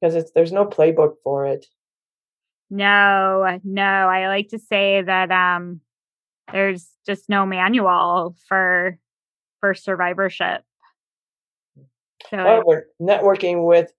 because 0.00 0.14
it's 0.14 0.30
there's 0.32 0.52
no 0.52 0.64
playbook 0.64 1.14
for 1.24 1.46
it. 1.46 1.66
No, 2.70 3.58
no. 3.64 3.82
I 3.82 4.28
like 4.28 4.48
to 4.48 4.58
say 4.58 5.02
that 5.02 5.30
um 5.30 5.80
there's 6.52 6.88
just 7.06 7.28
no 7.28 7.46
manual 7.46 8.36
for 8.48 8.98
for 9.60 9.74
survivorship. 9.74 10.62
So 12.30 12.36
However, 12.36 12.88
networking 13.00 13.66
with 13.66 13.92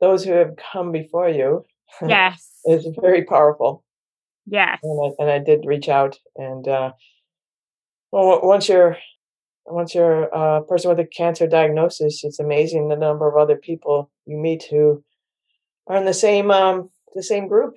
those 0.00 0.24
who 0.24 0.32
have 0.32 0.54
come 0.72 0.92
before 0.92 1.28
you 1.28 1.64
yes. 2.06 2.50
is 2.64 2.86
very 3.00 3.24
powerful. 3.24 3.84
Yes 4.46 4.78
and 4.82 5.14
I, 5.18 5.22
and 5.22 5.30
I 5.30 5.38
did 5.38 5.66
reach 5.66 5.88
out 5.88 6.18
and 6.36 6.66
uh, 6.66 6.92
well, 8.10 8.40
once 8.42 8.68
you're 8.68 8.96
once 9.66 9.94
you're 9.94 10.24
a 10.24 10.62
person 10.62 10.88
with 10.88 10.98
a 10.98 11.06
cancer 11.06 11.46
diagnosis 11.46 12.24
it's 12.24 12.38
amazing 12.38 12.88
the 12.88 12.96
number 12.96 13.28
of 13.28 13.36
other 13.36 13.56
people 13.56 14.10
you 14.24 14.38
meet 14.38 14.64
who 14.70 15.04
are 15.86 15.96
in 15.96 16.06
the 16.06 16.14
same 16.14 16.50
um 16.50 16.90
the 17.14 17.22
same 17.22 17.48
group. 17.48 17.74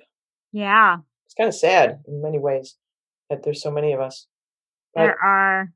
Yeah. 0.52 0.98
It's 1.24 1.34
kind 1.34 1.48
of 1.48 1.54
sad 1.54 2.00
in 2.06 2.22
many 2.22 2.38
ways 2.38 2.76
that 3.32 3.42
there's 3.42 3.62
so 3.62 3.70
many 3.70 3.92
of 3.92 4.00
us. 4.00 4.26
But 4.94 5.02
there 5.02 5.24
are. 5.24 5.72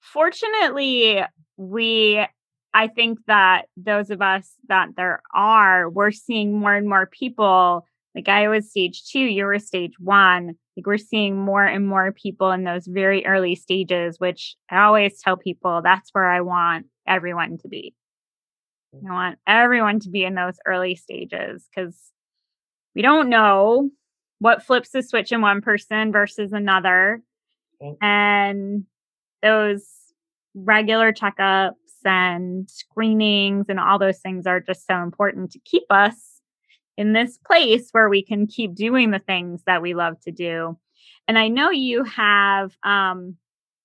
Fortunately, 0.00 1.22
we, 1.56 2.26
I 2.74 2.88
think 2.88 3.20
that 3.26 3.66
those 3.76 4.10
of 4.10 4.20
us 4.20 4.50
that 4.68 4.88
there 4.96 5.22
are, 5.32 5.88
we're 5.88 6.10
seeing 6.10 6.58
more 6.58 6.74
and 6.74 6.88
more 6.88 7.06
people. 7.06 7.86
Like 8.14 8.28
I 8.28 8.48
was 8.48 8.68
stage 8.68 9.04
two, 9.08 9.20
you 9.20 9.44
were 9.44 9.58
stage 9.60 9.92
one. 10.00 10.56
Like 10.76 10.86
we're 10.86 10.98
seeing 10.98 11.38
more 11.38 11.64
and 11.64 11.86
more 11.86 12.12
people 12.12 12.50
in 12.50 12.64
those 12.64 12.86
very 12.86 13.24
early 13.24 13.54
stages, 13.54 14.18
which 14.18 14.56
I 14.68 14.82
always 14.82 15.20
tell 15.20 15.36
people 15.36 15.80
that's 15.82 16.10
where 16.12 16.28
I 16.28 16.40
want 16.40 16.86
everyone 17.06 17.58
to 17.58 17.68
be. 17.68 17.94
I 18.94 18.96
mm. 18.96 19.12
want 19.12 19.38
everyone 19.46 20.00
to 20.00 20.10
be 20.10 20.24
in 20.24 20.34
those 20.34 20.58
early 20.66 20.96
stages 20.96 21.68
because 21.72 21.96
we 22.96 23.02
don't 23.02 23.28
know 23.28 23.90
what 24.40 24.62
flips 24.62 24.90
the 24.90 25.02
switch 25.02 25.30
in 25.32 25.40
one 25.40 25.60
person 25.60 26.10
versus 26.10 26.52
another. 26.52 27.22
Okay. 27.80 27.96
And 28.02 28.84
those 29.42 29.86
regular 30.54 31.12
checkups 31.12 31.74
and 32.04 32.68
screenings 32.68 33.66
and 33.68 33.78
all 33.78 33.98
those 33.98 34.18
things 34.18 34.46
are 34.46 34.60
just 34.60 34.86
so 34.86 35.02
important 35.02 35.52
to 35.52 35.60
keep 35.60 35.84
us 35.90 36.40
in 36.96 37.12
this 37.12 37.38
place 37.38 37.88
where 37.92 38.08
we 38.08 38.22
can 38.22 38.46
keep 38.46 38.74
doing 38.74 39.10
the 39.10 39.18
things 39.18 39.62
that 39.66 39.82
we 39.82 39.94
love 39.94 40.18
to 40.22 40.32
do. 40.32 40.76
And 41.28 41.38
I 41.38 41.48
know 41.48 41.70
you 41.70 42.04
have 42.04 42.74
um 42.82 43.36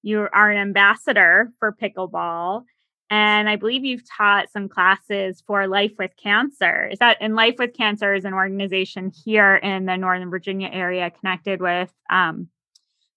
you 0.02 0.28
are 0.32 0.52
an 0.52 0.58
ambassador 0.58 1.52
for 1.60 1.76
pickleball 1.82 2.64
and 3.10 3.48
I 3.48 3.56
believe 3.56 3.86
you've 3.86 4.10
taught 4.10 4.52
some 4.52 4.68
classes 4.68 5.44
for 5.46 5.68
Life 5.68 5.94
with 6.00 6.12
Cancer. 6.22 6.88
Is 6.88 7.00
that 7.00 7.18
and 7.22 7.36
Life 7.36 7.56
with 7.60 7.74
Cancer 7.74 8.14
is 8.14 8.26
an 8.26 8.34
organization 8.34 9.12
here 9.24 9.56
in 9.58 9.86
the 9.86 9.96
Northern 9.96 10.30
Virginia 10.30 10.70
area 10.72 11.12
connected 11.12 11.62
with 11.62 11.92
um, 12.10 12.48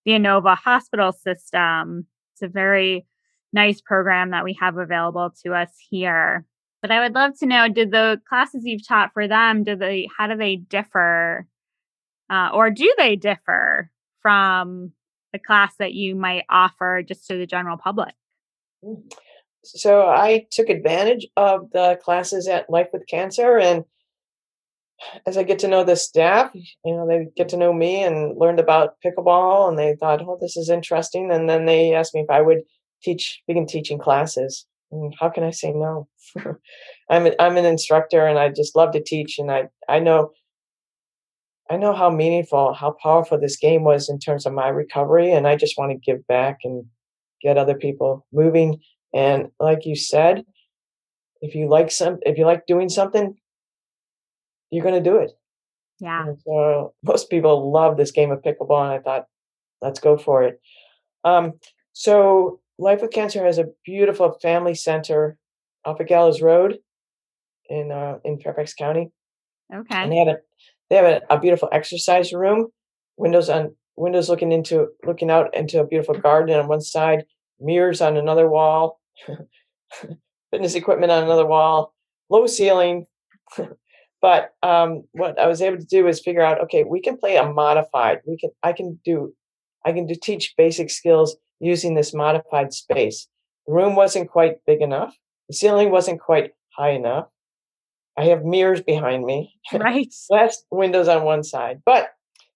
the 0.05 0.12
Inova 0.12 0.57
hospital 0.57 1.12
system. 1.12 2.07
It's 2.34 2.43
a 2.43 2.49
very 2.49 3.07
nice 3.53 3.80
program 3.80 4.30
that 4.30 4.45
we 4.45 4.59
have 4.61 4.76
available 4.76 5.32
to 5.45 5.55
us 5.55 5.72
here. 5.89 6.45
But 6.82 6.91
I 6.91 7.01
would 7.01 7.14
love 7.14 7.39
to 7.39 7.47
know 7.47 7.68
did 7.68 7.91
the 7.91 8.20
classes 8.28 8.64
you've 8.64 8.86
taught 8.86 9.12
for 9.14 9.26
them, 9.26 9.64
do 9.64 9.74
they 9.74 10.09
how 10.16 10.26
do 10.26 10.36
they 10.36 10.57
differ? 10.57 11.47
Uh, 12.30 12.51
or 12.53 12.70
do 12.70 12.93
they 12.99 13.16
differ 13.16 13.91
from 14.20 14.93
the 15.32 15.39
class 15.39 15.74
that 15.78 15.95
you 15.95 16.14
might 16.14 16.45
offer 16.51 17.03
just 17.03 17.26
to 17.28 17.39
the 17.39 17.47
general 17.47 17.78
public? 17.78 18.14
So 19.65 20.07
I 20.07 20.47
took 20.51 20.69
advantage 20.69 21.27
of 21.37 21.71
the 21.73 21.99
classes 22.03 22.49
at 22.49 22.71
Life 22.71 22.89
with 22.93 23.07
Cancer, 23.07 23.59
and 23.59 23.85
as 25.27 25.37
I 25.37 25.43
get 25.43 25.59
to 25.61 25.69
know 25.69 25.85
the 25.85 25.97
staff, 25.97 26.51
you 26.55 26.73
know, 26.85 27.07
they 27.07 27.29
get 27.37 27.49
to 27.51 27.57
know 27.57 27.73
me 27.73 28.03
and 28.03 28.37
learned 28.37 28.61
about 28.61 28.97
pickleball 29.05 29.69
and 29.69 29.79
they 29.79 29.95
thought, 29.95 30.23
oh, 30.23 30.39
this 30.41 30.57
is 30.57 30.71
interesting. 30.71 31.31
And 31.31 31.49
then 31.49 31.67
they 31.67 31.95
asked 31.95 32.15
me 32.15 32.23
if 32.23 32.31
I 32.31 32.43
would 32.43 32.63
teach, 33.03 33.41
begin 33.47 33.67
teaching 33.67 33.99
classes. 33.99 34.67
And 34.91 35.15
how 35.21 35.29
can 35.29 35.45
I 35.45 35.51
say 35.51 35.73
no? 35.73 36.09
I'm, 37.11 37.27
a, 37.27 37.33
I'm 37.39 37.57
an 37.57 37.65
instructor 37.65 38.27
and 38.27 38.39
I 38.39 38.49
just 38.49 38.75
love 38.75 38.93
to 38.93 39.03
teach. 39.03 39.39
And 39.39 39.51
I, 39.51 39.69
I 39.89 40.01
know, 40.01 40.33
I 41.71 41.77
know 41.77 41.95
how 41.95 42.11
meaningful, 42.11 42.75
how 42.75 42.97
powerful 43.01 43.39
this 43.39 43.57
game 43.57 43.85
was 43.85 44.09
in 44.09 44.19
terms 44.19 44.47
of 44.47 44.53
my 44.53 44.69
recovery. 44.69 45.33
And 45.33 45.47
I 45.47 45.57
just 45.57 45.79
want 45.79 45.93
to 45.93 45.99
give 46.13 46.27
back 46.27 46.61
and 46.65 46.87
get 47.41 47.59
other 47.59 47.75
people 47.75 48.27
moving. 48.33 48.81
And 49.15 49.51
like 49.59 49.87
you 49.87 49.97
said, 49.97 50.45
if 51.41 51.55
you 51.55 51.69
like 51.69 51.91
some, 51.91 52.19
if 52.23 52.39
you 52.39 52.45
like 52.45 52.67
doing 52.67 52.89
something, 52.89 53.37
you're 54.71 54.85
going 54.85 55.03
to 55.03 55.11
do 55.11 55.17
it. 55.17 55.33
Yeah. 56.01 56.27
And 56.27 56.39
so 56.45 56.95
most 57.03 57.31
people 57.31 57.73
love 57.73 57.97
this 57.97 58.13
game 58.13 58.31
of 58.31 58.43
pickleball, 58.43 58.83
and 58.83 58.93
I 58.93 58.99
thought, 58.99 59.27
let's 59.81 60.01
go 60.01 60.17
for 60.17 60.43
it. 60.43 60.61
Um, 61.25 61.55
so 61.93 62.61
Life 62.79 63.03
with 63.03 63.11
Cancer 63.11 63.45
has 63.45 63.59
a 63.59 63.67
beautiful 63.85 64.39
family 64.41 64.75
center 64.75 65.37
off 65.85 66.01
of 66.01 66.07
Gallows 66.07 66.41
Road 66.41 66.79
in 67.69 67.91
uh, 67.91 68.19
in 68.25 68.39
Fairfax 68.39 68.75
County. 68.75 69.11
Okay. 69.75 69.97
And 69.97 70.13
they 70.13 70.17
have 70.17 70.29
a 70.29 70.37
they 70.91 70.97
have 70.97 71.05
a, 71.05 71.21
a 71.31 71.41
beautiful 71.41 71.69
exercise 71.73 72.33
room, 72.33 72.69
windows 73.17 73.49
on 73.49 73.75
windows 73.97 74.29
looking 74.29 74.53
into 74.53 74.89
looking 75.05 75.31
out 75.31 75.55
into 75.55 75.81
a 75.81 75.87
beautiful 75.87 76.15
garden 76.15 76.59
on 76.59 76.69
one 76.69 76.81
side, 76.81 77.25
mirrors 77.61 78.01
on 78.01 78.17
another 78.17 78.49
wall, 78.49 79.01
fitness 80.51 80.75
equipment 80.75 81.13
on 81.13 81.25
another 81.25 81.47
wall, 81.47 81.95
low 82.31 82.47
ceiling. 82.47 83.07
But 84.21 84.51
um, 84.63 85.05
what 85.13 85.39
I 85.39 85.47
was 85.47 85.63
able 85.63 85.79
to 85.79 85.85
do 85.85 86.09
is 86.09 86.21
figure 86.21 86.43
out, 86.43 86.61
okay, 86.63 86.85
we 86.85 87.01
can 87.01 87.17
play 87.17 87.37
a 87.37 87.49
modified. 87.49 88.21
We 88.27 88.37
can, 88.37 88.51
I 88.63 88.73
can 88.73 88.99
do, 89.05 89.33
I 89.85 89.93
can 89.93 90.07
do 90.07 90.15
teach 90.21 90.55
basic 90.59 90.91
skills 90.91 91.37
using 91.61 91.95
this 91.95 92.13
modified 92.13 92.73
space. 92.73 93.29
The 93.67 93.75
room 93.75 93.95
wasn't 93.95 94.31
quite 94.31 94.57
big 94.67 94.81
enough. 94.81 95.15
The 95.49 95.55
ceiling 95.55 95.91
wasn't 95.91 96.21
quite 96.21 96.53
high 96.77 96.91
enough. 96.91 97.29
I 98.17 98.25
have 98.25 98.45
mirrors 98.45 98.83
behind 98.83 99.25
me. 99.25 99.55
Right. 99.73 100.13
Glass 100.29 100.65
windows 100.71 101.09
on 101.09 101.23
one 101.23 101.45
side, 101.45 101.83
but 101.85 102.09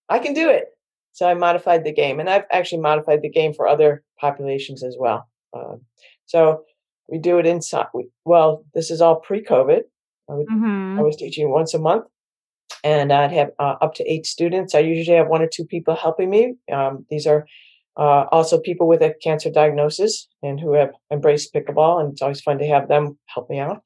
I 0.09 0.19
can 0.19 0.35
do 0.35 0.51
it. 0.51 0.72
So 1.13 1.29
I 1.29 1.35
modified 1.35 1.85
the 1.85 1.93
game, 1.93 2.21
and 2.21 2.29
I've 2.29 2.45
actually 2.51 2.81
modified 2.81 3.23
the 3.23 3.29
game 3.29 3.53
for 3.53 3.69
other 3.69 4.03
populations 4.19 4.83
as 4.83 4.97
well. 4.99 5.29
Um, 5.55 5.83
so 6.27 6.65
we 7.09 7.19
do 7.19 7.39
it 7.39 7.47
inside. 7.47 7.87
well, 8.25 8.65
this 8.75 8.91
is 8.91 9.01
all 9.01 9.17
pre-COVID. 9.17 9.83
I, 10.31 10.35
would, 10.35 10.47
mm-hmm. 10.47 10.99
I 10.99 11.03
was 11.03 11.17
teaching 11.17 11.51
once 11.51 11.75
a 11.75 11.79
month 11.79 12.07
and 12.85 13.13
I'd 13.13 13.33
have 13.33 13.51
uh, 13.59 13.77
up 13.81 13.95
to 13.95 14.11
eight 14.11 14.27
students. 14.27 14.75
I 14.75 14.81
usually 14.81 15.17
have 15.17 15.29
one 15.29 15.43
or 15.43 15.47
two 15.49 15.65
people 15.65 15.95
helping 15.95 16.31
me. 16.31 16.55
Um, 16.73 17.07
these 17.11 17.27
are 17.27 17.47
uh, 17.97 18.25
also 18.33 18.59
people 18.59 18.89
with 18.89 19.03
a 19.03 19.15
cancer 19.23 19.51
diagnosis 19.51 20.29
and 20.43 20.59
who 20.59 20.73
have 20.73 20.93
embraced 21.13 21.55
pickleball, 21.55 22.01
and 22.01 22.13
it's 22.13 22.23
always 22.23 22.41
fun 22.41 22.59
to 22.59 22.67
have 22.67 22.89
them 22.89 23.19
help 23.27 23.51
me 23.51 23.59
out. 23.59 23.83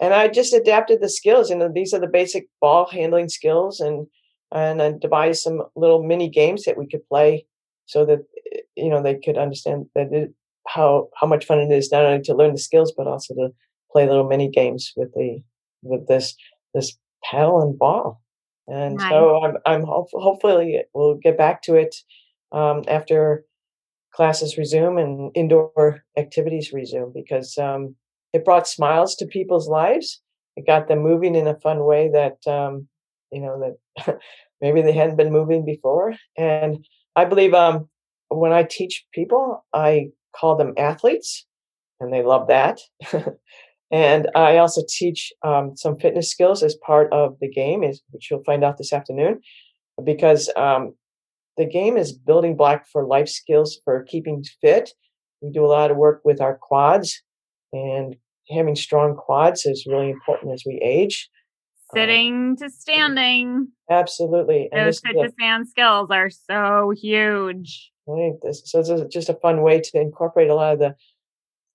And 0.00 0.12
I 0.12 0.28
just 0.28 0.52
adapted 0.52 1.00
the 1.00 1.08
skills, 1.08 1.50
and 1.50 1.74
these 1.74 1.94
are 1.94 2.00
the 2.00 2.06
basic 2.06 2.48
ball 2.60 2.88
handling 2.90 3.28
skills, 3.28 3.80
and 3.80 4.06
and 4.54 4.82
I 4.82 4.92
devised 4.92 5.42
some 5.42 5.62
little 5.76 6.02
mini 6.02 6.28
games 6.28 6.64
that 6.64 6.78
we 6.78 6.88
could 6.88 7.06
play, 7.08 7.46
so 7.86 8.04
that 8.06 8.20
you 8.76 8.88
know 8.88 9.02
they 9.02 9.18
could 9.18 9.38
understand 9.38 9.86
that 9.94 10.12
it, 10.12 10.32
how 10.68 11.08
how 11.16 11.26
much 11.26 11.44
fun 11.44 11.60
it 11.60 11.72
is 11.72 11.90
not 11.90 12.04
only 12.04 12.22
to 12.22 12.34
learn 12.34 12.52
the 12.52 12.58
skills 12.58 12.92
but 12.96 13.06
also 13.06 13.34
to 13.34 13.48
play 13.90 14.06
little 14.06 14.28
mini 14.28 14.48
games 14.48 14.92
with 14.96 15.12
the 15.14 15.42
with 15.82 16.06
this 16.08 16.34
this 16.74 16.96
paddle 17.24 17.60
and 17.60 17.78
ball. 17.78 18.20
And 18.68 18.96
nice. 18.96 19.10
so 19.10 19.42
I'm 19.42 19.56
I'm 19.66 19.82
hope, 19.82 20.08
hopefully 20.12 20.82
we'll 20.94 21.16
get 21.16 21.36
back 21.36 21.62
to 21.62 21.74
it 21.74 21.94
um, 22.52 22.82
after 22.88 23.44
classes 24.14 24.56
resume 24.56 24.98
and 24.98 25.30
indoor 25.34 26.04
activities 26.16 26.72
resume 26.72 27.12
because 27.14 27.56
um, 27.58 27.96
it 28.32 28.44
brought 28.44 28.68
smiles 28.68 29.14
to 29.16 29.26
people's 29.26 29.68
lives. 29.68 30.20
It 30.56 30.66
got 30.66 30.86
them 30.86 31.02
moving 31.02 31.34
in 31.34 31.46
a 31.46 31.58
fun 31.60 31.84
way 31.84 32.10
that 32.12 32.46
um, 32.46 32.88
you 33.32 33.40
know 33.40 33.74
that 34.06 34.18
maybe 34.60 34.82
they 34.82 34.92
hadn't 34.92 35.16
been 35.16 35.32
moving 35.32 35.64
before. 35.64 36.14
And 36.36 36.84
I 37.16 37.24
believe 37.24 37.54
um, 37.54 37.88
when 38.28 38.52
I 38.52 38.62
teach 38.62 39.04
people, 39.12 39.64
I 39.72 40.08
call 40.34 40.56
them 40.56 40.74
athletes, 40.76 41.46
and 42.00 42.12
they 42.12 42.22
love 42.22 42.48
that. 42.48 42.80
And 43.92 44.30
I 44.34 44.56
also 44.56 44.80
teach 44.88 45.34
um, 45.44 45.76
some 45.76 45.98
fitness 45.98 46.30
skills 46.30 46.62
as 46.62 46.74
part 46.74 47.12
of 47.12 47.36
the 47.40 47.48
game, 47.48 47.84
is, 47.84 48.00
which 48.10 48.30
you'll 48.30 48.42
find 48.42 48.64
out 48.64 48.78
this 48.78 48.92
afternoon, 48.92 49.40
because 50.02 50.50
um, 50.56 50.94
the 51.58 51.66
game 51.66 51.98
is 51.98 52.14
building 52.14 52.56
block 52.56 52.86
for 52.90 53.06
life 53.06 53.28
skills 53.28 53.78
for 53.84 54.02
keeping 54.04 54.42
fit. 54.62 54.90
We 55.42 55.50
do 55.52 55.64
a 55.64 55.68
lot 55.68 55.90
of 55.90 55.98
work 55.98 56.22
with 56.24 56.40
our 56.40 56.56
quads, 56.56 57.22
and 57.70 58.16
having 58.50 58.76
strong 58.76 59.14
quads 59.14 59.66
is 59.66 59.86
really 59.86 60.08
important 60.08 60.54
as 60.54 60.64
we 60.66 60.80
age. 60.82 61.28
Um, 61.94 62.00
Sitting 62.00 62.56
to 62.56 62.70
standing. 62.70 63.68
Absolutely. 63.90 64.68
And 64.72 64.86
Those 64.86 65.00
fit 65.00 65.12
to 65.20 65.30
stand 65.30 65.68
skills 65.68 66.08
are 66.10 66.30
so 66.30 66.92
huge. 66.96 67.90
Right. 68.06 68.32
This, 68.42 68.62
so 68.64 68.78
this 68.78 68.88
is 68.88 69.02
just 69.12 69.28
a 69.28 69.34
fun 69.34 69.62
way 69.62 69.80
to 69.80 70.00
incorporate 70.00 70.50
a 70.50 70.54
lot 70.54 70.74
of 70.74 70.78
the 70.78 70.94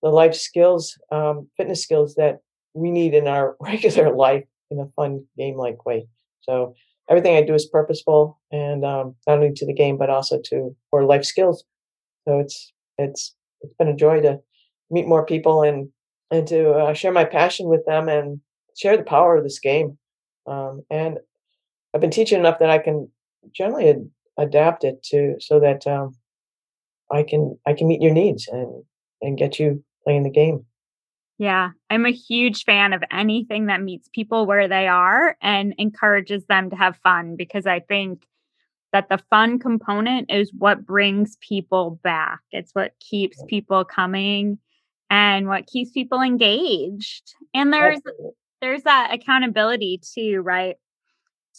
the 0.02 0.10
life 0.10 0.34
skills, 0.34 0.96
um, 1.10 1.48
fitness 1.56 1.82
skills 1.82 2.14
that 2.14 2.38
we 2.72 2.90
need 2.90 3.14
in 3.14 3.26
our 3.26 3.56
regular 3.60 4.14
life 4.14 4.44
in 4.70 4.78
a 4.78 4.86
fun 4.94 5.24
game 5.36 5.56
like 5.56 5.84
way. 5.86 6.06
So 6.42 6.74
everything 7.08 7.36
I 7.36 7.42
do 7.42 7.54
is 7.54 7.66
purposeful 7.66 8.38
and 8.52 8.84
um, 8.84 9.16
not 9.26 9.38
only 9.38 9.52
to 9.54 9.66
the 9.66 9.74
game 9.74 9.98
but 9.98 10.10
also 10.10 10.40
to 10.46 10.76
for 10.90 11.04
life 11.04 11.24
skills. 11.24 11.64
So 12.26 12.38
it's 12.38 12.72
it's 12.98 13.34
it's 13.60 13.74
been 13.78 13.88
a 13.88 13.96
joy 13.96 14.20
to 14.20 14.40
meet 14.90 15.06
more 15.06 15.24
people 15.24 15.62
and 15.62 15.88
and 16.30 16.46
to 16.48 16.72
uh, 16.72 16.94
share 16.94 17.12
my 17.12 17.24
passion 17.24 17.68
with 17.68 17.84
them 17.86 18.08
and 18.08 18.40
share 18.76 18.96
the 18.96 19.02
power 19.02 19.36
of 19.36 19.44
this 19.44 19.58
game. 19.58 19.98
Um, 20.48 20.82
and 20.90 21.18
I've 21.94 22.00
been 22.00 22.10
teaching 22.10 22.38
enough 22.38 22.58
that 22.60 22.70
I 22.70 22.78
can 22.78 23.10
generally 23.52 23.90
ad- 23.90 24.10
adapt 24.38 24.84
it 24.84 25.02
to 25.04 25.36
so 25.40 25.60
that 25.60 25.86
um, 25.86 26.16
I 27.10 27.22
can 27.22 27.58
I 27.66 27.72
can 27.72 27.88
meet 27.88 28.02
your 28.02 28.12
needs 28.12 28.48
and 28.48 28.84
and 29.20 29.38
get 29.38 29.58
you 29.58 29.84
playing 30.04 30.22
the 30.22 30.30
game. 30.30 30.64
Yeah, 31.38 31.70
I'm 31.88 32.04
a 32.04 32.10
huge 32.10 32.64
fan 32.64 32.92
of 32.92 33.04
anything 33.12 33.66
that 33.66 33.82
meets 33.82 34.08
people 34.12 34.44
where 34.44 34.66
they 34.66 34.88
are 34.88 35.36
and 35.40 35.72
encourages 35.78 36.44
them 36.46 36.70
to 36.70 36.76
have 36.76 36.96
fun 36.96 37.36
because 37.36 37.64
I 37.64 37.78
think 37.80 38.24
that 38.92 39.08
the 39.08 39.22
fun 39.30 39.58
component 39.58 40.32
is 40.32 40.52
what 40.52 40.84
brings 40.84 41.36
people 41.40 42.00
back. 42.02 42.40
It's 42.50 42.72
what 42.72 42.94
keeps 42.98 43.42
people 43.44 43.84
coming 43.84 44.58
and 45.10 45.46
what 45.46 45.66
keeps 45.66 45.92
people 45.92 46.22
engaged. 46.22 47.34
And 47.54 47.72
there's 47.72 48.00
there's 48.60 48.82
that 48.82 49.12
accountability 49.12 50.00
too, 50.14 50.40
right? 50.40 50.76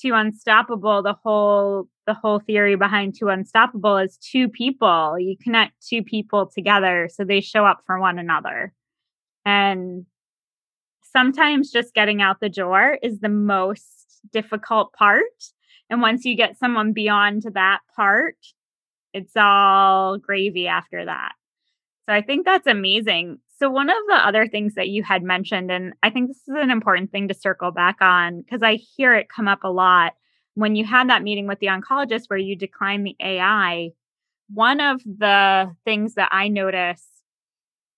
2Unstoppable, 0.03 1.03
the 1.03 1.15
whole 1.23 1.87
the 2.07 2.13
whole 2.13 2.39
theory 2.39 2.75
behind 2.75 3.13
2Unstoppable 3.13 4.03
is 4.03 4.17
two 4.17 4.49
people. 4.49 5.19
You 5.19 5.35
connect 5.41 5.73
two 5.85 6.03
people 6.03 6.47
together 6.47 7.09
so 7.11 7.23
they 7.23 7.41
show 7.41 7.65
up 7.65 7.81
for 7.85 7.99
one 7.99 8.17
another. 8.17 8.73
And 9.45 10.05
sometimes 11.11 11.71
just 11.71 11.93
getting 11.93 12.21
out 12.21 12.39
the 12.39 12.49
door 12.49 12.97
is 13.01 13.19
the 13.19 13.29
most 13.29 14.21
difficult 14.31 14.93
part 14.93 15.23
and 15.89 16.01
once 16.01 16.25
you 16.25 16.35
get 16.35 16.57
someone 16.57 16.93
beyond 16.93 17.43
that 17.53 17.79
part 17.95 18.35
it's 19.13 19.33
all 19.35 20.17
gravy 20.19 20.67
after 20.67 21.05
that. 21.05 21.31
So 22.05 22.13
i 22.13 22.21
think 22.21 22.45
that's 22.45 22.67
amazing 22.67 23.39
so 23.59 23.69
one 23.69 23.89
of 23.89 23.97
the 24.07 24.15
other 24.15 24.47
things 24.47 24.75
that 24.75 24.89
you 24.89 25.03
had 25.03 25.23
mentioned 25.23 25.71
and 25.71 25.93
i 26.03 26.09
think 26.09 26.27
this 26.27 26.37
is 26.37 26.55
an 26.55 26.71
important 26.71 27.11
thing 27.11 27.27
to 27.27 27.33
circle 27.33 27.71
back 27.71 27.97
on 28.01 28.41
because 28.41 28.63
i 28.63 28.75
hear 28.75 29.13
it 29.13 29.29
come 29.29 29.47
up 29.47 29.63
a 29.63 29.69
lot 29.69 30.13
when 30.59 30.75
you 30.75 30.85
had 30.85 31.09
that 31.09 31.23
meeting 31.23 31.47
with 31.47 31.59
the 31.59 31.67
oncologist 31.67 32.25
where 32.27 32.37
you 32.37 32.53
declined 32.55 33.05
the 33.05 33.15
AI, 33.21 33.91
one 34.49 34.81
of 34.81 35.01
the 35.05 35.73
things 35.85 36.15
that 36.15 36.27
I 36.33 36.49
notice 36.49 37.05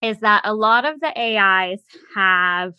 is 0.04 0.20
that 0.20 0.42
a 0.44 0.54
lot 0.54 0.86
of 0.86 1.00
the 1.00 1.12
AIs 1.20 1.82
have 2.16 2.74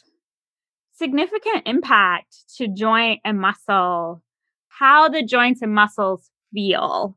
significant 0.92 1.66
impact 1.66 2.56
to 2.58 2.68
joint 2.68 3.20
and 3.24 3.40
muscle, 3.40 4.22
how 4.68 5.08
the 5.08 5.24
joints 5.24 5.62
and 5.62 5.74
muscles 5.74 6.30
feel, 6.54 7.16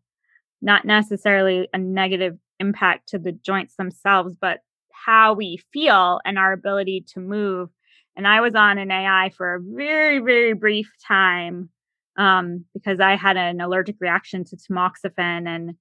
not 0.59 0.86
necessarily 0.86 1.68
a 1.72 1.78
negative 1.78 2.36
impact 2.59 3.09
to 3.09 3.20
the 3.20 3.32
joints 3.32 3.76
themselves, 3.76 4.36
but 4.39 4.61
how 5.05 5.33
we 5.33 5.59
feel 5.71 6.19
and 6.25 6.37
our 6.39 6.53
ability 6.53 7.05
to 7.13 7.19
move. 7.19 7.69
And 8.17 8.27
I 8.27 8.41
was 8.41 8.55
on 8.55 8.77
an 8.77 8.91
AI 8.91 9.31
for 9.35 9.55
a 9.55 9.59
very, 9.61 10.19
very 10.19 10.53
brief 10.53 10.89
time 11.05 11.69
um, 12.17 12.65
because 12.73 12.99
I 12.99 13.15
had 13.15 13.37
an 13.37 13.59
allergic 13.59 13.97
reaction 13.99 14.45
to 14.45 14.55
tamoxifen, 14.55 15.47
and 15.47 15.75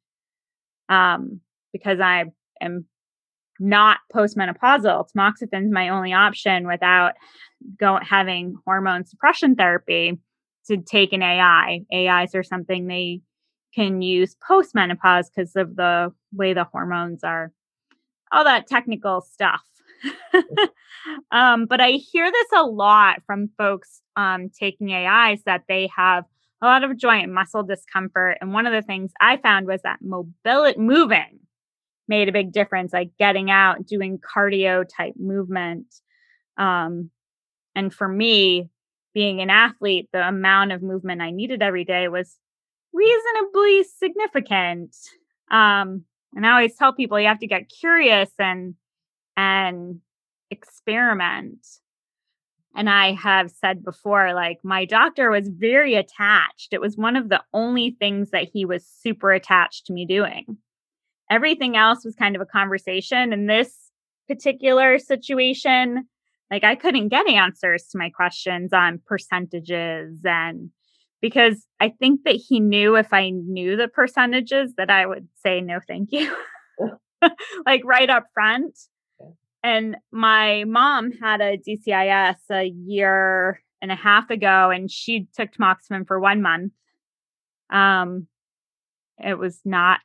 um, 0.88 1.40
because 1.72 2.00
I 2.00 2.24
am 2.60 2.86
not 3.60 3.98
postmenopausal, 4.12 5.06
tamoxifen 5.16 5.66
is 5.66 5.70
my 5.70 5.90
only 5.90 6.12
option 6.12 6.66
without 6.66 7.12
go 7.78 7.98
having 8.02 8.56
hormone 8.66 9.06
suppression 9.06 9.54
therapy. 9.54 10.18
to 10.66 10.78
take 10.78 11.12
an 11.12 11.22
AI. 11.22 11.80
AIs 11.92 12.34
are 12.34 12.42
something 12.42 12.86
they 12.86 13.20
can 13.74 14.02
use 14.02 14.36
postmenopause 14.48 15.26
because 15.34 15.54
of 15.56 15.76
the 15.76 16.12
way 16.32 16.54
the 16.54 16.64
hormones 16.64 17.22
are, 17.22 17.52
all 18.34 18.44
that 18.44 18.66
technical 18.66 19.20
stuff. 19.20 19.62
um, 21.30 21.66
but 21.66 21.80
I 21.80 21.92
hear 21.92 22.30
this 22.30 22.48
a 22.54 22.64
lot 22.64 23.22
from 23.26 23.48
folks 23.56 24.02
um, 24.16 24.50
taking 24.50 24.92
AIs 24.92 25.40
that 25.46 25.62
they 25.68 25.88
have 25.96 26.24
a 26.60 26.66
lot 26.66 26.84
of 26.84 26.96
joint 26.98 27.32
muscle 27.32 27.62
discomfort. 27.62 28.38
And 28.40 28.52
one 28.52 28.66
of 28.66 28.72
the 28.72 28.82
things 28.82 29.12
I 29.20 29.36
found 29.36 29.66
was 29.66 29.82
that 29.82 30.00
mobility, 30.02 30.78
moving 30.78 31.40
made 32.08 32.28
a 32.28 32.32
big 32.32 32.52
difference, 32.52 32.92
like 32.92 33.10
getting 33.18 33.50
out, 33.50 33.86
doing 33.86 34.18
cardio 34.18 34.84
type 34.86 35.14
movement. 35.16 35.86
Um, 36.58 37.10
and 37.74 37.92
for 37.92 38.08
me, 38.08 38.70
being 39.14 39.40
an 39.40 39.50
athlete, 39.50 40.08
the 40.12 40.26
amount 40.26 40.72
of 40.72 40.82
movement 40.82 41.22
I 41.22 41.30
needed 41.30 41.62
every 41.62 41.84
day 41.84 42.08
was 42.08 42.36
reasonably 42.92 43.84
significant. 43.84 44.94
Um, 45.50 46.04
and 46.34 46.46
I 46.46 46.52
always 46.52 46.76
tell 46.76 46.92
people 46.92 47.18
you 47.18 47.28
have 47.28 47.38
to 47.40 47.46
get 47.46 47.68
curious 47.68 48.30
and 48.38 48.74
and 49.36 50.00
experiment. 50.50 51.66
And 52.76 52.90
I 52.90 53.12
have 53.12 53.50
said 53.50 53.84
before, 53.84 54.34
like 54.34 54.58
my 54.64 54.84
doctor 54.84 55.30
was 55.30 55.48
very 55.48 55.94
attached. 55.94 56.72
It 56.72 56.80
was 56.80 56.96
one 56.96 57.16
of 57.16 57.28
the 57.28 57.42
only 57.52 57.96
things 58.00 58.30
that 58.30 58.48
he 58.52 58.64
was 58.64 58.84
super 58.84 59.30
attached 59.32 59.86
to 59.86 59.92
me 59.92 60.06
doing. 60.06 60.58
Everything 61.30 61.76
else 61.76 62.04
was 62.04 62.16
kind 62.16 62.34
of 62.34 62.42
a 62.42 62.46
conversation. 62.46 63.32
In 63.32 63.46
this 63.46 63.90
particular 64.28 64.98
situation, 64.98 66.08
like 66.50 66.64
I 66.64 66.74
couldn't 66.74 67.08
get 67.08 67.28
answers 67.28 67.84
to 67.92 67.98
my 67.98 68.10
questions 68.10 68.72
on 68.72 69.00
percentages 69.06 70.20
and 70.24 70.70
because 71.24 71.64
I 71.80 71.88
think 71.88 72.24
that 72.24 72.34
he 72.34 72.60
knew 72.60 72.96
if 72.96 73.10
I 73.14 73.30
knew 73.30 73.78
the 73.78 73.88
percentages 73.88 74.74
that 74.76 74.90
I 74.90 75.06
would 75.06 75.26
say 75.42 75.62
no 75.62 75.80
thank 75.88 76.12
you. 76.12 76.30
like 77.66 77.80
right 77.86 78.10
up 78.10 78.24
front. 78.34 78.78
And 79.62 79.96
my 80.12 80.64
mom 80.64 81.12
had 81.12 81.40
a 81.40 81.56
DCIS 81.56 82.36
a 82.50 82.64
year 82.64 83.62
and 83.80 83.90
a 83.90 83.94
half 83.94 84.28
ago, 84.28 84.68
and 84.68 84.90
she 84.90 85.26
took 85.34 85.52
tamoxifen 85.52 86.06
for 86.06 86.20
one 86.20 86.42
month. 86.42 86.74
Um, 87.70 88.26
it 89.18 89.38
was 89.38 89.58
not 89.64 90.00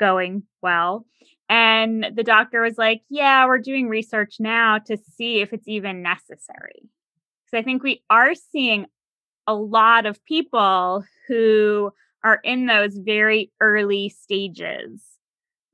going 0.00 0.44
well. 0.62 1.04
And 1.50 2.06
the 2.14 2.24
doctor 2.24 2.62
was 2.62 2.78
like, 2.78 3.02
Yeah, 3.10 3.44
we're 3.44 3.58
doing 3.58 3.86
research 3.86 4.36
now 4.40 4.78
to 4.86 4.96
see 4.96 5.42
if 5.42 5.52
it's 5.52 5.68
even 5.68 6.00
necessary. 6.00 6.88
Because 7.44 7.60
I 7.60 7.62
think 7.62 7.82
we 7.82 8.02
are 8.08 8.34
seeing 8.34 8.86
a 9.48 9.54
lot 9.54 10.04
of 10.04 10.22
people 10.26 11.04
who 11.26 11.90
are 12.22 12.38
in 12.44 12.66
those 12.66 12.96
very 12.98 13.50
early 13.60 14.10
stages. 14.10 15.02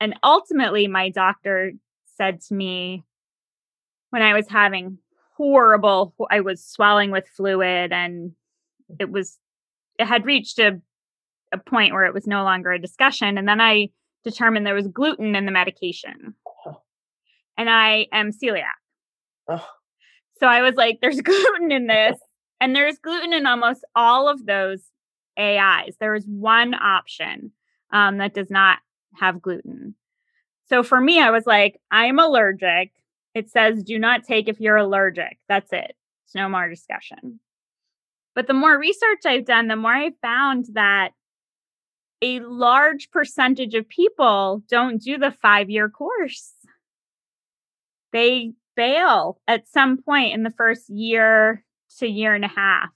And 0.01 0.15
ultimately, 0.23 0.87
my 0.87 1.11
doctor 1.11 1.73
said 2.17 2.41
to 2.43 2.55
me 2.55 3.05
when 4.11 4.23
I 4.23 4.33
was 4.33 4.49
having 4.49 4.99
horrible, 5.37 6.15
I 6.31 6.41
was 6.41 6.65
swelling 6.65 7.11
with 7.11 7.27
fluid 7.27 7.93
and 7.93 8.33
it 9.01 9.11
was, 9.11 9.39
it 9.99 10.07
had 10.07 10.25
reached 10.25 10.61
a, 10.61 10.81
a 11.53 11.59
point 11.59 11.93
where 11.93 12.05
it 12.05 12.15
was 12.15 12.29
no 12.29 12.45
longer 12.45 12.71
a 12.71 12.79
discussion. 12.79 13.37
And 13.37 13.49
then 13.49 13.61
I 13.61 13.89
determined 14.23 14.65
there 14.65 14.75
was 14.75 14.87
gluten 14.87 15.35
in 15.35 15.47
the 15.47 15.53
medication. 15.53 16.35
Oh. 16.65 16.81
And 17.59 17.69
I 17.69 18.07
am 18.13 18.31
celiac. 18.31 18.79
Oh. 19.49 19.67
So 20.39 20.47
I 20.47 20.63
was 20.63 20.77
like, 20.77 20.99
there's 21.01 21.21
gluten 21.23 21.73
in 21.73 21.87
this. 21.89 22.19
And 22.61 22.75
there's 22.75 22.99
gluten 22.99 23.33
in 23.33 23.47
almost 23.47 23.85
all 23.95 24.29
of 24.29 24.47
those 24.47 24.81
AIs. 25.39 25.97
There 25.99 26.15
is 26.15 26.27
one 26.27 26.75
option 26.75 27.53
um, 27.93 28.19
that 28.19 28.35
does 28.35 28.51
not 28.51 28.79
have 29.17 29.43
gluten. 29.43 29.95
So 30.69 30.83
for 30.83 31.01
me, 31.01 31.21
I 31.21 31.31
was 31.31 31.47
like, 31.47 31.81
I'm 31.91 32.19
allergic. 32.19 32.93
It 33.35 33.51
says 33.51 33.83
do 33.83 33.99
not 33.99 34.25
take 34.25 34.49
if 34.49 34.61
you're 34.61 34.77
allergic. 34.77 35.39
That's 35.49 35.73
it. 35.73 35.95
It's 36.25 36.35
no 36.35 36.49
more 36.49 36.69
discussion. 36.69 37.41
But 38.35 38.47
the 38.47 38.55
more 38.55 38.79
research 38.79 39.27
I've 39.27 39.45
done, 39.45 39.69
the 39.69 39.77
more 39.77 39.93
I 39.93 40.11
found 40.23 40.67
that 40.73 41.11
a 42.23 42.41
large 42.41 43.11
percentage 43.11 43.75
of 43.75 43.89
people 43.89 44.63
don't 44.69 45.01
do 45.01 45.19
the 45.19 45.31
five 45.31 45.69
year 45.71 45.89
course. 45.89 46.53
They 48.13 48.53
bail 48.77 49.41
at 49.47 49.69
some 49.69 49.99
point 50.03 50.35
in 50.35 50.43
the 50.43 50.51
first 50.51 50.89
year 50.89 51.65
to 51.99 52.07
year 52.07 52.35
and 52.35 52.45
a 52.45 52.49
half. 52.49 52.91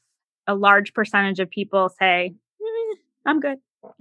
A 0.47 0.55
large 0.55 0.95
percentage 0.95 1.41
of 1.41 1.51
people 1.51 1.91
say, 1.91 2.35
eh, 2.61 2.97
I'm 3.27 3.41
good. 3.41 3.59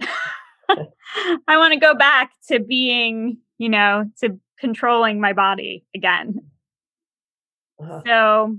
I 0.70 1.56
want 1.56 1.74
to 1.74 1.80
go 1.80 1.94
back 1.94 2.32
to 2.48 2.60
being 2.60 3.38
you 3.58 3.68
know, 3.68 4.10
to 4.20 4.38
controlling 4.58 5.20
my 5.20 5.32
body 5.32 5.84
again. 5.94 6.40
Uh-huh. 7.80 8.02
So 8.06 8.58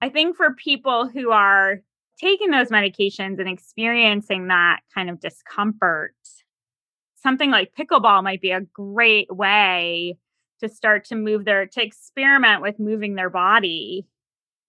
I 0.00 0.08
think 0.08 0.36
for 0.36 0.54
people 0.54 1.08
who 1.08 1.30
are 1.30 1.80
taking 2.18 2.50
those 2.50 2.68
medications 2.68 3.38
and 3.38 3.48
experiencing 3.48 4.48
that 4.48 4.80
kind 4.94 5.08
of 5.08 5.20
discomfort, 5.20 6.14
something 7.22 7.50
like 7.50 7.74
pickleball 7.78 8.22
might 8.22 8.40
be 8.40 8.50
a 8.50 8.60
great 8.60 9.34
way 9.34 10.18
to 10.60 10.68
start 10.68 11.04
to 11.06 11.14
move 11.14 11.44
their, 11.44 11.66
to 11.66 11.82
experiment 11.82 12.62
with 12.62 12.78
moving 12.78 13.14
their 13.14 13.30
body 13.30 14.06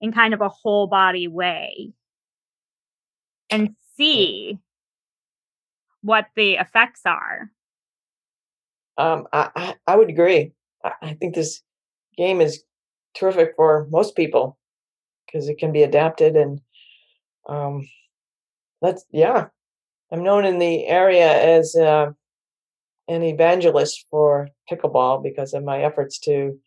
in 0.01 0.11
kind 0.11 0.33
of 0.33 0.41
a 0.41 0.49
whole 0.49 0.87
body 0.87 1.27
way 1.27 1.93
and 3.49 3.75
see 3.95 4.59
what 6.01 6.27
the 6.35 6.53
effects 6.53 7.01
are. 7.05 7.51
Um, 8.97 9.27
I, 9.31 9.49
I, 9.55 9.75
I 9.87 9.95
would 9.95 10.09
agree. 10.09 10.53
I, 10.83 10.91
I 11.01 11.13
think 11.13 11.35
this 11.35 11.61
game 12.17 12.41
is 12.41 12.63
terrific 13.15 13.53
for 13.55 13.87
most 13.89 14.15
people 14.15 14.57
because 15.25 15.49
it 15.49 15.57
can 15.57 15.71
be 15.71 15.83
adapted 15.83 16.35
and 16.35 16.61
um, 17.47 17.87
that's 18.81 19.05
yeah. 19.11 19.47
I'm 20.11 20.23
known 20.23 20.45
in 20.45 20.59
the 20.59 20.85
area 20.85 21.57
as 21.57 21.75
uh, 21.75 22.11
an 23.07 23.23
evangelist 23.23 24.05
for 24.09 24.49
pickleball 24.71 25.21
because 25.21 25.53
of 25.53 25.63
my 25.63 25.81
efforts 25.81 26.17
to 26.19 26.57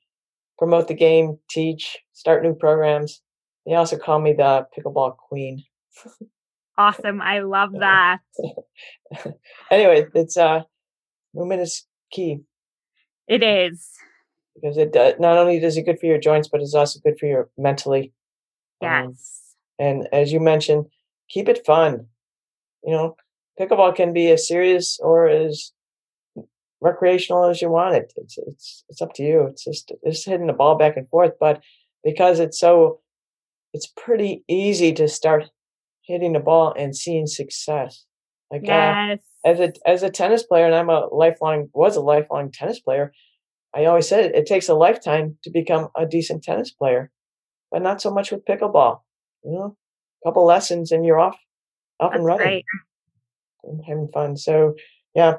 promote 0.59 0.89
the 0.89 0.95
game, 0.95 1.39
teach, 1.49 1.99
start 2.21 2.43
new 2.43 2.55
programs. 2.55 3.23
They 3.66 3.75
also 3.75 3.97
call 3.97 4.21
me 4.21 4.35
the 4.35 4.66
pickleball 4.77 5.16
queen. 5.16 5.64
awesome. 6.77 7.23
I 7.23 7.41
love 7.41 7.73
that. 7.81 8.18
anyway, 9.71 10.07
it's 10.14 10.37
uh 10.37 10.62
movement 11.35 11.62
is 11.62 11.87
key. 12.12 12.41
It 13.27 13.43
is 13.43 13.89
because 14.55 14.77
it 14.77 14.93
does, 14.93 15.14
not 15.18 15.39
only 15.39 15.59
does 15.59 15.79
it 15.79 15.87
good 15.87 15.99
for 15.99 16.07
your 16.07 16.18
joints, 16.18 16.49
but 16.49 16.61
it's 16.61 16.75
also 16.75 17.01
good 17.01 17.18
for 17.18 17.27
your 17.27 17.49
mentally. 17.57 18.12
Um, 18.83 18.89
yes. 18.91 19.55
Um, 19.81 19.87
and 19.87 20.09
as 20.12 20.31
you 20.31 20.41
mentioned, 20.41 20.87
keep 21.31 21.49
it 21.49 21.64
fun. 21.64 22.07
You 22.85 22.93
know, 22.93 23.16
pickleball 23.59 23.95
can 23.97 24.12
be 24.12 24.31
as 24.31 24.47
serious 24.47 24.99
or 25.03 25.27
as 25.27 25.73
recreational 26.83 27.45
as 27.49 27.62
you 27.62 27.71
want 27.71 27.95
it. 27.95 28.12
It's 28.16 28.37
it's 28.37 28.85
it's 28.91 29.01
up 29.01 29.14
to 29.14 29.23
you. 29.23 29.47
It's 29.51 29.64
just 29.64 29.93
it's 30.03 30.27
hitting 30.27 30.49
the 30.49 30.53
ball 30.53 30.77
back 30.77 30.99
and 30.99 31.09
forth, 31.09 31.33
but 31.41 31.62
because 32.05 32.41
it's 32.41 32.59
so 32.59 33.01
it's 33.73 33.93
pretty 33.97 34.45
easy 34.49 34.93
to 34.95 35.09
start 35.09 35.51
hitting 36.03 36.33
the 36.33 36.41
ball 36.41 36.75
and 36.77 36.97
seeing 36.97 37.27
success. 37.27 38.05
Like 38.51 38.63
yes. 38.65 39.21
uh, 39.45 39.49
as 39.49 39.61
a 39.61 39.73
as 39.87 40.03
a 40.03 40.11
tennis 40.11 40.43
player, 40.43 40.67
and 40.67 40.75
I'm 40.75 40.91
a 40.91 41.07
lifelong 41.13 41.69
was 41.73 41.97
a 41.97 42.01
lifelong 42.01 42.51
tennis 42.51 42.81
player. 42.81 43.13
I 43.75 43.85
always 43.85 44.09
said 44.09 44.25
it, 44.25 44.35
it 44.35 44.47
takes 44.47 44.69
a 44.69 44.75
lifetime 44.75 45.37
to 45.45 45.51
become 45.51 45.89
a 45.97 46.05
decent 46.05 46.43
tennis 46.43 46.73
player, 46.73 47.13
but 47.71 47.83
not 47.83 48.03
so 48.03 48.13
much 48.13 48.33
with 48.33 48.45
pickleball. 48.45 49.01
You 49.45 49.53
know, 49.53 49.77
a 50.25 50.29
couple 50.29 50.45
lessons 50.45 50.91
and 50.91 51.07
you're 51.07 51.21
off, 51.21 51.39
off 52.01 52.13
and 52.13 52.25
running, 52.25 52.63
and 53.63 53.81
having 53.87 54.09
fun. 54.13 54.37
So 54.37 54.75
yeah, 55.15 55.35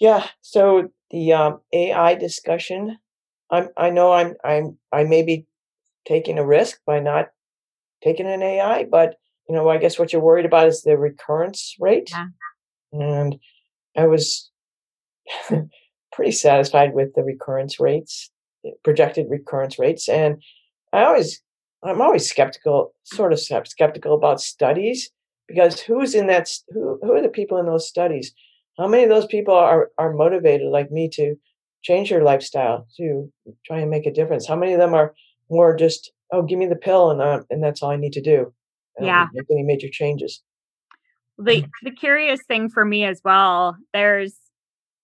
yeah. 0.00 0.26
So 0.40 0.88
the 1.10 1.32
um, 1.34 1.60
AI 1.74 2.14
discussion, 2.14 2.96
I'm 3.50 3.68
I 3.76 3.90
know 3.90 4.12
I'm 4.12 4.34
I'm 4.42 4.78
I 4.90 5.04
may 5.04 5.22
be 5.22 5.46
taking 6.06 6.38
a 6.38 6.46
risk 6.46 6.78
by 6.86 7.00
not 7.00 7.30
taking 8.02 8.26
an 8.26 8.42
AI, 8.42 8.84
but 8.84 9.16
you 9.48 9.54
know, 9.54 9.68
I 9.68 9.78
guess 9.78 9.98
what 9.98 10.12
you're 10.12 10.22
worried 10.22 10.46
about 10.46 10.68
is 10.68 10.82
the 10.82 10.96
recurrence 10.96 11.76
rate. 11.78 12.10
Yeah. 12.10 12.26
And 12.92 13.38
I 13.96 14.06
was 14.06 14.50
pretty 16.12 16.32
satisfied 16.32 16.94
with 16.94 17.14
the 17.14 17.22
recurrence 17.22 17.78
rates, 17.78 18.30
eh, 18.64 18.70
projected 18.82 19.26
recurrence 19.28 19.78
rates. 19.78 20.08
And 20.08 20.42
I 20.92 21.04
always, 21.04 21.42
I'm 21.82 22.00
always 22.00 22.28
skeptical, 22.28 22.94
sort 23.04 23.32
of 23.32 23.40
skeptical 23.40 24.14
about 24.14 24.40
studies 24.40 25.10
because 25.46 25.80
who's 25.80 26.14
in 26.14 26.26
that, 26.28 26.48
who, 26.68 26.98
who 27.02 27.12
are 27.12 27.22
the 27.22 27.28
people 27.28 27.58
in 27.58 27.66
those 27.66 27.88
studies? 27.88 28.32
How 28.78 28.88
many 28.88 29.04
of 29.04 29.10
those 29.10 29.26
people 29.26 29.54
are, 29.54 29.90
are 29.98 30.12
motivated 30.12 30.68
like 30.68 30.90
me 30.90 31.08
to 31.14 31.36
change 31.82 32.10
your 32.10 32.22
lifestyle, 32.22 32.86
to 32.96 33.30
try 33.66 33.80
and 33.80 33.90
make 33.90 34.06
a 34.06 34.12
difference? 34.12 34.48
How 34.48 34.56
many 34.56 34.72
of 34.72 34.80
them 34.80 34.94
are 34.94 35.14
more 35.50 35.76
just, 35.76 36.12
oh, 36.32 36.42
give 36.42 36.58
me 36.58 36.66
the 36.66 36.76
pill 36.76 37.10
and, 37.10 37.20
uh, 37.20 37.42
and 37.50 37.62
that's 37.62 37.82
all 37.82 37.90
I 37.90 37.96
need 37.96 38.12
to 38.14 38.22
do? 38.22 38.52
yeah. 39.00 39.26
make 39.32 39.46
any 39.50 39.62
major 39.62 39.88
changes. 39.90 40.42
The 41.38 41.64
the 41.82 41.90
curious 41.90 42.40
thing 42.46 42.70
for 42.70 42.84
me 42.84 43.04
as 43.04 43.20
well, 43.24 43.76
there's 43.92 44.36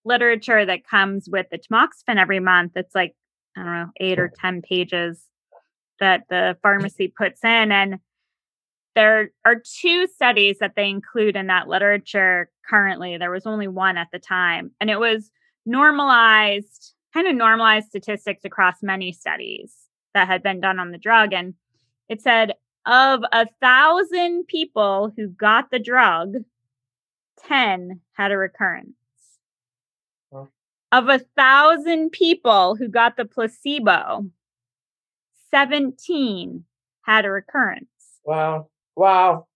literature 0.04 0.64
that 0.64 0.86
comes 0.86 1.28
with 1.28 1.46
the 1.50 1.58
tamoxifen 1.58 2.18
every 2.20 2.40
month. 2.40 2.72
It's 2.76 2.94
like 2.94 3.16
I 3.56 3.62
don't 3.62 3.72
know, 3.72 3.90
eight 3.98 4.18
or 4.18 4.32
ten 4.40 4.62
pages 4.62 5.24
that 5.98 6.22
the 6.28 6.56
pharmacy 6.62 7.08
puts 7.08 7.42
in, 7.42 7.72
and 7.72 7.98
there 8.94 9.30
are 9.44 9.56
two 9.56 10.06
studies 10.06 10.58
that 10.60 10.74
they 10.76 10.88
include 10.88 11.34
in 11.34 11.48
that 11.48 11.68
literature 11.68 12.48
currently. 12.68 13.16
There 13.16 13.30
was 13.30 13.46
only 13.46 13.66
one 13.66 13.96
at 13.96 14.08
the 14.12 14.20
time, 14.20 14.70
and 14.80 14.88
it 14.88 15.00
was 15.00 15.32
normalized, 15.66 16.94
kind 17.12 17.26
of 17.26 17.34
normalized 17.34 17.88
statistics 17.88 18.44
across 18.44 18.76
many 18.82 19.12
studies 19.12 19.79
that 20.14 20.28
had 20.28 20.42
been 20.42 20.60
done 20.60 20.78
on 20.78 20.90
the 20.90 20.98
drug. 20.98 21.32
And 21.32 21.54
it 22.08 22.20
said 22.22 22.54
of 22.86 23.22
a 23.32 23.46
thousand 23.60 24.46
people 24.46 25.12
who 25.16 25.28
got 25.28 25.70
the 25.70 25.78
drug, 25.78 26.36
10 27.46 28.00
had 28.12 28.32
a 28.32 28.36
recurrence. 28.36 28.94
Of 30.92 31.08
a 31.08 31.20
thousand 31.36 32.10
people 32.10 32.74
who 32.74 32.88
got 32.88 33.16
the 33.16 33.24
placebo, 33.24 34.26
17 35.52 36.64
had 37.02 37.24
a 37.24 37.30
recurrence. 37.30 37.86
Wow. 38.24 38.68
Wow. 38.96 39.46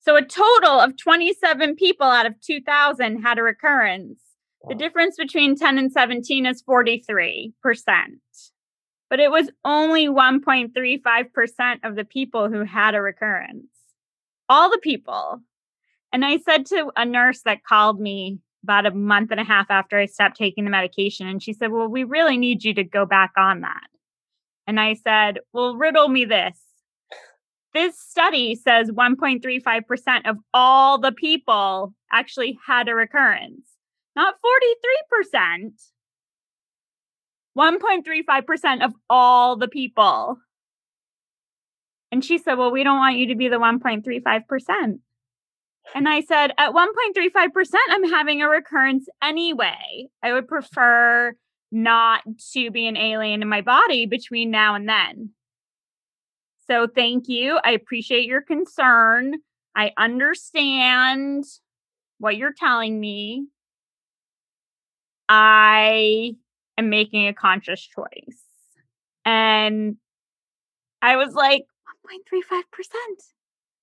So 0.00 0.16
a 0.16 0.22
total 0.22 0.78
of 0.80 0.96
27 0.96 1.74
people 1.76 2.06
out 2.06 2.26
of 2.26 2.38
2,000 2.40 3.22
had 3.22 3.38
a 3.38 3.42
recurrence. 3.42 4.20
Wow. 4.62 4.68
The 4.68 4.74
difference 4.74 5.16
between 5.16 5.56
10 5.56 5.78
and 5.78 5.90
17 5.90 6.46
is 6.46 6.62
43%. 6.62 7.52
But 9.10 9.20
it 9.20 9.30
was 9.30 9.50
only 9.64 10.08
1.35% 10.08 11.78
of 11.82 11.96
the 11.96 12.04
people 12.04 12.48
who 12.48 12.64
had 12.64 12.94
a 12.94 13.00
recurrence. 13.00 13.66
All 14.48 14.70
the 14.70 14.80
people. 14.82 15.40
And 16.12 16.24
I 16.24 16.38
said 16.38 16.66
to 16.66 16.90
a 16.96 17.04
nurse 17.04 17.42
that 17.42 17.64
called 17.64 18.00
me 18.00 18.38
about 18.62 18.86
a 18.86 18.90
month 18.90 19.30
and 19.30 19.40
a 19.40 19.44
half 19.44 19.70
after 19.70 19.98
I 19.98 20.06
stopped 20.06 20.36
taking 20.36 20.64
the 20.64 20.70
medication, 20.70 21.26
and 21.26 21.42
she 21.42 21.52
said, 21.52 21.70
Well, 21.70 21.88
we 21.88 22.04
really 22.04 22.36
need 22.36 22.64
you 22.64 22.74
to 22.74 22.84
go 22.84 23.06
back 23.06 23.32
on 23.36 23.60
that. 23.60 23.86
And 24.66 24.80
I 24.80 24.94
said, 24.94 25.38
Well, 25.52 25.76
riddle 25.76 26.08
me 26.08 26.24
this 26.24 26.58
this 27.74 27.98
study 27.98 28.54
says 28.54 28.90
1.35% 28.90 30.28
of 30.28 30.36
all 30.54 30.98
the 30.98 31.12
people 31.12 31.94
actually 32.10 32.58
had 32.66 32.88
a 32.88 32.94
recurrence, 32.94 33.68
not 34.16 34.34
43%. 35.24 35.70
1.35% 37.58 38.84
of 38.84 38.94
all 39.10 39.56
the 39.56 39.68
people. 39.68 40.38
And 42.12 42.24
she 42.24 42.38
said, 42.38 42.54
Well, 42.54 42.70
we 42.70 42.84
don't 42.84 42.98
want 42.98 43.16
you 43.16 43.26
to 43.28 43.34
be 43.34 43.48
the 43.48 43.56
1.35%. 43.56 44.98
And 45.94 46.08
I 46.08 46.20
said, 46.20 46.52
At 46.56 46.72
1.35%, 46.72 47.74
I'm 47.90 48.10
having 48.10 48.42
a 48.42 48.48
recurrence 48.48 49.08
anyway. 49.22 50.08
I 50.22 50.32
would 50.32 50.46
prefer 50.46 51.34
not 51.70 52.22
to 52.52 52.70
be 52.70 52.86
an 52.86 52.96
alien 52.96 53.42
in 53.42 53.48
my 53.48 53.60
body 53.60 54.06
between 54.06 54.50
now 54.50 54.74
and 54.74 54.88
then. 54.88 55.30
So 56.66 56.86
thank 56.86 57.28
you. 57.28 57.58
I 57.64 57.72
appreciate 57.72 58.26
your 58.26 58.42
concern. 58.42 59.34
I 59.74 59.92
understand 59.96 61.44
what 62.18 62.36
you're 62.36 62.54
telling 62.56 62.98
me. 62.98 63.46
I 65.28 66.36
am 66.78 66.88
making 66.88 67.28
a 67.28 67.34
conscious 67.34 67.80
choice. 67.80 68.42
And 69.24 69.96
I 71.02 71.16
was 71.16 71.34
like, 71.34 71.66
1.35%. 72.32 72.62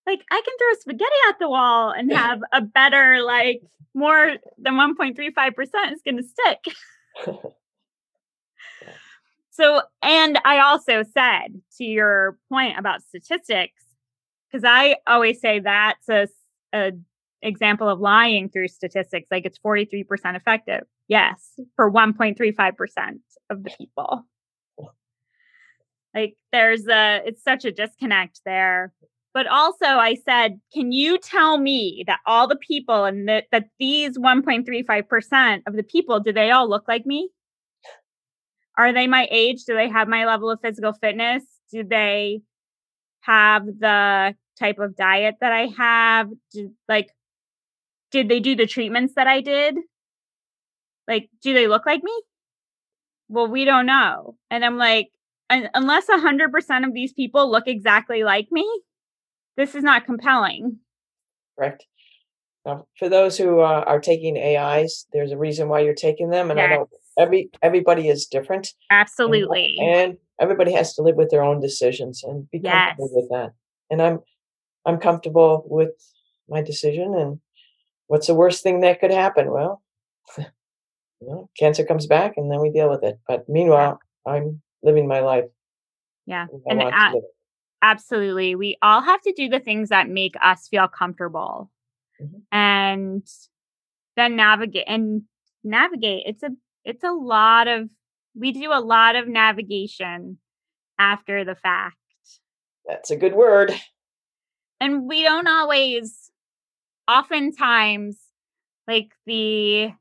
Like, 0.08 0.22
I 0.32 0.42
can 0.42 0.58
throw 0.58 0.80
spaghetti 0.80 1.12
at 1.30 1.40
the 1.40 1.50
wall 1.50 1.92
and 1.92 2.12
have 2.16 2.42
a 2.52 2.62
better, 2.62 3.22
like, 3.24 3.62
more 3.94 4.36
than 4.58 4.74
1.35% 4.74 5.94
is 5.94 6.02
going 6.04 6.18
to 6.18 6.24
stick. 6.24 6.60
So, 9.56 9.84
and 10.02 10.38
I 10.44 10.60
also 10.60 11.02
said 11.04 11.62
to 11.78 11.86
your 11.86 12.38
point 12.50 12.78
about 12.78 13.02
statistics, 13.04 13.86
because 14.52 14.66
I 14.66 14.98
always 15.08 15.40
say 15.40 15.60
that's 15.60 16.10
a, 16.10 16.28
a 16.74 16.92
example 17.42 17.88
of 17.88 18.02
lying 18.02 18.50
through 18.50 18.68
statistics. 18.68 19.30
Like 19.32 19.46
it's 19.46 19.58
43% 19.60 20.36
effective. 20.36 20.84
Yes, 21.08 21.60
for 21.76 21.92
1.35% 21.92 23.20
of 23.50 23.64
the 23.64 23.72
people. 23.78 24.26
Like 26.14 26.36
there's 26.52 26.88
a, 26.88 27.22
it's 27.26 27.44
such 27.44 27.66
a 27.66 27.72
disconnect 27.72 28.42
there. 28.46 28.94
But 29.34 29.48
also, 29.48 29.86
I 29.86 30.16
said, 30.26 30.62
can 30.74 30.94
you 30.94 31.18
tell 31.18 31.58
me 31.58 32.06
that 32.08 32.22
all 32.26 32.48
the 32.48 32.56
people 32.56 33.04
and 33.04 33.28
that, 33.28 33.48
that 33.52 33.66
these 33.80 34.18
1.35% 34.18 35.64
of 35.68 35.76
the 35.76 35.84
people, 35.84 36.22
do 36.22 36.32
they 36.32 36.52
all 36.52 36.70
look 36.70 36.88
like 36.88 37.06
me? 37.06 37.30
are 38.78 38.94
they 38.94 39.08
my 39.08 39.28
age? 39.32 39.66
Do 39.66 39.76
they 39.76 39.90
have 39.90 40.08
my 40.08 40.26
level 40.26 40.50
of 40.50 40.60
physical 40.62 40.94
fitness? 40.94 41.44
Do 41.72 41.84
they 41.84 42.42
have 43.22 43.66
the 43.66 44.36
type 44.60 44.80
of 44.80 44.96
diet 44.96 45.36
that 45.42 45.54
I 45.54 45.68
have? 45.78 46.30
Do, 46.52 46.72
like, 46.88 47.10
did 48.12 48.30
they 48.30 48.40
do 48.40 48.56
the 48.56 48.68
treatments 48.68 49.14
that 49.16 49.28
I 49.28 49.42
did? 49.42 49.76
Like, 51.08 51.30
do 51.42 51.54
they 51.54 51.68
look 51.68 51.86
like 51.86 52.04
me? 52.04 52.22
Well, 53.28 53.48
we 53.48 53.66
don't 53.66 53.86
know. 53.86 54.36
And 54.50 54.64
I'm 54.64 54.78
like, 54.78 55.10
unless 55.50 56.08
100% 56.08 56.88
of 56.88 56.94
these 56.94 57.14
people 57.14 57.50
look 57.52 57.68
exactly 57.68 58.24
like 58.24 58.48
me, 58.52 58.68
this 59.58 59.76
is 59.76 59.84
not 59.84 60.06
compelling. 60.06 60.80
Correct. 61.58 61.86
Now, 62.66 62.88
for 62.98 63.10
those 63.10 63.38
who 63.38 63.60
uh, 63.60 63.84
are 63.86 64.00
taking 64.00 64.38
AIs, 64.38 65.06
there's 65.14 65.32
a 65.32 65.38
reason 65.38 65.70
why 65.70 65.82
you're 65.82 65.94
taking 65.94 66.30
them, 66.30 66.50
and 66.50 66.58
yes. 66.58 66.66
I 66.72 66.76
don't 66.76 66.90
every 67.18 67.50
everybody 67.62 68.10
is 68.10 68.26
different. 68.26 68.70
Absolutely. 68.90 69.78
And, 69.80 69.90
and, 69.90 70.18
everybody 70.38 70.74
has 70.74 70.94
to 70.94 71.02
live 71.02 71.16
with 71.16 71.30
their 71.30 71.44
own 71.44 71.62
decisions 71.62 72.22
and 72.22 72.50
be 72.52 72.60
comfortable 72.60 73.10
yes. 73.10 73.16
with 73.16 73.30
that. 73.30 73.54
And 73.90 74.02
I'm 74.02 74.20
I'm 74.86 74.98
comfortable 75.00 75.66
with 75.68 75.92
my 76.50 76.62
decision 76.62 77.16
and 77.16 77.40
what's 78.08 78.28
the 78.28 78.36
worst 78.36 78.62
thing 78.62 78.82
that 78.82 79.00
could 79.00 79.12
happen? 79.12 79.50
Well, 79.52 79.82
you 81.22 81.28
know, 81.28 81.50
cancer 81.58 81.86
comes 81.86 82.08
back 82.08 82.34
and 82.38 82.52
then 82.52 82.62
we 82.62 82.70
deal 82.72 82.90
with 82.90 83.04
it. 83.04 83.20
But 83.28 83.48
meanwhile, 83.48 84.00
I'm 84.26 84.62
living 84.84 85.08
my 85.08 85.22
life. 85.22 85.46
Yeah. 86.26 86.48
And 86.66 86.82
a- 86.82 87.14
absolutely. 87.82 88.56
We 88.56 88.78
all 88.82 89.02
have 89.02 89.22
to 89.22 89.34
do 89.34 89.50
the 89.50 89.60
things 89.60 89.90
that 89.90 90.10
make 90.10 90.36
us 90.42 90.68
feel 90.68 90.88
comfortable. 90.88 91.72
Mm-hmm. 92.22 92.38
And 92.52 93.28
then 94.16 94.36
navigate 94.36 94.86
and 94.88 95.24
navigate. 95.64 96.24
It's 96.26 96.44
a 96.44 96.50
it's 96.84 97.04
a 97.04 97.12
lot 97.12 97.68
of 97.68 97.90
we 98.36 98.52
do 98.52 98.72
a 98.72 98.80
lot 98.80 99.16
of 99.16 99.28
navigation 99.28 100.38
after 100.98 101.44
the 101.44 101.56
fact. 101.56 101.96
That's 102.88 103.12
a 103.12 103.16
good 103.16 103.34
word. 103.34 103.74
And 104.80 105.08
we 105.08 105.24
don't 105.24 105.48
always 105.48 106.32
oftentimes 107.08 108.20
like 108.88 109.12
the 109.26 109.92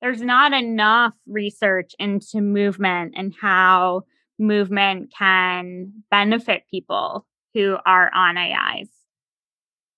there's 0.00 0.22
not 0.22 0.52
enough 0.52 1.14
research 1.26 1.94
into 1.98 2.40
movement 2.40 3.14
and 3.16 3.34
how 3.40 4.02
movement 4.38 5.12
can 5.16 5.92
benefit 6.10 6.62
people 6.70 7.26
who 7.54 7.76
are 7.84 8.10
on 8.14 8.36
AIs. 8.36 8.88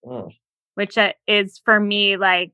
Mm. 0.05 0.33
Which 0.75 0.97
uh, 0.97 1.13
is 1.27 1.61
for 1.65 1.79
me 1.79 2.17
like 2.17 2.53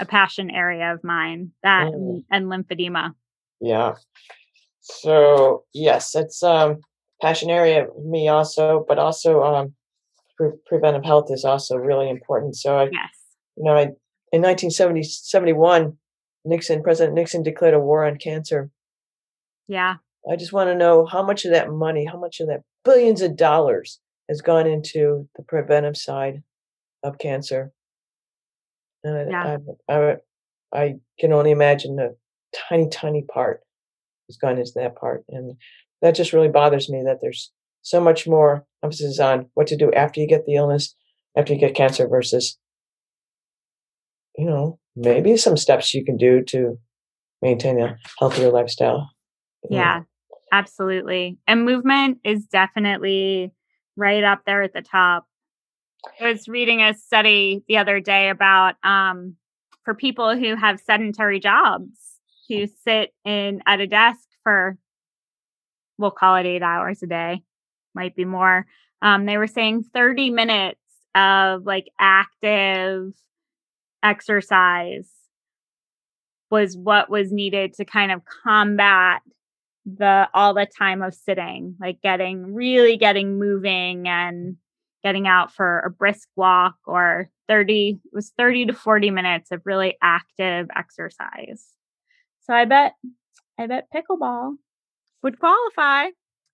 a 0.00 0.04
passion 0.04 0.50
area 0.50 0.92
of 0.92 1.04
mine 1.04 1.52
that 1.62 1.92
mm. 1.92 2.24
and, 2.30 2.46
lymphedema 2.46 3.12
yeah 3.60 3.94
so 4.80 5.64
yes 5.72 6.14
it's 6.14 6.42
um 6.42 6.78
passion 7.22 7.50
area 7.50 7.86
of 7.86 8.04
me 8.04 8.28
also 8.28 8.84
but 8.88 8.98
also 8.98 9.42
um 9.42 9.74
pre- 10.36 10.58
preventive 10.66 11.04
health 11.04 11.30
is 11.30 11.44
also 11.44 11.76
really 11.76 12.08
important 12.08 12.56
so 12.56 12.76
i 12.76 12.84
yes 12.84 13.10
you 13.56 13.64
know 13.64 13.74
i 13.74 13.82
in 14.32 14.42
1970 14.42 15.02
71 15.04 15.96
nixon 16.44 16.82
president 16.82 17.14
nixon 17.14 17.42
declared 17.42 17.74
a 17.74 17.80
war 17.80 18.04
on 18.04 18.16
cancer 18.16 18.70
yeah 19.68 19.96
i 20.30 20.36
just 20.36 20.52
want 20.52 20.68
to 20.68 20.74
know 20.74 21.06
how 21.06 21.22
much 21.22 21.44
of 21.44 21.52
that 21.52 21.70
money 21.70 22.04
how 22.04 22.18
much 22.18 22.40
of 22.40 22.46
that 22.46 22.62
billions 22.84 23.20
of 23.20 23.36
dollars 23.36 24.00
has 24.28 24.40
gone 24.40 24.66
into 24.66 25.28
the 25.36 25.42
preventive 25.42 25.96
side 25.96 26.42
of 27.02 27.18
cancer 27.18 27.72
and 29.04 29.30
yeah. 29.30 29.58
I, 29.88 29.92
I, 29.94 30.16
I 30.72 30.94
can 31.20 31.32
only 31.32 31.50
imagine 31.50 31.98
a 31.98 32.10
tiny, 32.68 32.88
tiny 32.88 33.22
part 33.22 33.60
has 34.28 34.36
gone 34.36 34.58
into 34.58 34.72
that 34.76 34.96
part. 34.96 35.24
And 35.28 35.56
that 36.02 36.14
just 36.14 36.32
really 36.32 36.48
bothers 36.48 36.88
me 36.88 37.02
that 37.04 37.18
there's 37.20 37.52
so 37.82 38.00
much 38.00 38.26
more 38.26 38.66
emphasis 38.82 39.20
on 39.20 39.50
what 39.54 39.66
to 39.68 39.76
do 39.76 39.92
after 39.92 40.20
you 40.20 40.26
get 40.26 40.46
the 40.46 40.54
illness, 40.54 40.96
after 41.36 41.52
you 41.52 41.60
get 41.60 41.74
cancer 41.74 42.08
versus, 42.08 42.58
you 44.36 44.46
know, 44.46 44.78
maybe 44.96 45.36
some 45.36 45.56
steps 45.56 45.94
you 45.94 46.04
can 46.04 46.16
do 46.16 46.42
to 46.44 46.78
maintain 47.42 47.80
a 47.80 47.96
healthier 48.18 48.50
lifestyle. 48.50 49.10
Yeah, 49.68 50.02
absolutely. 50.52 51.38
And 51.46 51.64
movement 51.64 52.18
is 52.24 52.46
definitely 52.46 53.52
right 53.96 54.24
up 54.24 54.42
there 54.44 54.62
at 54.62 54.72
the 54.72 54.82
top 54.82 55.26
I 56.20 56.30
was 56.30 56.48
reading 56.48 56.82
a 56.82 56.94
study 56.94 57.62
the 57.68 57.78
other 57.78 58.00
day 58.00 58.28
about 58.28 58.74
um, 58.84 59.36
for 59.84 59.94
people 59.94 60.36
who 60.36 60.56
have 60.56 60.80
sedentary 60.80 61.40
jobs 61.40 62.20
who 62.48 62.66
sit 62.66 63.12
in 63.24 63.62
at 63.66 63.80
a 63.80 63.86
desk 63.86 64.28
for 64.42 64.76
we'll 65.96 66.10
call 66.10 66.36
it 66.36 66.46
eight 66.46 66.62
hours 66.62 67.02
a 67.02 67.06
day, 67.06 67.42
might 67.94 68.16
be 68.16 68.24
more. 68.24 68.66
Um, 69.00 69.26
they 69.26 69.38
were 69.38 69.46
saying 69.46 69.84
30 69.94 70.30
minutes 70.30 70.80
of 71.14 71.64
like 71.64 71.86
active 71.98 73.12
exercise 74.04 75.10
was 76.50 76.76
what 76.76 77.10
was 77.10 77.32
needed 77.32 77.74
to 77.74 77.84
kind 77.84 78.12
of 78.12 78.22
combat 78.44 79.22
the 79.86 80.28
all 80.32 80.54
the 80.54 80.66
time 80.78 81.02
of 81.02 81.14
sitting, 81.14 81.76
like 81.80 82.00
getting 82.02 82.54
really 82.54 82.96
getting 82.96 83.38
moving 83.38 84.08
and 84.08 84.56
getting 85.02 85.26
out 85.26 85.52
for 85.52 85.80
a 85.80 85.90
brisk 85.90 86.28
walk 86.36 86.76
or 86.86 87.28
30 87.48 88.00
it 88.02 88.10
was 88.14 88.32
30 88.38 88.66
to 88.66 88.72
40 88.72 89.10
minutes 89.10 89.50
of 89.50 89.60
really 89.64 89.96
active 90.02 90.68
exercise. 90.74 91.66
So 92.42 92.54
I 92.54 92.64
bet 92.64 92.94
I 93.58 93.66
bet 93.66 93.88
pickleball 93.94 94.54
would 95.22 95.38
qualify. 95.38 96.06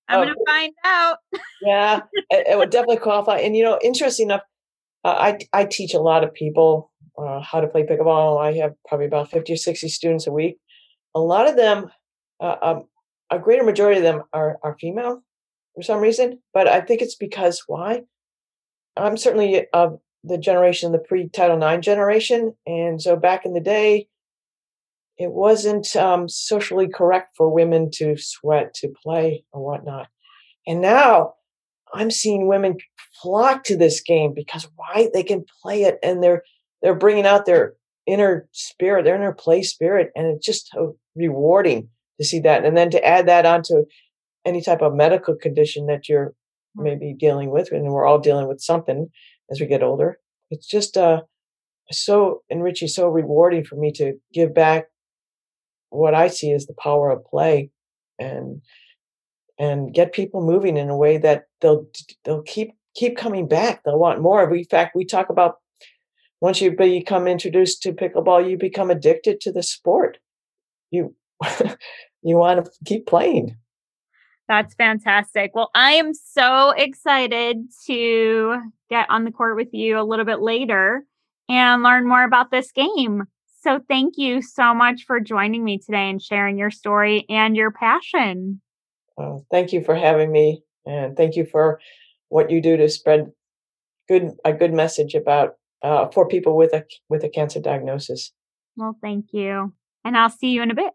I'm 0.09 0.21
oh. 0.21 0.25
going 0.25 0.35
to 0.35 0.45
find 0.47 0.73
out. 0.85 1.19
yeah, 1.63 2.01
it, 2.31 2.49
it, 2.49 2.59
would 2.59 2.71
definitely 2.71 2.97
qualify. 2.97 3.39
And 3.39 3.57
you 3.57 3.63
know, 3.63 3.79
interesting 3.83 4.27
enough, 4.27 4.43
uh, 5.05 5.17
I 5.19 5.39
I 5.53 5.65
teach 5.65 5.95
a 5.95 6.01
lot 6.01 6.25
of 6.25 6.35
people 6.35 6.91
uh, 7.21 7.41
how 7.41 7.61
to 7.61 7.69
play 7.69 7.85
pickleball. 7.85 8.41
I 8.41 8.53
have 8.59 8.75
probably 8.87 9.07
about 9.07 9.31
50 9.31 9.53
or 9.53 9.57
60 9.57 9.89
students 9.89 10.27
a 10.27 10.33
week. 10.33 10.59
A 11.15 11.21
lot 11.21 11.49
of 11.49 11.57
them, 11.57 11.91
uh, 12.41 12.57
um, 12.63 12.85
a 13.31 13.39
greater 13.39 13.65
majority 13.65 13.99
of 13.99 14.05
them 14.05 14.23
are 14.33 14.59
are 14.63 14.77
female 14.81 15.23
for 15.75 15.83
some 15.83 16.01
reason, 16.01 16.41
but 16.53 16.67
I 16.67 16.81
think 16.81 17.01
it's 17.01 17.17
because 17.17 17.63
why? 17.67 18.03
I'm 18.97 19.17
certainly 19.17 19.67
of 19.73 20.01
the 20.25 20.39
generation, 20.39 20.93
the 20.93 20.99
pre 20.99 21.29
Title 21.29 21.63
IX 21.63 21.85
generation, 21.85 22.55
and 22.67 23.01
so 23.01 23.17
back 23.17 23.45
in 23.45 23.55
the 23.55 23.61
day, 23.61 24.09
it 25.17 25.31
wasn't 25.31 25.95
um, 25.97 26.29
socially 26.29 26.89
correct 26.89 27.37
for 27.37 27.49
women 27.49 27.91
to 27.95 28.17
sweat, 28.17 28.75
to 28.75 28.93
play, 29.03 29.45
or 29.53 29.65
whatnot. 29.65 30.09
And 30.67 30.81
now 30.81 31.35
I'm 31.93 32.11
seeing 32.11 32.47
women 32.47 32.79
flock 33.23 33.65
to 33.65 33.77
this 33.77 34.01
game 34.01 34.33
because 34.35 34.67
why? 34.77 35.09
They 35.13 35.23
can 35.23 35.45
play 35.63 35.85
it, 35.85 35.99
and 36.03 36.23
they're 36.23 36.43
they're 36.83 36.95
bringing 36.95 37.27
out 37.27 37.47
their 37.47 37.75
inner 38.07 38.49
spirit, 38.53 39.05
their 39.05 39.17
inner 39.17 39.33
play 39.33 39.63
spirit, 39.63 40.11
and 40.15 40.27
it's 40.27 40.47
just 40.47 40.71
so 40.73 40.97
rewarding 41.17 41.89
to 42.21 42.27
see 42.27 42.41
that. 42.41 42.65
And 42.65 42.77
then 42.77 42.91
to 42.91 43.05
add 43.05 43.29
that 43.29 43.47
onto 43.47 43.85
any 44.45 44.63
type 44.63 44.83
of 44.83 44.95
medical 44.95 45.35
condition 45.35 45.87
that 45.87 46.09
you're 46.09 46.35
Hmm. 46.77 46.85
maybe 46.85 47.15
dealing 47.15 47.51
with, 47.51 47.73
and 47.73 47.93
we're 47.93 48.07
all 48.07 48.19
dealing 48.19 48.49
with 48.49 48.61
something 48.61 49.11
as 49.51 49.61
we 49.61 49.67
get 49.67 49.83
older. 49.83 50.19
It's 50.51 50.67
just 50.67 50.97
uh, 50.97 51.23
so 51.91 52.43
enriching, 52.49 52.89
so 52.89 53.09
rewarding 53.09 53.65
for 53.65 53.77
me 53.77 53.93
to 53.93 54.15
give 54.33 54.55
back 54.55 54.87
what 55.91 56.15
I 56.15 56.29
see 56.29 56.53
as 56.53 56.67
the 56.67 56.75
power 56.75 57.11
of 57.11 57.25
play, 57.25 57.71
and 58.19 58.63
and 59.59 59.93
get 59.93 60.13
people 60.13 60.43
moving 60.43 60.77
in 60.77 60.89
a 60.89 60.97
way 60.97 61.19
that 61.19 61.47
they'll 61.61 61.87
they'll 62.25 62.43
keep 62.43 62.75
keep 62.95 63.17
coming 63.17 63.49
back. 63.49 63.83
They'll 63.85 63.99
want 63.99 64.21
more. 64.21 64.49
We, 64.49 64.61
in 64.61 64.65
fact, 64.65 64.95
we 64.95 65.05
talk 65.05 65.29
about 65.31 65.57
once 66.41 66.61
you 66.61 66.73
become 66.73 67.27
introduced 67.27 67.83
to 67.83 67.93
pickleball, 67.93 68.49
you 68.49 68.57
become 68.57 68.91
addicted 68.91 69.41
to 69.43 69.53
the 69.53 69.63
sport. 69.63 70.19
You 70.91 71.15
you 72.23 72.37
want 72.37 72.65
to 72.65 72.71
keep 72.85 73.07
playing. 73.07 73.57
That's 74.49 74.75
fantastic. 74.75 75.53
Well, 75.55 75.71
I 75.75 75.93
am 75.93 76.13
so 76.13 76.71
excited 76.71 77.69
to 77.87 78.61
get 78.89 79.09
on 79.09 79.25
the 79.25 79.31
court 79.31 79.55
with 79.55 79.73
you 79.73 79.99
a 79.99 80.03
little 80.03 80.25
bit 80.25 80.41
later 80.41 81.05
and 81.49 81.83
learn 81.83 82.09
more 82.09 82.25
about 82.25 82.51
this 82.51 82.73
game. 82.73 83.25
So, 83.63 83.81
thank 83.89 84.15
you 84.17 84.41
so 84.41 84.75
much 84.75 85.05
for 85.07 85.21
joining 85.21 85.63
me 85.63 85.79
today 85.79 86.09
and 86.09 86.21
sharing 86.21 86.59
your 86.59 86.71
story 86.71 87.27
and 87.29 87.55
your 87.55 87.71
passion. 87.71 88.61
Uh, 89.19 89.39
thank 89.51 89.73
you 89.73 89.85
for 89.85 89.95
having 89.95 90.33
me, 90.33 90.63
and 90.87 91.17
thank 91.17 91.37
you 91.37 91.45
for 91.45 91.79
what 92.29 92.51
you 92.51 92.63
do 92.63 92.77
to 92.79 92.89
spread 92.89 93.31
good 94.09 94.33
a 94.45 94.53
good 94.53 94.73
message 94.73 95.15
about 95.15 95.57
uh, 95.83 96.09
for 96.09 96.29
people 96.29 96.57
with 96.57 96.73
a 96.73 96.85
with 97.09 97.25
a 97.25 97.29
cancer 97.29 97.61
diagnosis. 97.61 98.33
Well, 98.77 98.97
thank 99.01 99.33
you, 99.33 99.73
and 100.05 100.17
I'll 100.17 100.31
see 100.31 100.51
you 100.51 100.63
in 100.63 100.71
a 100.71 100.75
bit. 100.75 100.93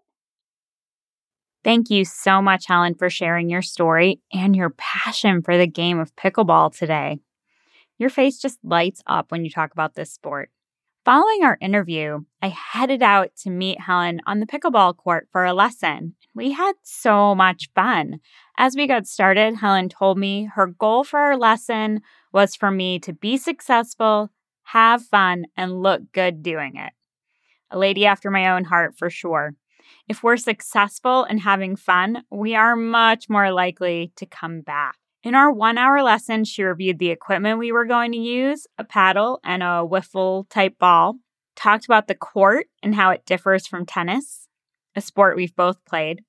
Thank 1.64 1.90
you 1.90 2.06
so 2.06 2.44
much, 2.44 2.68
Helen, 2.68 2.94
for 2.94 3.10
sharing 3.10 3.50
your 3.50 3.64
story 3.64 4.22
and 4.32 4.56
your 4.56 4.70
passion 4.78 5.42
for 5.42 5.58
the 5.58 5.66
game 5.66 6.00
of 6.00 6.16
pickleball 6.16 6.78
today. 6.78 7.18
Your 7.98 8.12
face 8.12 8.38
just 8.38 8.60
lights 8.64 9.02
up 9.08 9.32
when 9.32 9.44
you 9.44 9.50
talk 9.50 9.72
about 9.72 9.96
this 9.96 10.12
sport. 10.12 10.52
Following 11.06 11.44
our 11.44 11.58
interview, 11.62 12.22
I 12.42 12.48
headed 12.48 13.02
out 13.02 13.30
to 13.44 13.50
meet 13.50 13.80
Helen 13.80 14.22
on 14.26 14.40
the 14.40 14.48
pickleball 14.48 14.98
court 14.98 15.28
for 15.32 15.46
a 15.46 15.54
lesson. 15.54 16.16
We 16.34 16.52
had 16.52 16.74
so 16.84 17.34
much 17.34 17.70
fun. 17.76 18.20
As 18.58 18.76
we 18.76 18.88
got 18.88 19.08
started, 19.08 19.56
Helen 19.56 19.90
told 19.90 20.18
me 20.18 20.50
her 20.56 20.68
goal 20.68 21.04
for 21.04 21.20
our 21.20 21.38
lesson 21.38 22.02
was 22.34 22.56
for 22.56 22.72
me 22.72 23.00
to 23.00 23.14
be 23.14 23.38
successful, 23.38 24.32
have 24.66 25.04
fun, 25.04 25.46
and 25.56 25.82
look 25.82 26.02
good 26.12 26.44
doing 26.44 26.76
it. 26.76 26.94
A 27.72 27.78
lady 27.78 28.06
after 28.06 28.30
my 28.30 28.50
own 28.50 28.66
heart 28.66 28.96
for 28.98 29.10
sure. 29.10 29.56
If 30.08 30.24
we're 30.24 30.38
successful 30.38 31.24
and 31.24 31.40
having 31.40 31.76
fun, 31.76 32.24
we 32.32 32.56
are 32.56 32.76
much 32.76 33.30
more 33.30 33.52
likely 33.52 34.12
to 34.18 34.26
come 34.26 34.62
back. 34.62 34.96
In 35.24 35.34
our 35.34 35.52
one 35.52 35.78
hour 35.78 36.04
lesson, 36.04 36.44
she 36.44 36.64
reviewed 36.64 37.00
the 37.00 37.10
equipment 37.10 37.58
we 37.58 37.72
were 37.72 37.86
going 37.86 38.12
to 38.12 38.18
use 38.18 38.68
a 38.78 38.84
paddle 38.84 39.40
and 39.44 39.64
a 39.64 39.84
wiffle 39.84 40.48
type 40.50 40.78
ball, 40.78 41.16
talked 41.56 41.86
about 41.86 42.08
the 42.08 42.16
court 42.16 42.68
and 42.84 42.94
how 42.94 43.10
it 43.10 43.26
differs 43.26 43.66
from 43.66 43.86
tennis, 43.86 44.48
a 44.96 45.02
sport 45.02 45.36
we've 45.36 45.56
both 45.56 45.84
played. 45.86 46.22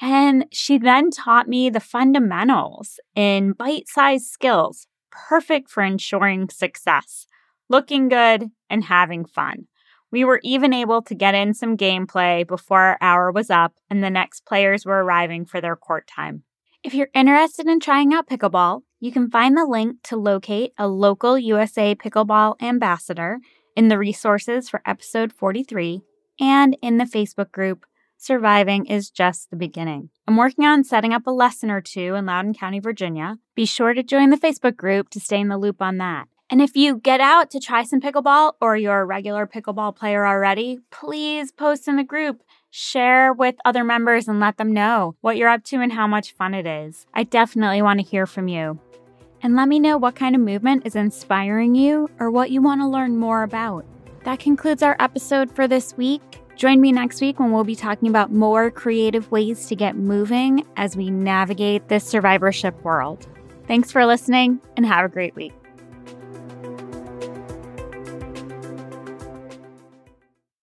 And 0.00 0.46
she 0.52 0.78
then 0.78 1.10
taught 1.10 1.48
me 1.48 1.70
the 1.70 1.80
fundamentals 1.80 3.00
in 3.14 3.52
bite 3.52 3.88
sized 3.88 4.26
skills, 4.26 4.86
perfect 5.10 5.70
for 5.70 5.82
ensuring 5.82 6.48
success, 6.48 7.26
looking 7.68 8.08
good, 8.08 8.50
and 8.70 8.84
having 8.84 9.24
fun. 9.24 9.66
We 10.10 10.24
were 10.24 10.40
even 10.42 10.72
able 10.72 11.02
to 11.02 11.14
get 11.14 11.34
in 11.34 11.52
some 11.54 11.76
gameplay 11.76 12.46
before 12.46 12.80
our 12.80 12.98
hour 13.00 13.30
was 13.30 13.50
up 13.50 13.74
and 13.90 14.02
the 14.02 14.10
next 14.10 14.46
players 14.46 14.86
were 14.86 15.02
arriving 15.02 15.44
for 15.44 15.60
their 15.60 15.76
court 15.76 16.06
time. 16.06 16.44
If 16.82 16.94
you're 16.94 17.10
interested 17.12 17.66
in 17.66 17.80
trying 17.80 18.14
out 18.14 18.28
pickleball, 18.28 18.82
you 19.00 19.12
can 19.12 19.30
find 19.30 19.56
the 19.56 19.66
link 19.66 19.96
to 20.04 20.16
locate 20.16 20.72
a 20.78 20.88
local 20.88 21.38
USA 21.38 21.94
Pickleball 21.94 22.60
ambassador 22.62 23.40
in 23.76 23.88
the 23.88 23.98
resources 23.98 24.68
for 24.68 24.82
episode 24.86 25.32
43 25.32 26.02
and 26.40 26.76
in 26.80 26.98
the 26.98 27.04
Facebook 27.04 27.52
group 27.52 27.84
Surviving 28.20 28.86
is 28.86 29.10
Just 29.10 29.50
the 29.50 29.56
Beginning. 29.56 30.10
I'm 30.26 30.36
working 30.36 30.64
on 30.64 30.82
setting 30.82 31.12
up 31.12 31.28
a 31.28 31.30
lesson 31.30 31.70
or 31.70 31.80
two 31.80 32.16
in 32.16 32.26
Loudoun 32.26 32.52
County, 32.52 32.80
Virginia. 32.80 33.38
Be 33.54 33.64
sure 33.64 33.94
to 33.94 34.02
join 34.02 34.30
the 34.30 34.36
Facebook 34.36 34.76
group 34.76 35.08
to 35.10 35.20
stay 35.20 35.40
in 35.40 35.46
the 35.48 35.56
loop 35.56 35.80
on 35.80 35.98
that. 35.98 36.26
And 36.50 36.62
if 36.62 36.74
you 36.74 36.96
get 36.96 37.20
out 37.20 37.50
to 37.50 37.60
try 37.60 37.84
some 37.84 38.00
pickleball 38.00 38.54
or 38.60 38.76
you're 38.76 39.00
a 39.00 39.04
regular 39.04 39.46
pickleball 39.46 39.94
player 39.94 40.26
already, 40.26 40.80
please 40.90 41.52
post 41.52 41.86
in 41.88 41.96
the 41.96 42.04
group. 42.04 42.42
Share 42.70 43.32
with 43.32 43.56
other 43.64 43.84
members 43.84 44.28
and 44.28 44.40
let 44.40 44.56
them 44.56 44.72
know 44.72 45.16
what 45.20 45.36
you're 45.36 45.48
up 45.48 45.64
to 45.64 45.80
and 45.80 45.92
how 45.92 46.06
much 46.06 46.32
fun 46.32 46.54
it 46.54 46.66
is. 46.66 47.06
I 47.12 47.24
definitely 47.24 47.82
want 47.82 48.00
to 48.00 48.06
hear 48.06 48.26
from 48.26 48.48
you. 48.48 48.78
And 49.42 49.56
let 49.56 49.68
me 49.68 49.78
know 49.78 49.96
what 49.98 50.16
kind 50.16 50.34
of 50.34 50.40
movement 50.40 50.86
is 50.86 50.96
inspiring 50.96 51.74
you 51.74 52.10
or 52.18 52.30
what 52.30 52.50
you 52.50 52.60
want 52.60 52.80
to 52.80 52.88
learn 52.88 53.16
more 53.16 53.42
about. 53.42 53.84
That 54.24 54.40
concludes 54.40 54.82
our 54.82 54.96
episode 54.98 55.50
for 55.50 55.68
this 55.68 55.96
week. 55.96 56.22
Join 56.56 56.80
me 56.80 56.92
next 56.92 57.20
week 57.20 57.38
when 57.38 57.52
we'll 57.52 57.62
be 57.62 57.76
talking 57.76 58.08
about 58.08 58.32
more 58.32 58.70
creative 58.70 59.30
ways 59.30 59.66
to 59.68 59.76
get 59.76 59.96
moving 59.96 60.66
as 60.76 60.96
we 60.96 61.08
navigate 61.08 61.88
this 61.88 62.04
survivorship 62.04 62.82
world. 62.82 63.28
Thanks 63.66 63.92
for 63.92 64.04
listening 64.06 64.60
and 64.76 64.84
have 64.84 65.04
a 65.04 65.08
great 65.08 65.36
week. 65.36 65.57